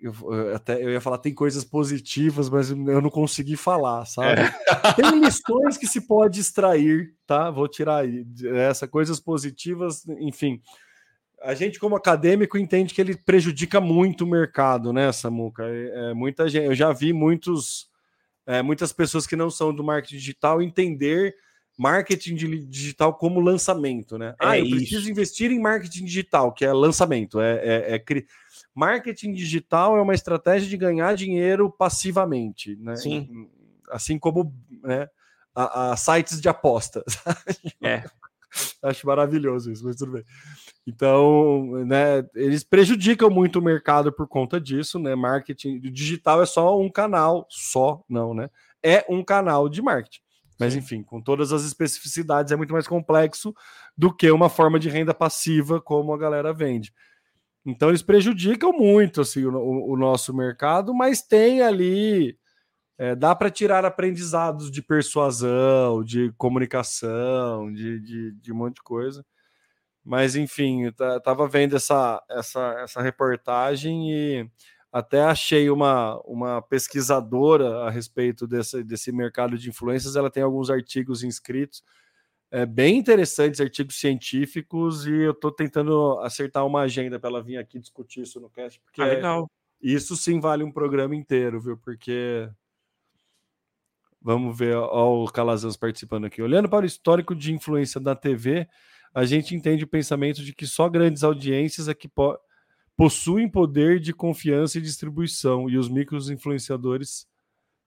Eu, 0.00 0.14
eu, 0.32 0.54
até 0.54 0.82
eu 0.82 0.90
ia 0.90 1.00
falar 1.00 1.18
tem 1.18 1.32
coisas 1.32 1.64
positivas, 1.64 2.50
mas 2.50 2.70
eu 2.70 3.00
não 3.00 3.08
consegui 3.08 3.56
falar, 3.56 4.04
sabe? 4.04 4.42
É. 4.42 4.52
Tem 4.92 5.18
lições 5.18 5.78
que 5.78 5.86
se 5.86 6.06
pode 6.06 6.38
extrair, 6.38 7.14
tá? 7.26 7.50
Vou 7.50 7.66
tirar 7.66 8.04
aí 8.04 8.26
essa 8.68 8.86
coisas 8.86 9.18
positivas, 9.18 10.06
enfim 10.06 10.60
a 11.42 11.54
gente, 11.54 11.78
como 11.78 11.96
acadêmico, 11.96 12.58
entende 12.58 12.92
que 12.92 13.00
ele 13.00 13.16
prejudica 13.16 13.80
muito 13.80 14.24
o 14.24 14.26
mercado, 14.26 14.92
né, 14.92 15.10
Samuca? 15.10 15.64
É, 15.66 16.12
muita 16.14 16.48
gente, 16.48 16.66
eu 16.66 16.74
já 16.74 16.92
vi 16.92 17.12
muitos, 17.12 17.88
é, 18.46 18.62
muitas 18.62 18.92
pessoas 18.92 19.26
que 19.26 19.36
não 19.36 19.50
são 19.50 19.74
do 19.74 19.82
marketing 19.82 20.16
digital 20.16 20.60
entender 20.60 21.34
marketing 21.78 22.34
digital 22.68 23.14
como 23.14 23.40
lançamento, 23.40 24.18
né? 24.18 24.34
É 24.38 24.46
ah, 24.46 24.58
eu 24.58 24.66
isso. 24.66 24.76
preciso 24.76 25.10
investir 25.10 25.50
em 25.50 25.58
marketing 25.58 26.04
digital, 26.04 26.52
que 26.52 26.62
é 26.62 26.72
lançamento. 26.72 27.40
É, 27.40 27.54
é, 27.54 27.94
é, 27.94 27.98
Marketing 28.80 29.34
digital 29.34 29.98
é 29.98 30.00
uma 30.00 30.14
estratégia 30.14 30.66
de 30.66 30.74
ganhar 30.74 31.14
dinheiro 31.14 31.70
passivamente, 31.70 32.76
né? 32.76 32.96
Sim. 32.96 33.46
Assim 33.90 34.18
como 34.18 34.54
né, 34.82 35.06
a, 35.54 35.92
a 35.92 35.96
sites 35.98 36.40
de 36.40 36.48
apostas. 36.48 37.04
É. 37.84 38.04
Acho 38.82 39.06
maravilhoso 39.06 39.70
isso, 39.70 39.84
mas 39.84 39.96
tudo 39.96 40.12
bem. 40.12 40.24
Então, 40.86 41.84
né, 41.84 42.26
eles 42.34 42.64
prejudicam 42.64 43.30
muito 43.30 43.58
o 43.58 43.62
mercado 43.62 44.10
por 44.10 44.26
conta 44.26 44.58
disso, 44.58 44.98
né? 44.98 45.14
Marketing 45.14 45.78
digital 45.78 46.42
é 46.42 46.46
só 46.46 46.80
um 46.80 46.90
canal, 46.90 47.46
só 47.50 48.02
não, 48.08 48.32
né? 48.34 48.48
É 48.82 49.04
um 49.10 49.22
canal 49.22 49.68
de 49.68 49.82
marketing. 49.82 50.22
Mas 50.58 50.74
enfim, 50.74 51.02
com 51.02 51.20
todas 51.20 51.52
as 51.52 51.64
especificidades, 51.64 52.50
é 52.50 52.56
muito 52.56 52.72
mais 52.72 52.88
complexo 52.88 53.54
do 53.96 54.12
que 54.12 54.30
uma 54.30 54.48
forma 54.48 54.80
de 54.80 54.88
renda 54.88 55.14
passiva 55.14 55.80
como 55.80 56.12
a 56.12 56.18
galera 56.18 56.52
vende. 56.52 56.92
Então 57.64 57.88
eles 57.88 58.02
prejudicam 58.02 58.72
muito 58.72 59.20
assim 59.20 59.44
o, 59.44 59.92
o 59.92 59.96
nosso 59.96 60.34
mercado, 60.34 60.94
mas 60.94 61.22
tem 61.22 61.62
ali 61.62 62.38
é, 63.00 63.16
dá 63.16 63.34
para 63.34 63.50
tirar 63.50 63.82
aprendizados 63.82 64.70
de 64.70 64.82
persuasão, 64.82 66.04
de 66.04 66.30
comunicação, 66.36 67.72
de, 67.72 67.98
de, 67.98 68.32
de, 68.32 68.52
um 68.52 68.56
monte 68.56 68.74
de 68.74 68.82
coisa. 68.82 69.24
Mas, 70.04 70.36
enfim, 70.36 70.84
estava 70.86 71.48
vendo 71.48 71.76
essa, 71.76 72.22
essa, 72.28 72.74
essa 72.80 73.00
reportagem 73.00 74.12
e 74.12 74.50
até 74.92 75.22
achei 75.22 75.70
uma, 75.70 76.20
uma 76.26 76.60
pesquisadora 76.60 77.84
a 77.86 77.90
respeito 77.90 78.46
desse, 78.46 78.84
desse 78.84 79.10
mercado 79.10 79.56
de 79.56 79.70
influências. 79.70 80.14
Ela 80.14 80.30
tem 80.30 80.42
alguns 80.42 80.68
artigos 80.68 81.22
inscritos, 81.22 81.82
é, 82.50 82.66
bem 82.66 82.98
interessantes, 82.98 83.60
artigos 83.60 83.96
científicos, 83.96 85.06
e 85.06 85.12
eu 85.12 85.32
estou 85.32 85.52
tentando 85.52 86.18
acertar 86.20 86.66
uma 86.66 86.80
agenda 86.80 87.18
para 87.18 87.30
ela 87.30 87.42
vir 87.42 87.56
aqui 87.56 87.78
discutir 87.78 88.22
isso 88.22 88.40
no 88.40 88.50
cast, 88.50 88.80
porque 88.80 89.00
ah, 89.00 89.06
legal. 89.06 89.50
isso 89.80 90.16
sim 90.16 90.40
vale 90.40 90.64
um 90.64 90.72
programa 90.72 91.14
inteiro, 91.14 91.60
viu? 91.60 91.76
Porque 91.76 92.48
Vamos 94.22 94.56
ver 94.56 94.76
ó, 94.76 95.24
o 95.24 95.26
Calazans 95.30 95.76
participando 95.76 96.26
aqui. 96.26 96.42
Olhando 96.42 96.68
para 96.68 96.84
o 96.84 96.86
histórico 96.86 97.34
de 97.34 97.54
influência 97.54 97.98
da 97.98 98.14
TV, 98.14 98.68
a 99.14 99.24
gente 99.24 99.54
entende 99.54 99.84
o 99.84 99.88
pensamento 99.88 100.42
de 100.42 100.52
que 100.52 100.66
só 100.66 100.88
grandes 100.88 101.24
audiências 101.24 101.88
é 101.88 101.94
que 101.94 102.08
po 102.08 102.38
possuem 102.96 103.48
poder 103.48 103.98
de 103.98 104.12
confiança 104.12 104.76
e 104.76 104.82
distribuição, 104.82 105.70
e 105.70 105.78
os 105.78 105.88
micros 105.88 106.28
influenciadores 106.28 107.26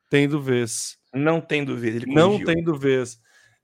tendo 0.09 0.41
vez. 0.41 0.97
Não 1.13 1.39
tendo 1.39 1.77
vez, 1.77 1.97
ele 1.97 2.11
Não 2.11 2.43
tendo 2.43 2.75
vez. 2.75 3.21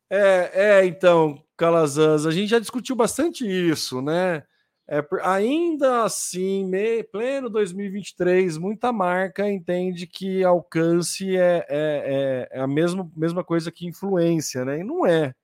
É, 0.10 0.52
é, 0.54 0.86
então, 0.86 1.44
Calazans, 1.56 2.26
a 2.26 2.32
gente 2.32 2.50
já 2.50 2.60
discutiu 2.60 2.96
bastante 2.96 3.46
isso, 3.46 4.02
né? 4.02 4.44
É, 4.92 5.06
ainda 5.22 6.04
assim, 6.04 6.66
me, 6.66 7.04
pleno 7.04 7.48
2023, 7.48 8.58
muita 8.58 8.92
marca 8.92 9.48
entende 9.48 10.08
que 10.08 10.44
alcance 10.44 11.38
é, 11.38 11.64
é, 11.70 12.48
é, 12.50 12.50
é, 12.58 12.60
a 12.60 12.66
mesma, 12.66 13.08
mesma 13.16 13.44
coisa 13.44 13.72
que 13.72 13.86
influência, 13.86 14.66
né? 14.66 14.80
E 14.80 14.84
não 14.84 15.06
é. 15.06 15.36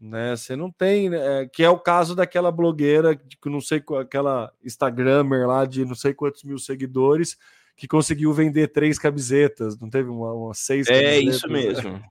Né? 0.00 0.34
Você 0.34 0.56
não 0.56 0.70
tem, 0.72 1.14
é, 1.14 1.46
que 1.46 1.62
é 1.62 1.68
o 1.68 1.78
caso 1.78 2.16
daquela 2.16 2.50
blogueira, 2.50 3.14
que 3.14 3.50
não 3.50 3.60
sei 3.60 3.82
aquela 4.00 4.50
Instagrammer 4.64 5.46
lá 5.46 5.66
de 5.66 5.84
não 5.84 5.94
sei 5.94 6.14
quantos 6.14 6.42
mil 6.42 6.58
seguidores, 6.58 7.36
que 7.76 7.86
conseguiu 7.86 8.32
vender 8.32 8.68
três 8.68 8.98
camisetas, 8.98 9.78
não 9.78 9.90
teve 9.90 10.08
uma, 10.08 10.32
uma 10.32 10.54
seis 10.54 10.88
É 10.88 11.18
isso 11.18 11.46
mesmo. 11.46 12.02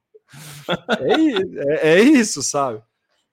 É, 0.99 1.89
é, 1.89 1.97
é 1.97 2.01
isso, 2.01 2.41
sabe? 2.41 2.81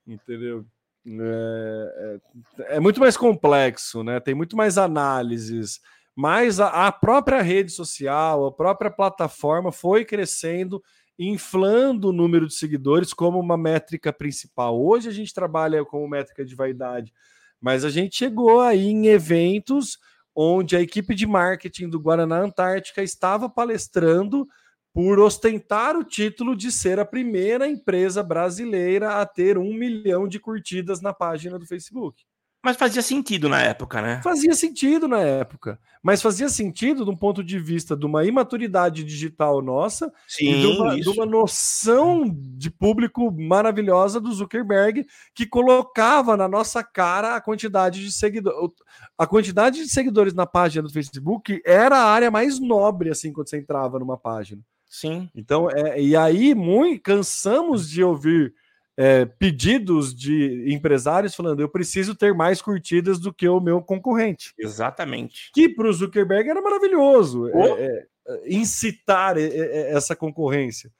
Entendeu? 0.06 0.64
É, 1.04 2.20
é, 2.58 2.76
é, 2.76 2.80
muito 2.80 3.00
mais 3.00 3.16
complexo, 3.16 4.04
né? 4.04 4.20
Tem 4.20 4.34
muito 4.34 4.56
mais 4.56 4.78
análises, 4.78 5.80
mas 6.14 6.60
a, 6.60 6.86
a, 6.86 6.92
própria 6.92 7.42
rede 7.42 7.72
social, 7.72 8.46
a 8.46 8.52
própria 8.52 8.90
plataforma 8.90 9.72
foi 9.72 10.04
crescendo, 10.04 10.82
inflando 11.18 12.08
o 12.08 12.12
número 12.12 12.46
de 12.46 12.54
seguidores 12.54 13.12
como 13.12 13.40
uma 13.40 13.56
métrica 13.56 14.12
principal. 14.12 14.80
Hoje 14.80 15.08
a 15.08 15.12
gente 15.12 15.34
trabalha 15.34 15.84
como 15.84 16.08
métrica 16.08 16.44
de 16.44 16.54
vaidade, 16.54 17.12
mas 17.60 17.84
a 17.84 17.90
gente 17.90 18.16
chegou 18.16 18.60
aí 18.60 18.86
em 18.86 19.06
eventos 19.06 19.98
onde 20.34 20.76
a 20.76 20.80
equipe 20.80 21.14
de 21.14 21.26
marketing 21.26 21.88
do 21.88 22.00
Guaraná 22.00 22.38
Antártica 22.38 23.02
estava 23.02 23.48
palestrando 23.48 24.48
por 24.92 25.18
ostentar 25.18 25.96
o 25.96 26.04
título 26.04 26.54
de 26.54 26.70
ser 26.70 26.98
a 27.00 27.04
primeira 27.04 27.66
empresa 27.66 28.22
brasileira 28.22 29.20
a 29.20 29.26
ter 29.26 29.56
um 29.56 29.72
milhão 29.72 30.28
de 30.28 30.38
curtidas 30.38 31.00
na 31.00 31.12
página 31.12 31.58
do 31.58 31.66
Facebook. 31.66 32.22
Mas 32.64 32.76
fazia 32.76 33.02
sentido 33.02 33.48
na 33.48 33.60
época, 33.60 34.00
né? 34.00 34.20
Fazia 34.22 34.54
sentido 34.54 35.08
na 35.08 35.18
época. 35.18 35.80
Mas 36.00 36.22
fazia 36.22 36.48
sentido 36.48 37.04
de 37.04 37.10
um 37.10 37.16
ponto 37.16 37.42
de 37.42 37.58
vista 37.58 37.96
de 37.96 38.06
uma 38.06 38.24
imaturidade 38.24 39.02
digital 39.02 39.60
nossa 39.60 40.12
Sim, 40.28 40.44
e 40.44 40.60
de 40.60 40.66
uma, 40.66 41.00
de 41.00 41.08
uma, 41.08 41.26
noção 41.26 42.22
de 42.32 42.70
público 42.70 43.32
maravilhosa 43.32 44.20
do 44.20 44.32
Zuckerberg 44.32 45.04
que 45.34 45.44
colocava 45.44 46.36
na 46.36 46.46
nossa 46.46 46.84
cara 46.84 47.34
a 47.34 47.40
quantidade 47.40 48.00
de 48.00 48.12
seguidores. 48.12 48.74
A 49.18 49.26
quantidade 49.26 49.82
de 49.82 49.88
seguidores 49.88 50.32
na 50.32 50.46
página 50.46 50.84
do 50.84 50.92
Facebook 50.92 51.60
era 51.66 51.98
a 51.98 52.12
área 52.12 52.30
mais 52.30 52.60
nobre, 52.60 53.10
assim, 53.10 53.32
quando 53.32 53.48
você 53.48 53.58
entrava 53.58 53.98
numa 53.98 54.16
página. 54.16 54.62
Sim. 54.92 55.30
Então, 55.34 55.70
é, 55.70 55.98
e 55.98 56.14
aí, 56.14 56.54
muito, 56.54 57.00
cansamos 57.02 57.88
de 57.88 58.04
ouvir 58.04 58.54
é, 58.94 59.24
pedidos 59.24 60.14
de 60.14 60.70
empresários 60.70 61.34
falando: 61.34 61.60
eu 61.60 61.68
preciso 61.68 62.14
ter 62.14 62.34
mais 62.34 62.60
curtidas 62.60 63.18
do 63.18 63.32
que 63.32 63.48
o 63.48 63.58
meu 63.58 63.80
concorrente. 63.80 64.52
Exatamente. 64.58 65.50
Que 65.54 65.66
para 65.66 65.88
o 65.88 65.92
Zuckerberg 65.94 66.50
era 66.50 66.60
maravilhoso 66.60 67.50
oh. 67.54 67.76
é, 67.78 68.06
incitar 68.46 69.38
essa 69.38 70.14
concorrência. 70.14 70.92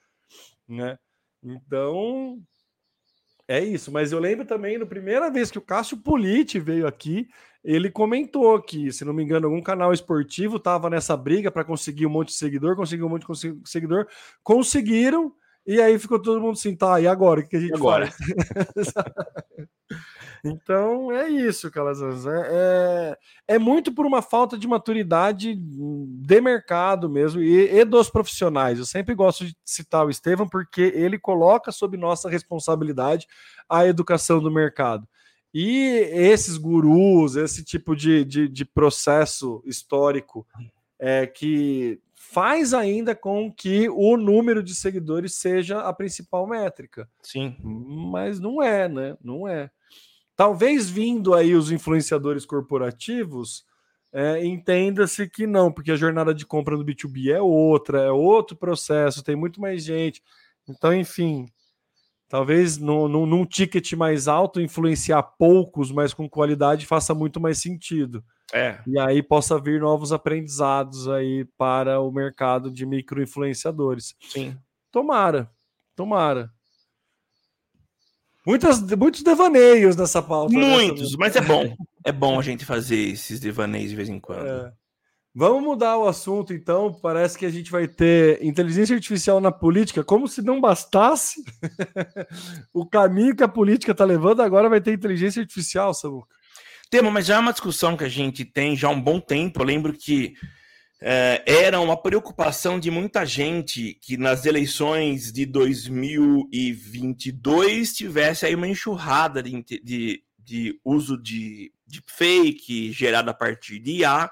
Né? 0.67 0.97
Então, 1.43 2.41
é 3.47 3.59
isso. 3.59 3.91
Mas 3.91 4.11
eu 4.11 4.17
lembro 4.17 4.43
também, 4.43 4.79
na 4.79 4.87
primeira 4.87 5.29
vez 5.29 5.51
que 5.51 5.59
o 5.59 5.63
Cássio 5.63 5.97
Politi 5.97 6.59
veio 6.59 6.87
aqui, 6.87 7.27
ele 7.63 7.89
comentou 7.89 8.61
que, 8.61 8.91
se 8.91 9.05
não 9.05 9.13
me 9.13 9.23
engano, 9.23 9.47
algum 9.47 9.61
canal 9.61 9.93
esportivo 9.93 10.57
estava 10.57 10.89
nessa 10.89 11.15
briga 11.15 11.49
para 11.49 11.63
conseguir 11.63 12.05
um 12.05 12.09
monte 12.09 12.29
de 12.29 12.35
seguidor, 12.35 12.75
conseguir 12.75 13.03
um 13.03 13.09
monte 13.09 13.25
de 13.25 13.61
seguidor, 13.63 14.07
conseguiram, 14.43 15.33
e 15.65 15.79
aí 15.79 15.97
ficou 15.97 16.21
todo 16.21 16.41
mundo 16.41 16.53
assim, 16.53 16.75
tá, 16.75 16.99
e 16.99 17.07
agora? 17.07 17.39
O 17.39 17.47
que 17.47 17.55
a 17.55 17.59
gente 17.59 17.73
agora? 17.73 18.11
faz? 18.11 18.93
então 20.43 21.09
é 21.09 21.29
isso, 21.29 21.71
Calazans. 21.71 22.25
É, 22.25 22.47
é, 22.51 23.17
é, 23.55 23.57
muito 23.57 23.93
por 23.93 24.05
uma 24.05 24.21
falta 24.21 24.57
de 24.57 24.67
maturidade 24.67 25.55
de 25.55 26.41
mercado 26.41 27.09
mesmo 27.09 27.41
e, 27.41 27.79
e 27.79 27.85
dos 27.85 28.09
profissionais. 28.09 28.77
Eu 28.77 28.85
sempre 28.85 29.15
gosto 29.15 29.45
de 29.45 29.55
citar 29.63 30.05
o 30.05 30.09
Estevam 30.09 30.49
porque 30.49 30.81
ele 30.81 31.17
coloca 31.17 31.71
sob 31.71 31.95
nossa 31.95 32.29
responsabilidade 32.29 33.25
a 33.69 33.87
educação 33.87 34.41
do 34.41 34.51
mercado. 34.51 35.07
E 35.53 35.77
esses 36.11 36.57
gurus, 36.57 37.35
esse 37.35 37.63
tipo 37.63 37.95
de, 37.95 38.25
de, 38.25 38.47
de 38.47 38.65
processo 38.65 39.61
histórico 39.65 40.47
é, 40.97 41.27
que 41.27 41.99
faz 42.15 42.73
ainda 42.73 43.15
com 43.15 43.51
que 43.51 43.87
o 43.89 44.17
número 44.17 44.63
de 44.63 44.73
seguidores 44.73 45.35
seja 45.35 45.81
a 45.81 45.93
principal 45.93 46.47
métrica. 46.47 47.07
Sim. 47.21 47.55
Mas 47.61 48.39
não 48.39 48.63
é, 48.63 48.89
né? 48.89 49.15
Não 49.23 49.47
é. 49.47 49.69
Talvez 50.35 50.89
vindo 50.89 51.35
aí 51.35 51.53
os 51.53 51.71
influenciadores 51.71 52.45
corporativos, 52.45 53.65
é, 54.11 54.43
entenda-se 54.43 55.29
que 55.29 55.45
não, 55.45 55.71
porque 55.71 55.91
a 55.91 55.95
jornada 55.95 56.33
de 56.33 56.45
compra 56.45 56.75
do 56.75 56.85
B2B 56.85 57.31
é 57.31 57.41
outra, 57.41 58.01
é 58.01 58.11
outro 58.11 58.55
processo, 58.55 59.23
tem 59.23 59.35
muito 59.35 59.61
mais 59.61 59.83
gente. 59.83 60.23
Então, 60.67 60.93
enfim, 60.93 61.45
talvez 62.33 62.79
no, 62.79 63.07
no, 63.07 63.27
num 63.27 63.45
ticket 63.45 63.93
mais 63.93 64.27
alto 64.27 64.59
influenciar 64.59 65.21
poucos, 65.21 65.91
mas 65.91 66.15
com 66.15 66.27
qualidade 66.27 66.87
faça 66.87 67.13
muito 67.13 67.39
mais 67.39 67.59
sentido. 67.59 68.25
É. 68.51 68.79
E 68.87 68.97
aí 68.97 69.21
possa 69.21 69.59
vir 69.59 69.79
novos 69.79 70.11
aprendizados 70.11 71.07
aí 71.07 71.45
para 71.55 71.99
o 72.01 72.11
mercado 72.11 72.71
de 72.71 72.87
micro-influenciadores. 72.87 74.15
Sim. 74.19 74.57
Tomara, 74.91 75.47
tomara. 75.95 76.51
Muitas, 78.43 78.81
muitos 78.81 79.21
devaneios 79.21 79.95
nessa 79.95 80.19
pauta. 80.19 80.55
Né, 80.55 80.59
muitos, 80.59 81.15
mas 81.15 81.35
é 81.35 81.41
bom. 81.41 81.77
É 82.03 82.11
bom 82.11 82.39
a 82.39 82.41
gente 82.41 82.65
fazer 82.65 82.97
esses 83.09 83.39
devaneios 83.39 83.91
de 83.91 83.95
vez 83.95 84.09
em 84.09 84.19
quando. 84.19 84.47
É. 84.47 84.73
Vamos 85.35 85.63
mudar 85.63 85.97
o 85.97 86.07
assunto, 86.07 86.53
então. 86.53 86.93
Parece 86.93 87.35
que 87.37 87.45
a 87.45 87.49
gente 87.49 87.69
vai 87.71 87.87
ter 87.87 88.43
inteligência 88.43 88.95
artificial 88.95 89.41
na 89.41 89.51
política, 89.51 90.03
como 90.03 90.27
se 90.27 90.43
não 90.43 90.61
bastasse 90.61 91.43
o 92.71 92.85
caminho 92.85 93.35
que 93.35 93.43
a 93.43 93.47
política 93.47 93.93
está 93.93 94.05
levando, 94.05 94.41
agora 94.41 94.69
vai 94.69 94.79
ter 94.79 94.93
inteligência 94.93 95.41
artificial, 95.41 95.91
Samuca. 95.93 96.35
Tema, 96.87 97.09
mas 97.09 97.25
já 97.25 97.37
é 97.37 97.39
uma 97.39 97.51
discussão 97.51 97.97
que 97.97 98.03
a 98.03 98.09
gente 98.09 98.45
tem 98.45 98.75
já 98.75 98.87
há 98.87 98.91
um 98.91 99.01
bom 99.01 99.19
tempo. 99.19 99.59
Eu 99.59 99.65
lembro 99.65 99.91
que 99.93 100.35
é, 101.01 101.41
era 101.47 101.79
uma 101.79 101.97
preocupação 101.97 102.79
de 102.79 102.91
muita 102.91 103.25
gente 103.25 103.95
que 103.95 104.17
nas 104.17 104.45
eleições 104.45 105.33
de 105.33 105.47
2022 105.47 107.93
tivesse 107.93 108.45
aí 108.45 108.53
uma 108.53 108.67
enxurrada 108.67 109.41
de, 109.41 109.63
de, 109.83 110.23
de 110.37 110.79
uso 110.85 111.19
de, 111.19 111.73
de 111.87 112.03
fake 112.05 112.91
gerada 112.91 113.31
a 113.31 113.33
partir 113.33 113.79
de 113.79 113.93
IA 113.93 114.29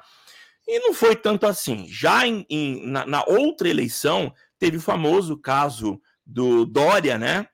e 0.72 0.80
não 0.80 0.94
foi 0.94 1.18
tanto 1.18 1.46
assim. 1.46 1.86
Já 1.90 2.26
em, 2.26 2.46
em, 2.50 2.88
na, 2.88 3.06
na, 3.06 3.26
outra 3.26 3.68
eleição, 3.68 4.34
teve 4.58 4.78
o 4.78 4.82
famoso 4.82 5.38
caso 5.38 6.02
do 6.26 6.66
Dória, 6.66 7.18
né? 7.18 7.46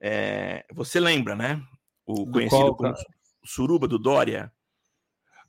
É, 0.00 0.64
você 0.74 0.98
lembra, 0.98 1.36
né? 1.36 1.62
O 2.04 2.28
conhecido 2.28 2.74
como 2.74 2.92
Suruba 3.44 3.86
do 3.86 3.96
Dória. 3.96 4.52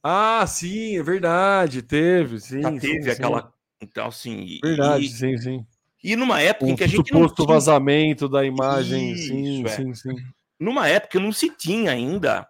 Ah, 0.03 0.45
sim, 0.45 0.99
é 0.99 1.01
verdade, 1.01 1.81
teve, 1.81 2.39
sim. 2.39 2.61
Já 2.61 2.71
teve 2.73 3.03
sim, 3.03 3.09
aquela. 3.09 3.41
Sim. 3.41 3.47
Então, 3.81 4.07
assim. 4.07 4.59
Verdade, 4.63 5.05
e, 5.05 5.09
sim, 5.09 5.37
sim. 5.39 5.65
E 6.03 6.15
numa 6.15 6.39
época 6.39 6.69
em 6.69 6.75
que 6.75 6.83
a 6.83 6.87
gente. 6.87 7.07
Suposto 7.07 7.43
tinha... 7.43 7.55
vazamento 7.55 8.29
da 8.29 8.45
imagem, 8.45 9.13
Isso, 9.13 9.27
sim, 9.29 9.65
é. 9.65 9.69
sim, 9.69 9.93
sim. 9.95 10.15
Numa 10.59 10.87
época 10.87 11.19
não 11.19 11.31
se 11.31 11.49
tinha 11.49 11.89
ainda 11.89 12.47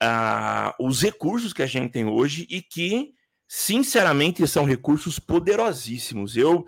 uh, 0.00 0.86
os 0.86 1.02
recursos 1.02 1.52
que 1.52 1.62
a 1.62 1.66
gente 1.66 1.90
tem 1.90 2.06
hoje 2.06 2.46
e 2.48 2.62
que 2.62 3.12
sinceramente, 3.54 4.48
são 4.48 4.64
recursos 4.64 5.18
poderosíssimos. 5.18 6.38
Eu 6.38 6.64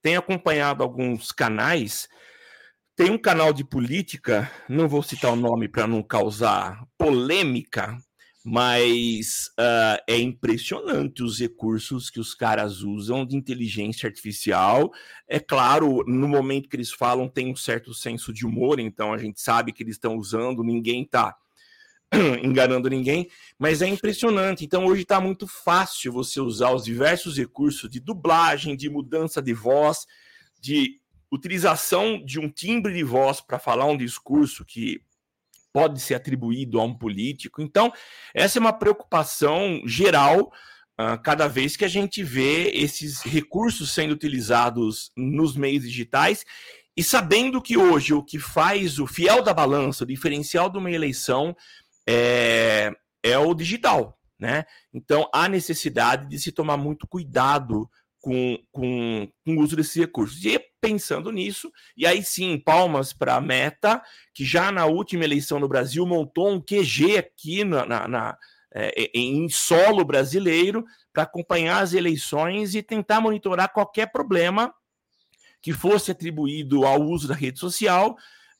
tenho 0.00 0.20
acompanhado 0.20 0.84
alguns 0.84 1.32
canais. 1.32 2.08
Tem 2.94 3.10
um 3.10 3.18
canal 3.18 3.52
de 3.52 3.64
política, 3.64 4.48
não 4.68 4.88
vou 4.88 5.02
citar 5.02 5.32
o 5.32 5.36
nome 5.36 5.68
para 5.68 5.88
não 5.88 6.00
causar 6.00 6.84
polêmica, 6.96 7.98
mas 8.44 9.48
uh, 9.58 10.00
é 10.06 10.16
impressionante 10.16 11.24
os 11.24 11.40
recursos 11.40 12.08
que 12.08 12.20
os 12.20 12.34
caras 12.36 12.82
usam 12.82 13.26
de 13.26 13.36
inteligência 13.36 14.06
artificial. 14.06 14.92
É 15.26 15.40
claro, 15.40 16.04
no 16.06 16.28
momento 16.28 16.68
que 16.68 16.76
eles 16.76 16.92
falam, 16.92 17.28
tem 17.28 17.50
um 17.50 17.56
certo 17.56 17.92
senso 17.92 18.32
de 18.32 18.46
humor, 18.46 18.78
então 18.78 19.12
a 19.12 19.18
gente 19.18 19.40
sabe 19.40 19.72
que 19.72 19.82
eles 19.82 19.96
estão 19.96 20.16
usando, 20.16 20.62
ninguém 20.62 21.02
está 21.02 21.36
enganando 22.42 22.88
ninguém, 22.88 23.28
mas 23.58 23.82
é 23.82 23.86
impressionante. 23.86 24.64
Então 24.64 24.86
hoje 24.86 25.02
está 25.02 25.20
muito 25.20 25.46
fácil 25.46 26.12
você 26.12 26.40
usar 26.40 26.72
os 26.72 26.84
diversos 26.84 27.36
recursos 27.36 27.88
de 27.90 28.00
dublagem, 28.00 28.76
de 28.76 28.88
mudança 28.88 29.42
de 29.42 29.52
voz, 29.52 30.06
de 30.60 31.00
utilização 31.30 32.22
de 32.24 32.40
um 32.40 32.48
timbre 32.48 32.94
de 32.94 33.04
voz 33.04 33.40
para 33.40 33.58
falar 33.58 33.84
um 33.84 33.96
discurso 33.96 34.64
que 34.64 35.00
pode 35.72 36.00
ser 36.00 36.14
atribuído 36.14 36.80
a 36.80 36.84
um 36.84 36.94
político. 36.94 37.60
Então, 37.60 37.92
essa 38.34 38.58
é 38.58 38.60
uma 38.60 38.72
preocupação 38.72 39.82
geral 39.84 40.50
uh, 40.98 41.22
cada 41.22 41.46
vez 41.46 41.76
que 41.76 41.84
a 41.84 41.88
gente 41.88 42.22
vê 42.22 42.70
esses 42.70 43.20
recursos 43.20 43.92
sendo 43.92 44.12
utilizados 44.12 45.12
nos 45.16 45.56
meios 45.56 45.84
digitais 45.84 46.44
e 46.96 47.04
sabendo 47.04 47.62
que 47.62 47.76
hoje 47.76 48.12
o 48.12 48.24
que 48.24 48.38
faz 48.38 48.98
o 48.98 49.06
fiel 49.06 49.42
da 49.42 49.54
balança, 49.54 50.02
o 50.02 50.06
diferencial 50.06 50.68
de 50.68 50.78
uma 50.78 50.90
eleição, 50.90 51.54
é, 52.10 52.90
é 53.22 53.38
o 53.38 53.52
digital, 53.52 54.18
né? 54.38 54.64
Então 54.94 55.28
há 55.30 55.46
necessidade 55.46 56.26
de 56.26 56.38
se 56.38 56.50
tomar 56.50 56.78
muito 56.78 57.06
cuidado 57.06 57.86
com, 58.18 58.58
com, 58.72 59.28
com 59.44 59.56
o 59.56 59.60
uso 59.60 59.76
desses 59.76 59.94
recursos. 59.94 60.42
E 60.42 60.58
pensando 60.80 61.30
nisso, 61.30 61.70
e 61.94 62.06
aí 62.06 62.24
sim, 62.24 62.58
palmas 62.58 63.12
para 63.12 63.36
a 63.36 63.40
Meta, 63.42 64.02
que 64.32 64.42
já 64.42 64.72
na 64.72 64.86
última 64.86 65.24
eleição 65.24 65.60
no 65.60 65.68
Brasil 65.68 66.06
montou 66.06 66.50
um 66.50 66.60
QG 66.60 67.18
aqui 67.18 67.62
na, 67.62 67.84
na, 67.84 68.08
na 68.08 68.38
é, 68.74 69.10
em 69.14 69.48
solo 69.50 70.02
brasileiro 70.02 70.84
para 71.12 71.24
acompanhar 71.24 71.82
as 71.82 71.92
eleições 71.92 72.74
e 72.74 72.82
tentar 72.82 73.20
monitorar 73.20 73.72
qualquer 73.72 74.10
problema 74.10 74.72
que 75.60 75.72
fosse 75.72 76.10
atribuído 76.10 76.86
ao 76.86 77.02
uso 77.02 77.28
da 77.28 77.34
rede 77.34 77.58
social 77.58 78.16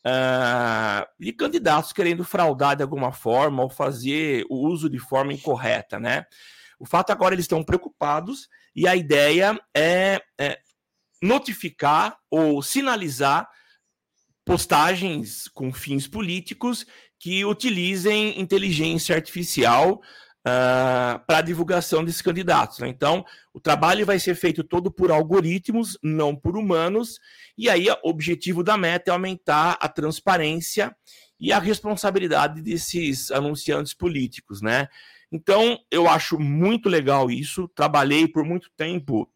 uh, 0.07 1.07
e 1.21 1.33
candidatos 1.33 1.93
querendo 1.93 2.25
fraudar 2.25 2.77
de 2.77 2.83
alguma 2.83 3.13
forma 3.13 3.63
ou 3.63 3.71
fazer 3.71 4.45
o 4.49 4.67
uso 4.67 4.89
de 4.89 4.99
forma 4.99 5.33
incorreta, 5.33 5.99
né? 5.99 6.25
O 6.79 6.87
fato 6.87 7.11
agora 7.11 7.35
eles 7.35 7.45
estão 7.45 7.63
preocupados 7.63 8.49
e 8.75 8.87
a 8.87 8.95
ideia 8.95 9.59
é, 9.77 10.21
é 10.39 10.59
notificar 11.23 12.17
ou 12.31 12.63
sinalizar 12.63 13.49
postagens 14.45 15.49
com 15.49 15.73
fins 15.73 16.07
políticos 16.07 16.87
que 17.19 17.45
utilizem 17.45 18.41
inteligência 18.41 19.15
artificial 19.17 20.01
ah, 20.51 21.23
para 21.27 21.43
divulgação 21.43 22.03
desses 22.03 22.23
candidatos. 22.23 22.79
Né? 22.79 22.89
Então, 22.89 23.23
o 23.53 23.61
trabalho 23.61 24.07
vai 24.07 24.19
ser 24.19 24.35
feito 24.35 24.65
todo 24.65 24.91
por 24.91 25.11
algoritmos, 25.11 25.99
não 26.03 26.35
por 26.35 26.57
humanos, 26.57 27.21
e 27.57 27.69
aí 27.69 27.87
o 27.91 28.09
objetivo 28.09 28.65
da 28.65 28.75
meta 28.75 29.11
é 29.11 29.13
aumentar 29.13 29.77
a 29.79 29.89
transparência 29.89 30.97
e 31.39 31.53
a 31.53 31.59
responsabilidade 31.59 32.63
desses 32.63 33.31
anunciantes 33.31 33.93
políticos, 33.93 34.63
né? 34.63 34.89
Então, 35.31 35.79
eu 35.91 36.09
acho 36.09 36.39
muito 36.39 36.89
legal 36.89 37.31
isso. 37.31 37.69
Trabalhei 37.75 38.27
por 38.27 38.43
muito 38.43 38.71
tempo 38.75 39.31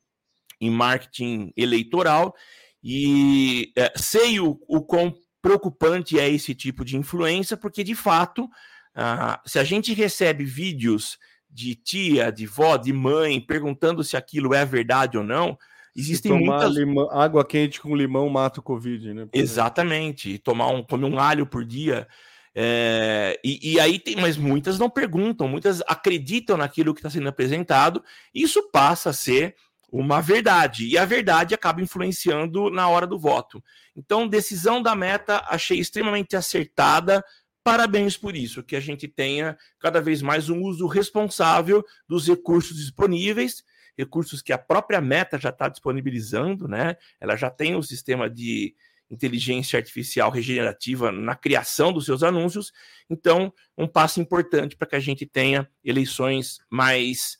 em 0.59 0.71
marketing 0.71 1.53
eleitoral 1.55 2.35
e 2.83 3.71
é, 3.77 3.93
sei 3.97 4.41
o, 4.41 4.59
o 4.67 4.81
quão 4.81 5.15
preocupante 5.43 6.19
é 6.19 6.27
esse 6.27 6.55
tipo 6.55 6.87
de 6.87 6.97
influência, 6.97 7.55
porque 7.55 7.85
de 7.85 7.95
fato 7.95 8.49
ah, 8.95 9.41
se 9.47 9.59
a 9.59 9.65
gente 9.65 9.95
recebe 9.95 10.45
vídeos 10.45 11.19
de 11.51 11.75
tia, 11.75 12.31
de 12.31 12.47
vó, 12.47 12.77
de 12.77 12.93
mãe, 12.93 13.41
perguntando 13.41 14.03
se 14.03 14.17
aquilo 14.17 14.55
é 14.55 14.65
verdade 14.65 15.19
ou 15.19 15.25
não, 15.25 15.59
existem 15.95 16.33
muitas... 16.33 16.75
Limão, 16.75 17.11
água 17.11 17.45
quente 17.45 17.81
com 17.81 17.95
limão 17.95 18.29
mata 18.29 18.61
o 18.61 18.63
Covid, 18.63 19.13
né? 19.13 19.29
Exatamente. 19.33 20.39
Tomar 20.39 20.69
um, 20.69 20.83
comer 20.83 21.07
um 21.07 21.19
alho 21.19 21.47
por 21.47 21.65
dia. 21.65 22.09
É... 22.55 23.39
E, 23.45 23.75
e, 23.75 23.81
aí 23.81 23.99
tem, 23.99 24.17
mas 24.17 24.37
muitas 24.37 24.79
não 24.79 24.89
perguntam, 24.89 25.47
muitas 25.47 25.83
acreditam 25.83 26.57
naquilo 26.57 26.95
que 26.95 27.01
está 27.01 27.11
sendo 27.11 27.29
apresentado. 27.29 28.03
Isso 28.35 28.71
passa 28.71 29.11
a 29.11 29.15
ser 29.15 29.55
uma 29.91 30.23
verdade. 30.23 30.87
E 30.87 30.97
a 30.97 31.05
verdade 31.05 31.55
acaba 31.55 31.83
influenciando 31.83 32.71
na 32.71 32.89
hora 32.89 33.07
do 33.07 33.19
voto. 33.19 33.63
Então, 33.95 34.27
decisão 34.27 34.83
da 34.83 34.97
meta, 34.97 35.45
achei 35.47 35.79
extremamente 35.79 36.35
acertada 36.35 37.23
Parabéns 37.65 38.17
por 38.17 38.35
isso, 38.35 38.63
que 38.63 38.75
a 38.75 38.81
gente 38.81 39.07
tenha 39.07 39.57
cada 39.79 40.01
vez 40.01 40.21
mais 40.21 40.49
um 40.49 40.63
uso 40.63 40.87
responsável 40.87 41.85
dos 42.09 42.27
recursos 42.27 42.77
disponíveis, 42.77 43.63
recursos 43.97 44.43
que 44.43 44.53
a 44.53 44.59
própria 44.59 45.01
Meta 45.01 45.39
já 45.39 45.51
está 45.51 45.69
disponibilizando, 45.69 46.67
né? 46.67 46.97
Ela 47.21 47.37
já 47.37 47.51
tem 47.51 47.77
o 47.77 47.83
sistema 47.83 48.29
de 48.29 48.75
inteligência 49.09 49.79
artificial 49.79 50.31
regenerativa 50.31 51.13
na 51.13 51.37
criação 51.37 51.93
dos 51.93 52.07
seus 52.07 52.23
anúncios. 52.23 52.73
Então, 53.09 53.53
um 53.77 53.87
passo 53.87 54.21
importante 54.21 54.75
para 54.75 54.89
que 54.89 54.97
a 54.97 55.01
gente 55.01 55.27
tenha 55.27 55.69
eleições 55.85 56.59
mais 56.71 57.37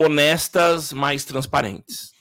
honestas, 0.00 0.92
mais 0.92 1.24
transparentes. 1.24 2.12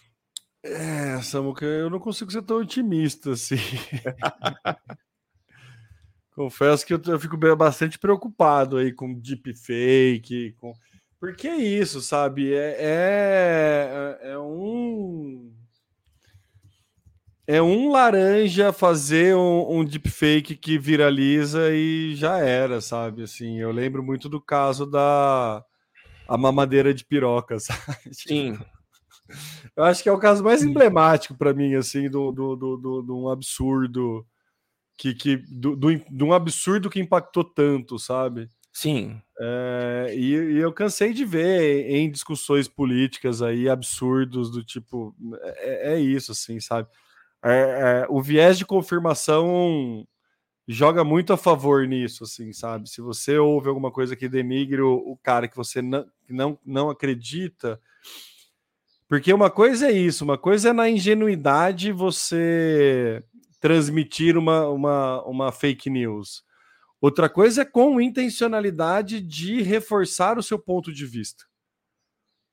É, 0.64 1.22
Samuca, 1.22 1.64
eu 1.64 1.89
não 1.89 1.99
consigo 1.99 2.32
ser 2.32 2.41
tão 2.41 2.58
otimista 2.58 3.32
assim. 3.34 3.58
Confesso 6.36 6.86
que 6.86 6.93
eu, 6.93 7.01
eu, 7.07 7.17
fico 7.17 7.38
bastante 7.55 7.97
preocupado 7.97 8.75
aí 8.75 8.91
com 8.91 9.13
deepfake, 9.13 10.53
com... 10.59 10.73
porque 11.17 11.47
é 11.47 11.55
isso, 11.55 12.01
sabe? 12.01 12.53
É, 12.53 12.75
é, 12.77 14.19
é, 14.31 14.38
um 14.38 15.53
é 17.47 17.61
um 17.61 17.89
laranja 17.89 18.73
fazer 18.73 19.33
um, 19.33 19.79
um 19.79 19.86
deepfake 19.86 20.57
que 20.57 20.77
viraliza 20.77 21.71
e 21.71 22.13
já 22.15 22.39
era, 22.39 22.81
sabe? 22.81 23.23
Assim, 23.23 23.57
eu 23.57 23.71
lembro 23.71 24.03
muito 24.03 24.27
do 24.27 24.41
caso 24.41 24.86
da 24.86 25.63
a 26.27 26.38
mamadeira 26.38 26.93
de 26.93 27.05
piroca, 27.05 27.59
sabe? 27.61 28.13
Sim. 28.13 28.59
Eu 29.73 29.86
acho 29.86 30.03
que 30.03 30.09
é 30.09 30.11
o 30.11 30.19
caso 30.19 30.43
mais 30.43 30.61
emblemático 30.63 31.33
para 31.38 31.53
mim, 31.53 31.75
assim, 31.75 32.09
do, 32.09 32.29
do, 32.33 32.57
do, 32.57 32.77
do, 32.77 33.01
do 33.01 33.23
um 33.23 33.29
absurdo 33.29 34.25
que, 34.98 35.14
que 35.14 35.38
do, 35.38 35.76
do, 35.76 35.96
de 35.96 36.24
um 36.24 36.34
absurdo 36.34 36.89
que 36.89 37.00
impactou 37.00 37.43
tanto, 37.43 38.00
sabe? 38.00 38.50
Sim. 38.72 39.22
É, 39.39 40.14
e, 40.16 40.34
e, 40.34 40.58
eu 40.58 40.72
cansei 40.74 41.14
de 41.14 41.24
ver 41.24 41.89
em 41.89 42.12
discussões 42.12 42.68
políticas 42.68 43.41
aí 43.41 43.70
absurdos 43.70 44.52
do 44.52 44.64
tipo 44.64 45.16
é, 45.60 45.93
é 45.93 46.00
isso, 46.00 46.32
assim, 46.32 46.60
sabe? 46.60 46.88
É, 47.43 48.04
é, 48.04 48.08
o 48.10 48.22
viés 48.22 48.58
de 48.58 48.66
confirmação 48.66 50.06
joga 50.68 51.04
muito 51.04 51.32
a 51.32 51.38
favor 51.38 51.88
nisso, 51.88 52.24
assim, 52.24 52.52
sabe? 52.52 52.89
Se 52.89 53.02
você 53.02 53.38
ouve 53.38 53.70
alguma 53.70 53.91
coisa 53.91 54.16
que 54.16 54.28
denigre 54.28 54.82
o, 54.82 54.96
o 54.96 55.18
cara 55.18 55.48
que 55.48 55.56
você 55.56 55.82
não, 55.82 56.06
não, 56.30 56.60
não 56.66 56.89
acredita, 56.89 57.80
porque 59.08 59.32
uma 59.32 59.50
coisa 59.50 59.88
é 59.88 59.91
isso, 59.91 60.24
uma 60.24 60.38
coisa 60.38 60.70
é 60.70 60.74
na 60.74 60.89
ingenuidade 60.89 61.91
você 61.91 63.24
transmitir 63.66 64.38
uma, 64.38 64.70
uma, 64.70 65.24
uma 65.24 65.51
fake 65.51 65.89
news. 65.89 66.43
Outra 67.01 67.28
coisa 67.28 67.63
é 67.63 67.66
com 67.66 67.99
intencionalidade 67.99 69.20
de 69.20 69.63
reforçar 69.63 70.38
o 70.38 70.43
seu 70.43 70.59
ponto 70.59 70.93
de 70.93 71.03
vista. 71.03 71.45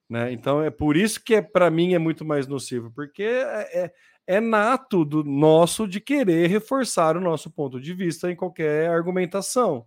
Né? 0.09 0.33
Então 0.33 0.63
é 0.63 0.71
por 0.71 0.97
isso 0.97 1.23
que 1.23 1.35
é, 1.35 1.43
para 1.43 1.71
mim 1.71 1.93
é 1.93 1.99
muito 1.99 2.25
mais 2.25 2.47
nocivo, 2.47 2.91
porque 2.95 3.25
é, 3.25 3.85
é, 3.85 3.93
é 4.27 4.41
nato 4.41 5.05
do 5.05 5.23
nosso 5.23 5.87
de 5.87 6.01
querer 6.01 6.49
reforçar 6.49 7.15
o 7.15 7.21
nosso 7.21 7.51
ponto 7.51 7.79
de 7.79 7.93
vista 7.93 8.33
em 8.33 8.37
qualquer 8.37 8.89
argumentação. 8.89 9.85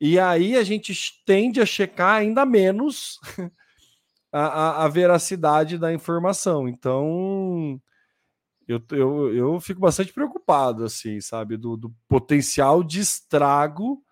E 0.00 0.20
aí 0.20 0.56
a 0.56 0.62
gente 0.62 0.94
tende 1.26 1.60
a 1.60 1.66
checar 1.66 2.14
ainda 2.14 2.46
menos 2.46 3.18
a, 4.30 4.46
a, 4.46 4.84
a 4.84 4.88
veracidade 4.88 5.78
da 5.78 5.92
informação. 5.92 6.68
Então, 6.68 7.80
eu, 8.66 8.82
eu, 8.90 9.34
eu 9.34 9.60
fico 9.60 9.80
bastante 9.80 10.12
preocupado, 10.12 10.84
assim, 10.84 11.20
sabe, 11.20 11.56
do, 11.56 11.76
do 11.76 11.94
potencial 12.08 12.82
de 12.82 13.00
estrago 13.00 14.02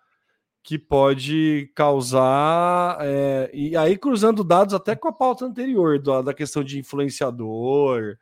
que 0.63 0.79
pode 0.79 1.69
causar, 1.75 2.97
é, 3.01 3.51
e 3.53 3.75
aí 3.75 3.97
cruzando 3.97 4.43
dados 4.45 4.73
até 4.73 4.95
com 4.95 5.09
a 5.09 5.13
pauta 5.13 5.45
anterior, 5.45 6.01
da, 6.01 6.21
da 6.21 6.33
questão 6.33 6.63
de 6.63 6.79
influenciador, 6.79 8.17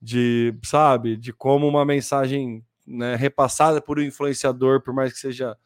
de, 0.00 0.58
sabe, 0.64 1.16
de 1.16 1.32
como 1.32 1.68
uma 1.68 1.84
mensagem 1.84 2.64
né, 2.86 3.16
repassada 3.16 3.82
por 3.82 3.98
um 3.98 4.02
influenciador, 4.02 4.82
por 4.82 4.94
mais 4.94 5.12
que 5.12 5.18
seja 5.18 5.56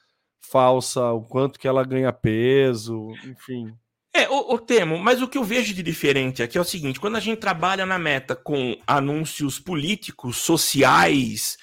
falsa, 0.41 1.13
o 1.13 1.23
quanto 1.23 1.59
que 1.59 1.69
ela 1.69 1.85
ganha 1.85 2.13
peso, 2.13 3.13
enfim. 3.25 3.73
É, 4.13 4.29
o, 4.29 4.55
o 4.55 4.59
Temo, 4.59 4.99
mas 4.99 5.21
o 5.21 5.29
que 5.29 5.39
eu 5.39 5.45
vejo 5.45 5.75
de 5.75 5.83
diferente 5.83 6.43
aqui 6.43 6.57
é 6.57 6.61
o 6.61 6.65
seguinte: 6.65 6.99
quando 6.99 7.17
a 7.17 7.21
gente 7.21 7.39
trabalha 7.39 7.85
na 7.85 7.99
meta 7.99 8.35
com 8.35 8.77
anúncios 8.87 9.59
políticos, 9.59 10.39
sociais, 10.39 11.57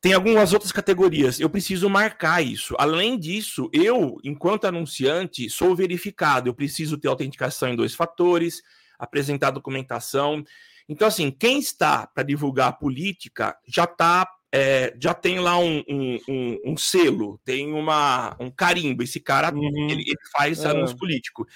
tem 0.00 0.12
algumas 0.12 0.52
outras 0.52 0.72
categorias. 0.72 1.40
Eu 1.40 1.50
preciso 1.50 1.88
marcar 1.88 2.42
isso. 2.42 2.74
Além 2.78 3.18
disso, 3.18 3.68
eu, 3.72 4.18
enquanto 4.22 4.66
anunciante, 4.66 5.50
sou 5.50 5.74
verificado. 5.74 6.48
Eu 6.48 6.54
preciso 6.54 6.98
ter 6.98 7.08
autenticação 7.08 7.68
em 7.68 7.76
dois 7.76 7.94
fatores, 7.94 8.62
apresentar 8.98 9.50
documentação. 9.50 10.44
Então, 10.88 11.08
assim, 11.08 11.30
quem 11.30 11.58
está 11.58 12.06
para 12.06 12.22
divulgar 12.22 12.68
a 12.68 12.72
política 12.72 13.56
já 13.66 13.84
está 13.84 14.26
é, 14.58 14.96
já 14.98 15.12
tem 15.12 15.38
lá 15.38 15.58
um, 15.58 15.84
um, 15.86 16.18
um, 16.26 16.58
um, 16.64 16.76
selo, 16.78 17.38
tem 17.44 17.74
uma, 17.74 18.34
um 18.40 18.50
carimbo. 18.50 19.02
Esse 19.02 19.20
cara 19.20 19.54
uhum. 19.54 19.90
ele, 19.90 20.00
ele, 20.00 20.16
faz 20.32 20.64
é. 20.64 20.68
anúncio 20.70 20.96
político. 20.96 21.46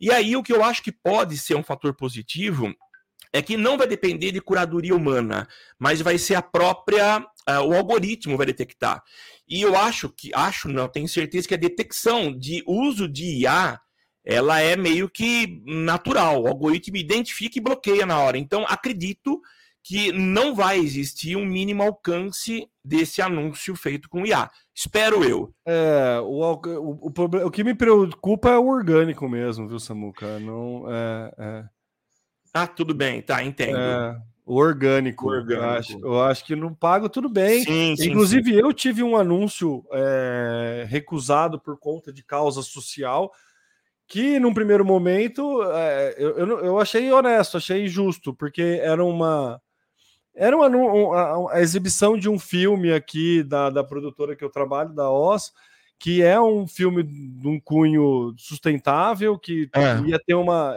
E 0.00 0.12
aí 0.12 0.36
o 0.36 0.42
que 0.42 0.52
eu 0.52 0.62
acho 0.62 0.80
que 0.80 0.92
pode 0.92 1.36
ser 1.36 1.56
um 1.56 1.64
fator 1.64 1.92
positivo 1.96 2.72
é 3.32 3.42
que 3.42 3.56
não 3.56 3.76
vai 3.76 3.88
depender 3.88 4.30
de 4.30 4.40
curadoria 4.40 4.94
humana, 4.94 5.48
mas 5.76 6.00
vai 6.00 6.16
ser 6.16 6.36
a 6.36 6.42
própria 6.42 7.18
uh, 7.18 7.60
o 7.66 7.74
algoritmo 7.74 8.36
vai 8.36 8.46
detectar. 8.46 9.02
E 9.48 9.60
eu 9.60 9.76
acho 9.76 10.08
que 10.08 10.30
acho 10.32 10.68
não 10.68 10.86
tenho 10.86 11.08
certeza 11.08 11.48
que 11.48 11.54
a 11.54 11.58
detecção 11.58 12.32
de 12.32 12.62
uso 12.68 13.08
de 13.08 13.40
IA 13.40 13.80
ela 14.24 14.60
é 14.60 14.76
meio 14.76 15.10
que 15.10 15.60
natural. 15.66 16.44
O 16.44 16.46
algoritmo 16.46 16.96
identifica 16.96 17.58
e 17.58 17.62
bloqueia 17.62 18.06
na 18.06 18.20
hora. 18.20 18.38
Então 18.38 18.64
acredito 18.68 19.42
que 19.84 20.10
não 20.12 20.54
vai 20.54 20.78
existir 20.78 21.36
um 21.36 21.44
mínimo 21.44 21.82
alcance 21.82 22.66
desse 22.82 23.20
anúncio 23.20 23.76
feito 23.76 24.08
com 24.08 24.24
IA. 24.24 24.50
Espero 24.74 25.22
eu. 25.22 25.54
É, 25.66 26.18
o, 26.22 26.40
o, 26.40 27.12
o, 27.12 27.46
o 27.46 27.50
que 27.50 27.62
me 27.62 27.74
preocupa 27.74 28.48
é 28.48 28.58
o 28.58 28.66
orgânico 28.66 29.28
mesmo, 29.28 29.68
viu, 29.68 29.78
Samuca? 29.78 30.40
Não, 30.40 30.86
é, 30.88 31.34
é... 31.36 31.64
Ah, 32.54 32.66
tudo 32.66 32.94
bem, 32.94 33.20
tá, 33.20 33.44
entendo. 33.44 33.76
É, 33.76 34.18
o 34.46 34.54
orgânico. 34.56 35.26
O 35.26 35.28
orgânico. 35.28 35.62
Eu, 35.62 35.70
acho, 35.70 35.98
eu 35.98 36.22
acho 36.22 36.46
que 36.46 36.56
não 36.56 36.72
pago, 36.72 37.10
tudo 37.10 37.28
bem. 37.28 37.62
Sim, 37.62 37.94
sim, 37.94 38.08
Inclusive, 38.08 38.52
sim. 38.52 38.58
eu 38.58 38.72
tive 38.72 39.02
um 39.02 39.18
anúncio 39.18 39.84
é, 39.92 40.86
recusado 40.88 41.60
por 41.60 41.78
conta 41.78 42.10
de 42.10 42.24
causa 42.24 42.62
social 42.62 43.30
que 44.06 44.38
num 44.38 44.52
primeiro 44.54 44.84
momento 44.84 45.62
é, 45.62 46.14
eu, 46.18 46.38
eu, 46.38 46.64
eu, 46.64 46.78
achei 46.78 47.10
honesto, 47.10 47.56
achei 47.56 47.88
justo, 47.88 48.34
porque 48.34 48.78
era 48.82 49.02
uma 49.02 49.60
era 50.34 50.56
uma, 50.56 51.52
a 51.52 51.60
exibição 51.60 52.18
de 52.18 52.28
um 52.28 52.38
filme 52.38 52.92
aqui 52.92 53.42
da, 53.42 53.70
da 53.70 53.84
produtora 53.84 54.34
que 54.34 54.44
eu 54.44 54.50
trabalho, 54.50 54.92
da 54.92 55.10
Oz, 55.10 55.52
que 55.98 56.22
é 56.22 56.40
um 56.40 56.66
filme 56.66 57.02
de 57.02 57.48
um 57.48 57.60
cunho 57.60 58.34
sustentável, 58.36 59.38
que 59.38 59.68
é. 59.72 60.00
ia 60.08 60.18
ter 60.18 60.34
uma. 60.34 60.76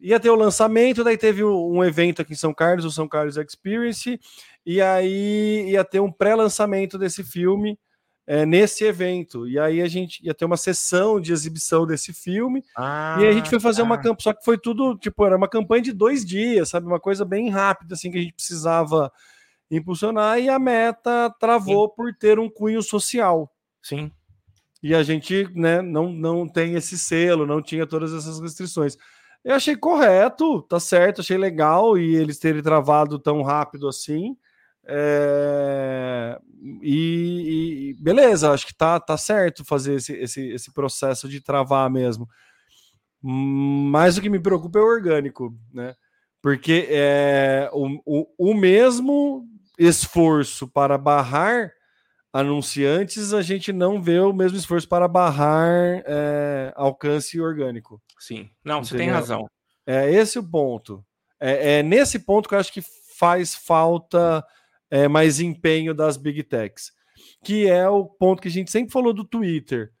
Ia 0.00 0.20
ter 0.20 0.30
o 0.30 0.36
lançamento, 0.36 1.02
daí 1.02 1.18
teve 1.18 1.42
um 1.42 1.82
evento 1.82 2.22
aqui 2.22 2.32
em 2.32 2.36
São 2.36 2.54
Carlos, 2.54 2.84
o 2.84 2.90
São 2.90 3.08
Carlos 3.08 3.36
Experience, 3.36 4.20
e 4.64 4.80
aí 4.80 5.70
ia 5.70 5.84
ter 5.84 5.98
um 5.98 6.12
pré-lançamento 6.12 6.96
desse 6.96 7.24
filme 7.24 7.76
é, 8.28 8.44
nesse 8.44 8.84
evento. 8.84 9.48
E 9.48 9.58
aí 9.58 9.80
a 9.80 9.88
gente 9.88 10.24
ia 10.24 10.34
ter 10.34 10.44
uma 10.44 10.58
sessão 10.58 11.18
de 11.18 11.32
exibição 11.32 11.86
desse 11.86 12.12
filme. 12.12 12.62
Ah, 12.76 13.16
e 13.18 13.26
a 13.26 13.32
gente 13.32 13.48
foi 13.48 13.58
fazer 13.58 13.78
tá. 13.78 13.84
uma 13.84 13.96
campanha, 13.96 14.18
só 14.20 14.34
que 14.34 14.44
foi 14.44 14.58
tudo, 14.58 14.98
tipo, 14.98 15.24
era 15.24 15.34
uma 15.34 15.48
campanha 15.48 15.80
de 15.80 15.92
dois 15.92 16.26
dias, 16.26 16.68
sabe? 16.68 16.86
Uma 16.86 17.00
coisa 17.00 17.24
bem 17.24 17.48
rápida, 17.48 17.94
assim, 17.94 18.10
que 18.10 18.18
a 18.18 18.20
gente 18.20 18.34
precisava 18.34 19.10
impulsionar, 19.70 20.38
e 20.38 20.48
a 20.50 20.58
meta 20.58 21.34
travou 21.40 21.88
Sim. 21.88 21.94
por 21.96 22.14
ter 22.14 22.38
um 22.38 22.50
cunho 22.50 22.82
social. 22.82 23.50
Sim. 23.82 24.12
E 24.82 24.94
a 24.94 25.02
gente 25.02 25.48
né, 25.54 25.80
não, 25.80 26.12
não 26.12 26.46
tem 26.46 26.74
esse 26.74 26.98
selo, 26.98 27.46
não 27.46 27.62
tinha 27.62 27.86
todas 27.86 28.12
essas 28.12 28.38
restrições. 28.40 28.96
Eu 29.42 29.54
achei 29.54 29.74
correto, 29.74 30.62
tá 30.62 30.78
certo, 30.78 31.22
achei 31.22 31.38
legal, 31.38 31.96
e 31.96 32.14
eles 32.14 32.38
terem 32.38 32.62
travado 32.62 33.18
tão 33.18 33.42
rápido 33.42 33.88
assim. 33.88 34.36
É, 34.90 36.38
e, 36.82 37.90
e, 37.90 38.02
beleza, 38.02 38.50
acho 38.50 38.66
que 38.66 38.74
tá, 38.74 38.98
tá 38.98 39.18
certo 39.18 39.64
fazer 39.64 39.96
esse, 39.96 40.14
esse, 40.14 40.48
esse 40.48 40.72
processo 40.72 41.28
de 41.28 41.42
travar 41.42 41.90
mesmo. 41.90 42.26
Mas 43.22 44.16
o 44.16 44.22
que 44.22 44.30
me 44.30 44.40
preocupa 44.40 44.78
é 44.78 44.82
o 44.82 44.86
orgânico, 44.86 45.54
né? 45.72 45.94
Porque 46.40 46.86
é, 46.88 47.68
o, 47.72 48.00
o, 48.06 48.52
o 48.52 48.54
mesmo 48.54 49.44
esforço 49.78 50.66
para 50.68 50.96
barrar 50.96 51.72
anunciantes, 52.32 53.32
a 53.34 53.42
gente 53.42 53.72
não 53.72 54.00
vê 54.00 54.20
o 54.20 54.32
mesmo 54.32 54.56
esforço 54.56 54.88
para 54.88 55.08
barrar 55.08 56.02
é, 56.06 56.72
alcance 56.76 57.40
orgânico. 57.40 58.00
Sim, 58.18 58.50
não, 58.64 58.78
Entendeu? 58.78 58.84
você 58.84 58.96
tem 58.96 59.10
razão. 59.10 59.50
É 59.86 60.10
esse 60.12 60.38
o 60.38 60.48
ponto. 60.48 61.04
É, 61.40 61.78
é 61.78 61.82
nesse 61.82 62.18
ponto 62.18 62.48
que 62.48 62.54
eu 62.54 62.58
acho 62.58 62.72
que 62.72 62.82
faz 63.18 63.54
falta 63.54 64.44
é, 64.90 65.08
mais 65.08 65.40
empenho 65.40 65.94
das 65.94 66.16
big 66.16 66.42
techs, 66.42 66.92
que 67.44 67.68
é 67.68 67.88
o 67.88 68.04
ponto 68.04 68.42
que 68.42 68.48
a 68.48 68.50
gente 68.50 68.70
sempre 68.70 68.92
falou 68.92 69.12
do 69.12 69.24
Twitter. 69.24 69.92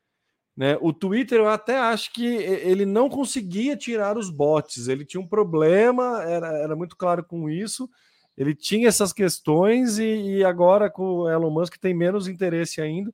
Né? 0.56 0.76
O 0.80 0.92
Twitter, 0.92 1.38
eu 1.38 1.48
até 1.48 1.78
acho 1.78 2.12
que 2.12 2.26
ele 2.26 2.84
não 2.84 3.08
conseguia 3.08 3.76
tirar 3.76 4.18
os 4.18 4.28
bots, 4.28 4.88
ele 4.88 5.04
tinha 5.04 5.20
um 5.20 5.28
problema, 5.28 6.22
era, 6.24 6.48
era 6.58 6.76
muito 6.76 6.96
claro 6.96 7.24
com 7.24 7.48
isso. 7.48 7.88
Ele 8.36 8.54
tinha 8.54 8.88
essas 8.88 9.12
questões 9.12 9.98
e, 9.98 10.38
e 10.38 10.44
agora 10.44 10.88
com 10.88 11.02
o 11.02 11.30
Elon 11.30 11.50
Musk 11.50 11.76
tem 11.76 11.92
menos 11.92 12.28
interesse 12.28 12.80
ainda. 12.80 13.12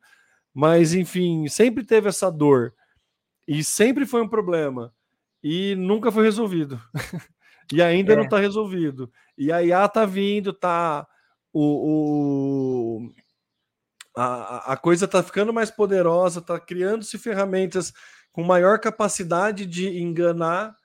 Mas, 0.52 0.94
enfim, 0.94 1.48
sempre 1.48 1.84
teve 1.84 2.08
essa 2.08 2.30
dor 2.30 2.74
e 3.46 3.64
sempre 3.64 4.06
foi 4.06 4.22
um 4.22 4.28
problema 4.28 4.92
e 5.42 5.74
nunca 5.76 6.12
foi 6.12 6.24
resolvido. 6.24 6.80
e 7.72 7.82
ainda 7.82 8.12
é. 8.12 8.16
não 8.16 8.24
está 8.24 8.38
resolvido. 8.38 9.10
E 9.36 9.50
a 9.50 9.62
IA 9.62 9.84
está 9.84 10.06
vindo, 10.06 10.52
tá 10.52 11.06
o, 11.54 12.98
o 12.98 13.14
a, 14.16 14.72
a 14.72 14.76
coisa 14.76 15.06
está 15.06 15.22
ficando 15.22 15.52
mais 15.52 15.70
poderosa, 15.70 16.40
está 16.40 16.58
criando-se 16.58 17.16
ferramentas 17.18 17.92
com 18.32 18.42
maior 18.42 18.78
capacidade 18.78 19.64
de 19.64 19.98
enganar 19.98 20.76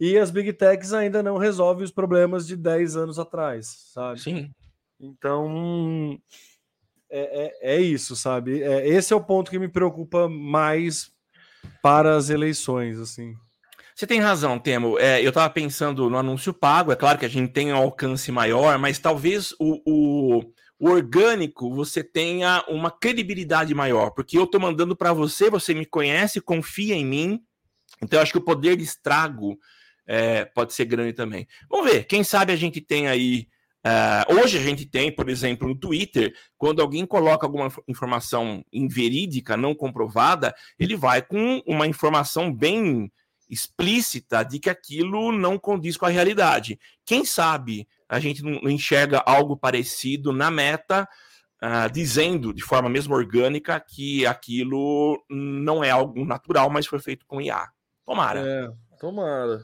e 0.00 0.18
as 0.18 0.30
big 0.30 0.52
techs 0.52 0.92
ainda 0.92 1.22
não 1.22 1.38
resolvem 1.38 1.84
os 1.84 1.90
problemas 1.90 2.46
de 2.46 2.56
10 2.56 2.96
anos 2.96 3.18
atrás, 3.18 3.90
sabe? 3.92 4.20
Sim. 4.20 4.50
Então, 5.00 6.18
é, 7.10 7.46
é, 7.70 7.76
é 7.76 7.80
isso, 7.80 8.16
sabe? 8.16 8.62
É, 8.62 8.86
esse 8.88 9.12
é 9.12 9.16
o 9.16 9.24
ponto 9.24 9.50
que 9.50 9.58
me 9.58 9.68
preocupa 9.68 10.28
mais 10.28 11.10
para 11.82 12.16
as 12.16 12.30
eleições, 12.30 12.98
assim. 12.98 13.34
Você 13.96 14.06
tem 14.06 14.20
razão, 14.20 14.58
Temo. 14.58 14.98
É, 14.98 15.22
eu 15.22 15.30
estava 15.30 15.48
pensando 15.48 16.10
no 16.10 16.18
anúncio 16.18 16.52
pago. 16.52 16.92
É 16.92 16.96
claro 16.96 17.18
que 17.18 17.24
a 17.24 17.30
gente 17.30 17.50
tem 17.50 17.72
um 17.72 17.76
alcance 17.76 18.30
maior, 18.30 18.78
mas 18.78 18.98
talvez 18.98 19.52
o, 19.58 19.80
o, 19.86 20.40
o 20.78 20.90
orgânico 20.90 21.74
você 21.74 22.04
tenha 22.04 22.62
uma 22.68 22.90
credibilidade 22.90 23.74
maior, 23.74 24.10
porque 24.10 24.36
eu 24.36 24.44
estou 24.44 24.60
mandando 24.60 24.94
para 24.94 25.14
você, 25.14 25.48
você 25.48 25.72
me 25.72 25.86
conhece, 25.86 26.42
confia 26.42 26.94
em 26.94 27.06
mim. 27.06 27.40
Então, 28.02 28.18
eu 28.18 28.22
acho 28.22 28.32
que 28.32 28.38
o 28.38 28.44
poder 28.44 28.76
de 28.76 28.84
estrago 28.84 29.58
é, 30.06 30.44
pode 30.44 30.74
ser 30.74 30.84
grande 30.84 31.14
também. 31.14 31.48
Vamos 31.70 31.90
ver, 31.90 32.04
quem 32.04 32.22
sabe 32.22 32.52
a 32.52 32.56
gente 32.56 32.82
tem 32.82 33.08
aí. 33.08 33.48
Uh, 33.86 34.40
hoje 34.40 34.58
a 34.58 34.62
gente 34.62 34.84
tem, 34.84 35.10
por 35.10 35.30
exemplo, 35.30 35.66
no 35.66 35.74
Twitter, 35.74 36.34
quando 36.58 36.82
alguém 36.82 37.06
coloca 37.06 37.46
alguma 37.46 37.72
informação 37.88 38.62
inverídica, 38.70 39.56
não 39.56 39.74
comprovada, 39.74 40.54
ele 40.78 40.96
vai 40.96 41.22
com 41.22 41.62
uma 41.64 41.86
informação 41.86 42.52
bem 42.52 43.10
explícita 43.48 44.42
de 44.42 44.58
que 44.58 44.70
aquilo 44.70 45.32
não 45.32 45.58
condiz 45.58 45.96
com 45.96 46.06
a 46.06 46.10
realidade. 46.10 46.78
Quem 47.04 47.24
sabe 47.24 47.86
a 48.08 48.20
gente 48.20 48.42
não 48.42 48.70
enxerga 48.70 49.22
algo 49.26 49.56
parecido 49.56 50.32
na 50.32 50.50
meta, 50.50 51.08
uh, 51.62 51.90
dizendo 51.92 52.52
de 52.52 52.62
forma 52.62 52.88
mesmo 52.88 53.14
orgânica 53.14 53.80
que 53.80 54.26
aquilo 54.26 55.22
não 55.28 55.82
é 55.82 55.90
algo 55.90 56.24
natural, 56.24 56.70
mas 56.70 56.86
foi 56.86 56.98
feito 56.98 57.26
com 57.26 57.40
IA. 57.40 57.68
Tomara. 58.04 58.40
É, 58.40 58.70
tomara. 59.00 59.60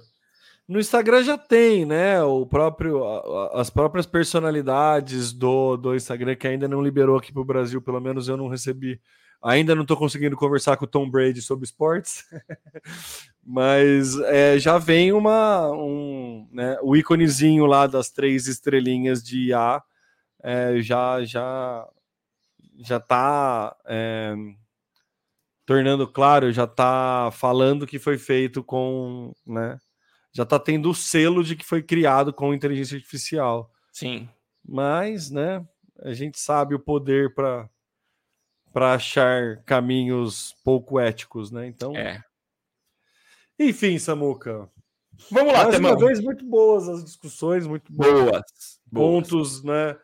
No 0.66 0.80
Instagram 0.80 1.22
já 1.22 1.36
tem, 1.36 1.84
né? 1.84 2.22
O 2.22 2.46
próprio, 2.46 3.04
as 3.52 3.68
próprias 3.68 4.06
personalidades 4.06 5.32
do, 5.32 5.76
do 5.76 5.94
Instagram 5.94 6.34
que 6.34 6.48
ainda 6.48 6.66
não 6.66 6.82
liberou 6.82 7.16
aqui 7.16 7.32
para 7.32 7.42
o 7.42 7.44
Brasil, 7.44 7.82
pelo 7.82 8.00
menos 8.00 8.28
eu 8.28 8.36
não 8.36 8.48
recebi 8.48 9.00
Ainda 9.42 9.74
não 9.74 9.82
estou 9.82 9.96
conseguindo 9.96 10.36
conversar 10.36 10.76
com 10.76 10.84
o 10.84 10.88
Tom 10.88 11.10
Brady 11.10 11.42
sobre 11.42 11.64
esportes, 11.64 12.24
mas 13.42 14.16
é, 14.20 14.58
já 14.58 14.78
vem 14.78 15.12
uma 15.12 15.70
um, 15.72 16.48
né, 16.52 16.78
o 16.82 16.96
íconezinho 16.96 17.66
lá 17.66 17.86
das 17.86 18.10
três 18.10 18.46
estrelinhas 18.46 19.22
de 19.22 19.48
IA 19.48 19.82
é, 20.42 20.80
já 20.80 21.24
já 21.24 21.88
já 22.78 22.96
está 22.98 23.76
é, 23.86 24.34
tornando 25.66 26.06
claro, 26.06 26.52
já 26.52 26.64
está 26.64 27.30
falando 27.32 27.86
que 27.86 27.98
foi 27.98 28.18
feito 28.18 28.62
com, 28.62 29.32
né, 29.46 29.78
já 30.32 30.44
está 30.44 30.58
tendo 30.58 30.90
o 30.90 30.94
selo 30.94 31.44
de 31.44 31.56
que 31.56 31.64
foi 31.64 31.82
criado 31.82 32.32
com 32.32 32.54
inteligência 32.54 32.96
artificial. 32.96 33.70
Sim. 33.92 34.28
Mas, 34.66 35.30
né, 35.30 35.64
a 36.00 36.12
gente 36.14 36.40
sabe 36.40 36.74
o 36.74 36.80
poder 36.80 37.34
para 37.34 37.68
para 38.72 38.94
achar 38.94 39.62
caminhos 39.64 40.54
pouco 40.64 40.98
éticos, 40.98 41.50
né? 41.50 41.66
Então. 41.66 41.96
É. 41.96 42.22
Enfim, 43.58 43.98
Samuca. 43.98 44.68
Vamos 45.30 45.52
lá, 45.52 45.64
Mais 45.64 45.78
uma 45.78 45.96
vez, 45.96 46.20
muito 46.20 46.44
boas 46.44 46.88
as 46.88 47.04
discussões, 47.04 47.66
muito 47.66 47.92
boas. 47.92 48.10
boas 48.10 48.80
pontos, 48.92 49.60
boas. 49.60 49.64
né? 49.64 49.98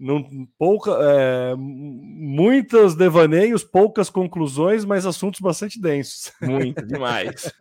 Não, 0.00 0.24
pouca, 0.58 0.92
é, 0.98 1.54
muitos 1.54 2.94
devaneios, 2.94 3.62
poucas 3.62 4.08
conclusões, 4.08 4.82
mas 4.82 5.04
assuntos 5.04 5.40
bastante 5.40 5.78
densos. 5.78 6.32
Muito, 6.40 6.86
demais. 6.86 7.52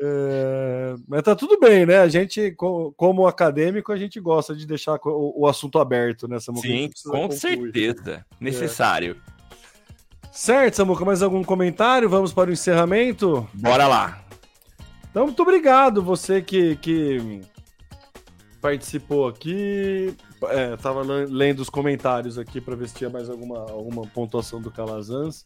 é, 0.00 0.94
mas 1.06 1.22
tá 1.22 1.36
tudo 1.36 1.60
bem, 1.60 1.84
né? 1.84 1.98
A 1.98 2.08
gente, 2.08 2.54
como 2.96 3.26
acadêmico, 3.26 3.92
a 3.92 3.98
gente 3.98 4.18
gosta 4.18 4.56
de 4.56 4.66
deixar 4.66 4.98
o, 5.04 5.42
o 5.42 5.46
assunto 5.46 5.78
aberto 5.78 6.26
nessa 6.26 6.52
né? 6.52 6.60
Sim, 6.62 6.90
com 7.04 7.10
concluir. 7.28 7.38
certeza. 7.38 8.24
Necessário. 8.40 9.20
É. 9.36 9.40
Certo, 10.32 10.74
Samuca, 10.74 11.04
mais 11.04 11.22
algum 11.22 11.44
comentário? 11.44 12.08
Vamos 12.08 12.32
para 12.32 12.48
o 12.48 12.52
encerramento? 12.54 13.46
Bora 13.52 13.86
lá. 13.86 14.24
Então, 15.10 15.26
muito 15.26 15.42
obrigado, 15.42 16.02
você 16.02 16.40
que, 16.40 16.76
que 16.76 17.42
participou 18.62 19.28
aqui. 19.28 20.16
É, 20.48 20.76
tava 20.76 21.02
lendo 21.02 21.60
os 21.60 21.68
comentários 21.68 22.38
aqui 22.38 22.60
para 22.60 22.74
ver 22.74 22.88
se 22.88 22.94
tinha 22.94 23.10
mais 23.10 23.28
alguma, 23.28 23.58
alguma 23.70 24.06
pontuação 24.06 24.60
do 24.60 24.70
Calazans. 24.70 25.44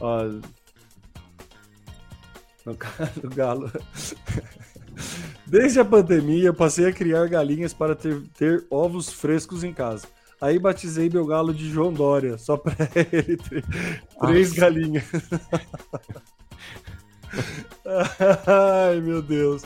Ó, 0.00 0.24
no 2.66 2.74
caso 2.76 3.20
do 3.20 3.30
Galo. 3.30 3.70
Desde 5.46 5.80
a 5.80 5.84
pandemia, 5.84 6.52
passei 6.52 6.86
a 6.86 6.92
criar 6.92 7.28
galinhas 7.28 7.74
para 7.74 7.94
ter, 7.94 8.22
ter 8.36 8.66
ovos 8.70 9.10
frescos 9.10 9.62
em 9.64 9.72
casa. 9.72 10.06
Aí 10.40 10.58
batizei 10.58 11.08
meu 11.08 11.24
galo 11.26 11.54
de 11.54 11.70
João 11.70 11.92
Dória, 11.92 12.36
só 12.36 12.56
para 12.56 12.74
ele 13.12 13.36
ter 13.36 13.64
três 14.20 14.48
Nossa. 14.50 14.60
galinhas. 14.60 15.04
Ai, 18.46 19.00
meu 19.00 19.22
Deus. 19.22 19.62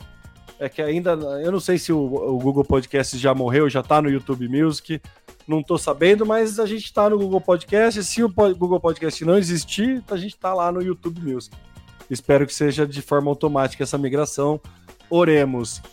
É 0.60 0.68
que 0.68 0.82
ainda. 0.82 1.12
Eu 1.44 1.52
não 1.52 1.60
sei 1.60 1.78
se 1.78 1.94
o, 1.94 2.00
o 2.00 2.40
Google 2.40 2.66
Podcasts 2.66 3.20
já 3.20 3.34
morreu, 3.34 3.70
já 3.70 3.84
tá 3.84 4.02
no 4.02 4.10
YouTube 4.10 4.50
Music. 4.50 5.00
Não 5.48 5.62
tô 5.62 5.78
sabendo, 5.78 6.26
mas 6.26 6.60
a 6.60 6.66
gente 6.66 6.92
tá 6.92 7.08
no 7.08 7.20
Google 7.20 7.40
Podcast. 7.40 8.04
Se 8.04 8.24
o 8.24 8.30
Google 8.30 8.80
Podcast 8.80 9.24
não 9.24 9.38
existir, 9.38 10.04
a 10.10 10.18
gente 10.18 10.36
tá 10.36 10.54
lá 10.56 10.72
no 10.72 10.82
YouTube 10.82 11.22
Music. 11.22 11.56
Espero 12.10 12.48
que 12.48 12.54
seja 12.54 12.88
de 12.88 13.02
forma 13.02 13.30
automática 13.30 13.84
essa 13.84 13.98
migração. 13.98 14.60
Oremos. 15.08 15.84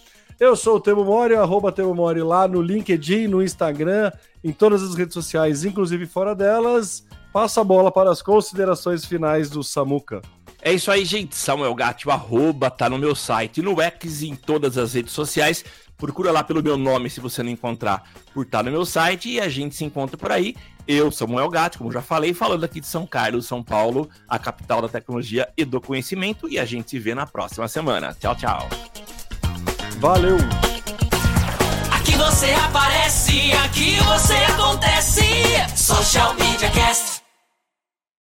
Eu 0.41 0.57
sou 0.57 0.77
o 0.77 0.81
Temo 0.81 1.05
Mori, 1.05 1.35
arroba 1.35 1.71
Temo 1.71 1.95
Mori 1.95 2.23
lá 2.23 2.49
no 2.49 2.63
LinkedIn, 2.63 3.29
no 3.29 3.43
Instagram, 3.43 4.11
em 4.43 4.53
todas 4.53 4.83
as 4.83 4.95
redes 4.95 5.13
sociais, 5.13 5.65
inclusive 5.65 6.07
fora 6.07 6.35
delas. 6.35 7.07
Passa 7.33 7.63
a 7.63 7.65
bola 7.65 7.91
para 7.91 8.11
as 8.11 8.21
considerações 8.21 9.05
finais 9.05 9.49
do 9.49 9.65
Samuca. 9.65 10.21
É 10.61 10.73
isso 10.73 10.91
aí, 10.91 11.05
gente. 11.05 11.35
Samuel 11.35 11.75
Gatti, 11.75 12.07
o 12.07 12.11
arroba 12.11 12.71
tá 12.71 12.89
no 12.89 12.99
meu 12.99 13.15
site, 13.17 13.63
no 13.63 13.81
X 13.81 14.23
e 14.23 14.29
em 14.29 14.37
todas 14.37 14.77
as 14.77 14.93
redes 14.93 15.13
sociais. 15.13 15.65
Procura 15.97 16.31
lá 16.31 16.45
pelo 16.45 16.63
meu 16.63 16.77
nome 16.77 17.09
se 17.09 17.21
você 17.21 17.43
não 17.43 17.51
encontrar 17.51 18.05
por 18.35 18.45
estar 18.45 18.63
no 18.63 18.71
meu 18.71 18.85
site 18.85 19.31
e 19.31 19.41
a 19.41 19.49
gente 19.49 19.75
se 19.75 19.85
encontra 19.85 20.17
por 20.17 20.31
aí. 20.31 20.55
Eu, 20.87 21.11
Samuel 21.11 21.49
Gatti, 21.49 21.79
como 21.79 21.93
já 21.93 22.03
falei, 22.03 22.35
falando 22.35 22.65
aqui 22.65 22.81
de 22.81 22.87
São 22.87 23.07
Carlos, 23.07 23.47
São 23.47 23.63
Paulo, 23.63 24.11
a 24.29 24.39
capital 24.39 24.83
da 24.83 24.89
tecnologia 24.89 25.49
e 25.57 25.65
do 25.65 25.81
conhecimento. 25.81 26.49
E 26.49 26.59
a 26.59 26.65
gente 26.65 26.91
se 26.91 26.99
vê 26.99 27.15
na 27.15 27.27
próxima 27.27 27.67
semana. 27.67 28.15
Tchau, 28.19 28.37
tchau. 28.37 28.69
Valeu! 29.99 30.37
Aqui 31.93 32.13
você 32.17 32.53
aparece, 32.53 33.53
aqui 33.53 33.97
você 34.01 34.35
acontece. 34.35 35.23
Social 35.77 36.35
Media 36.35 36.71
Cast. 36.71 37.12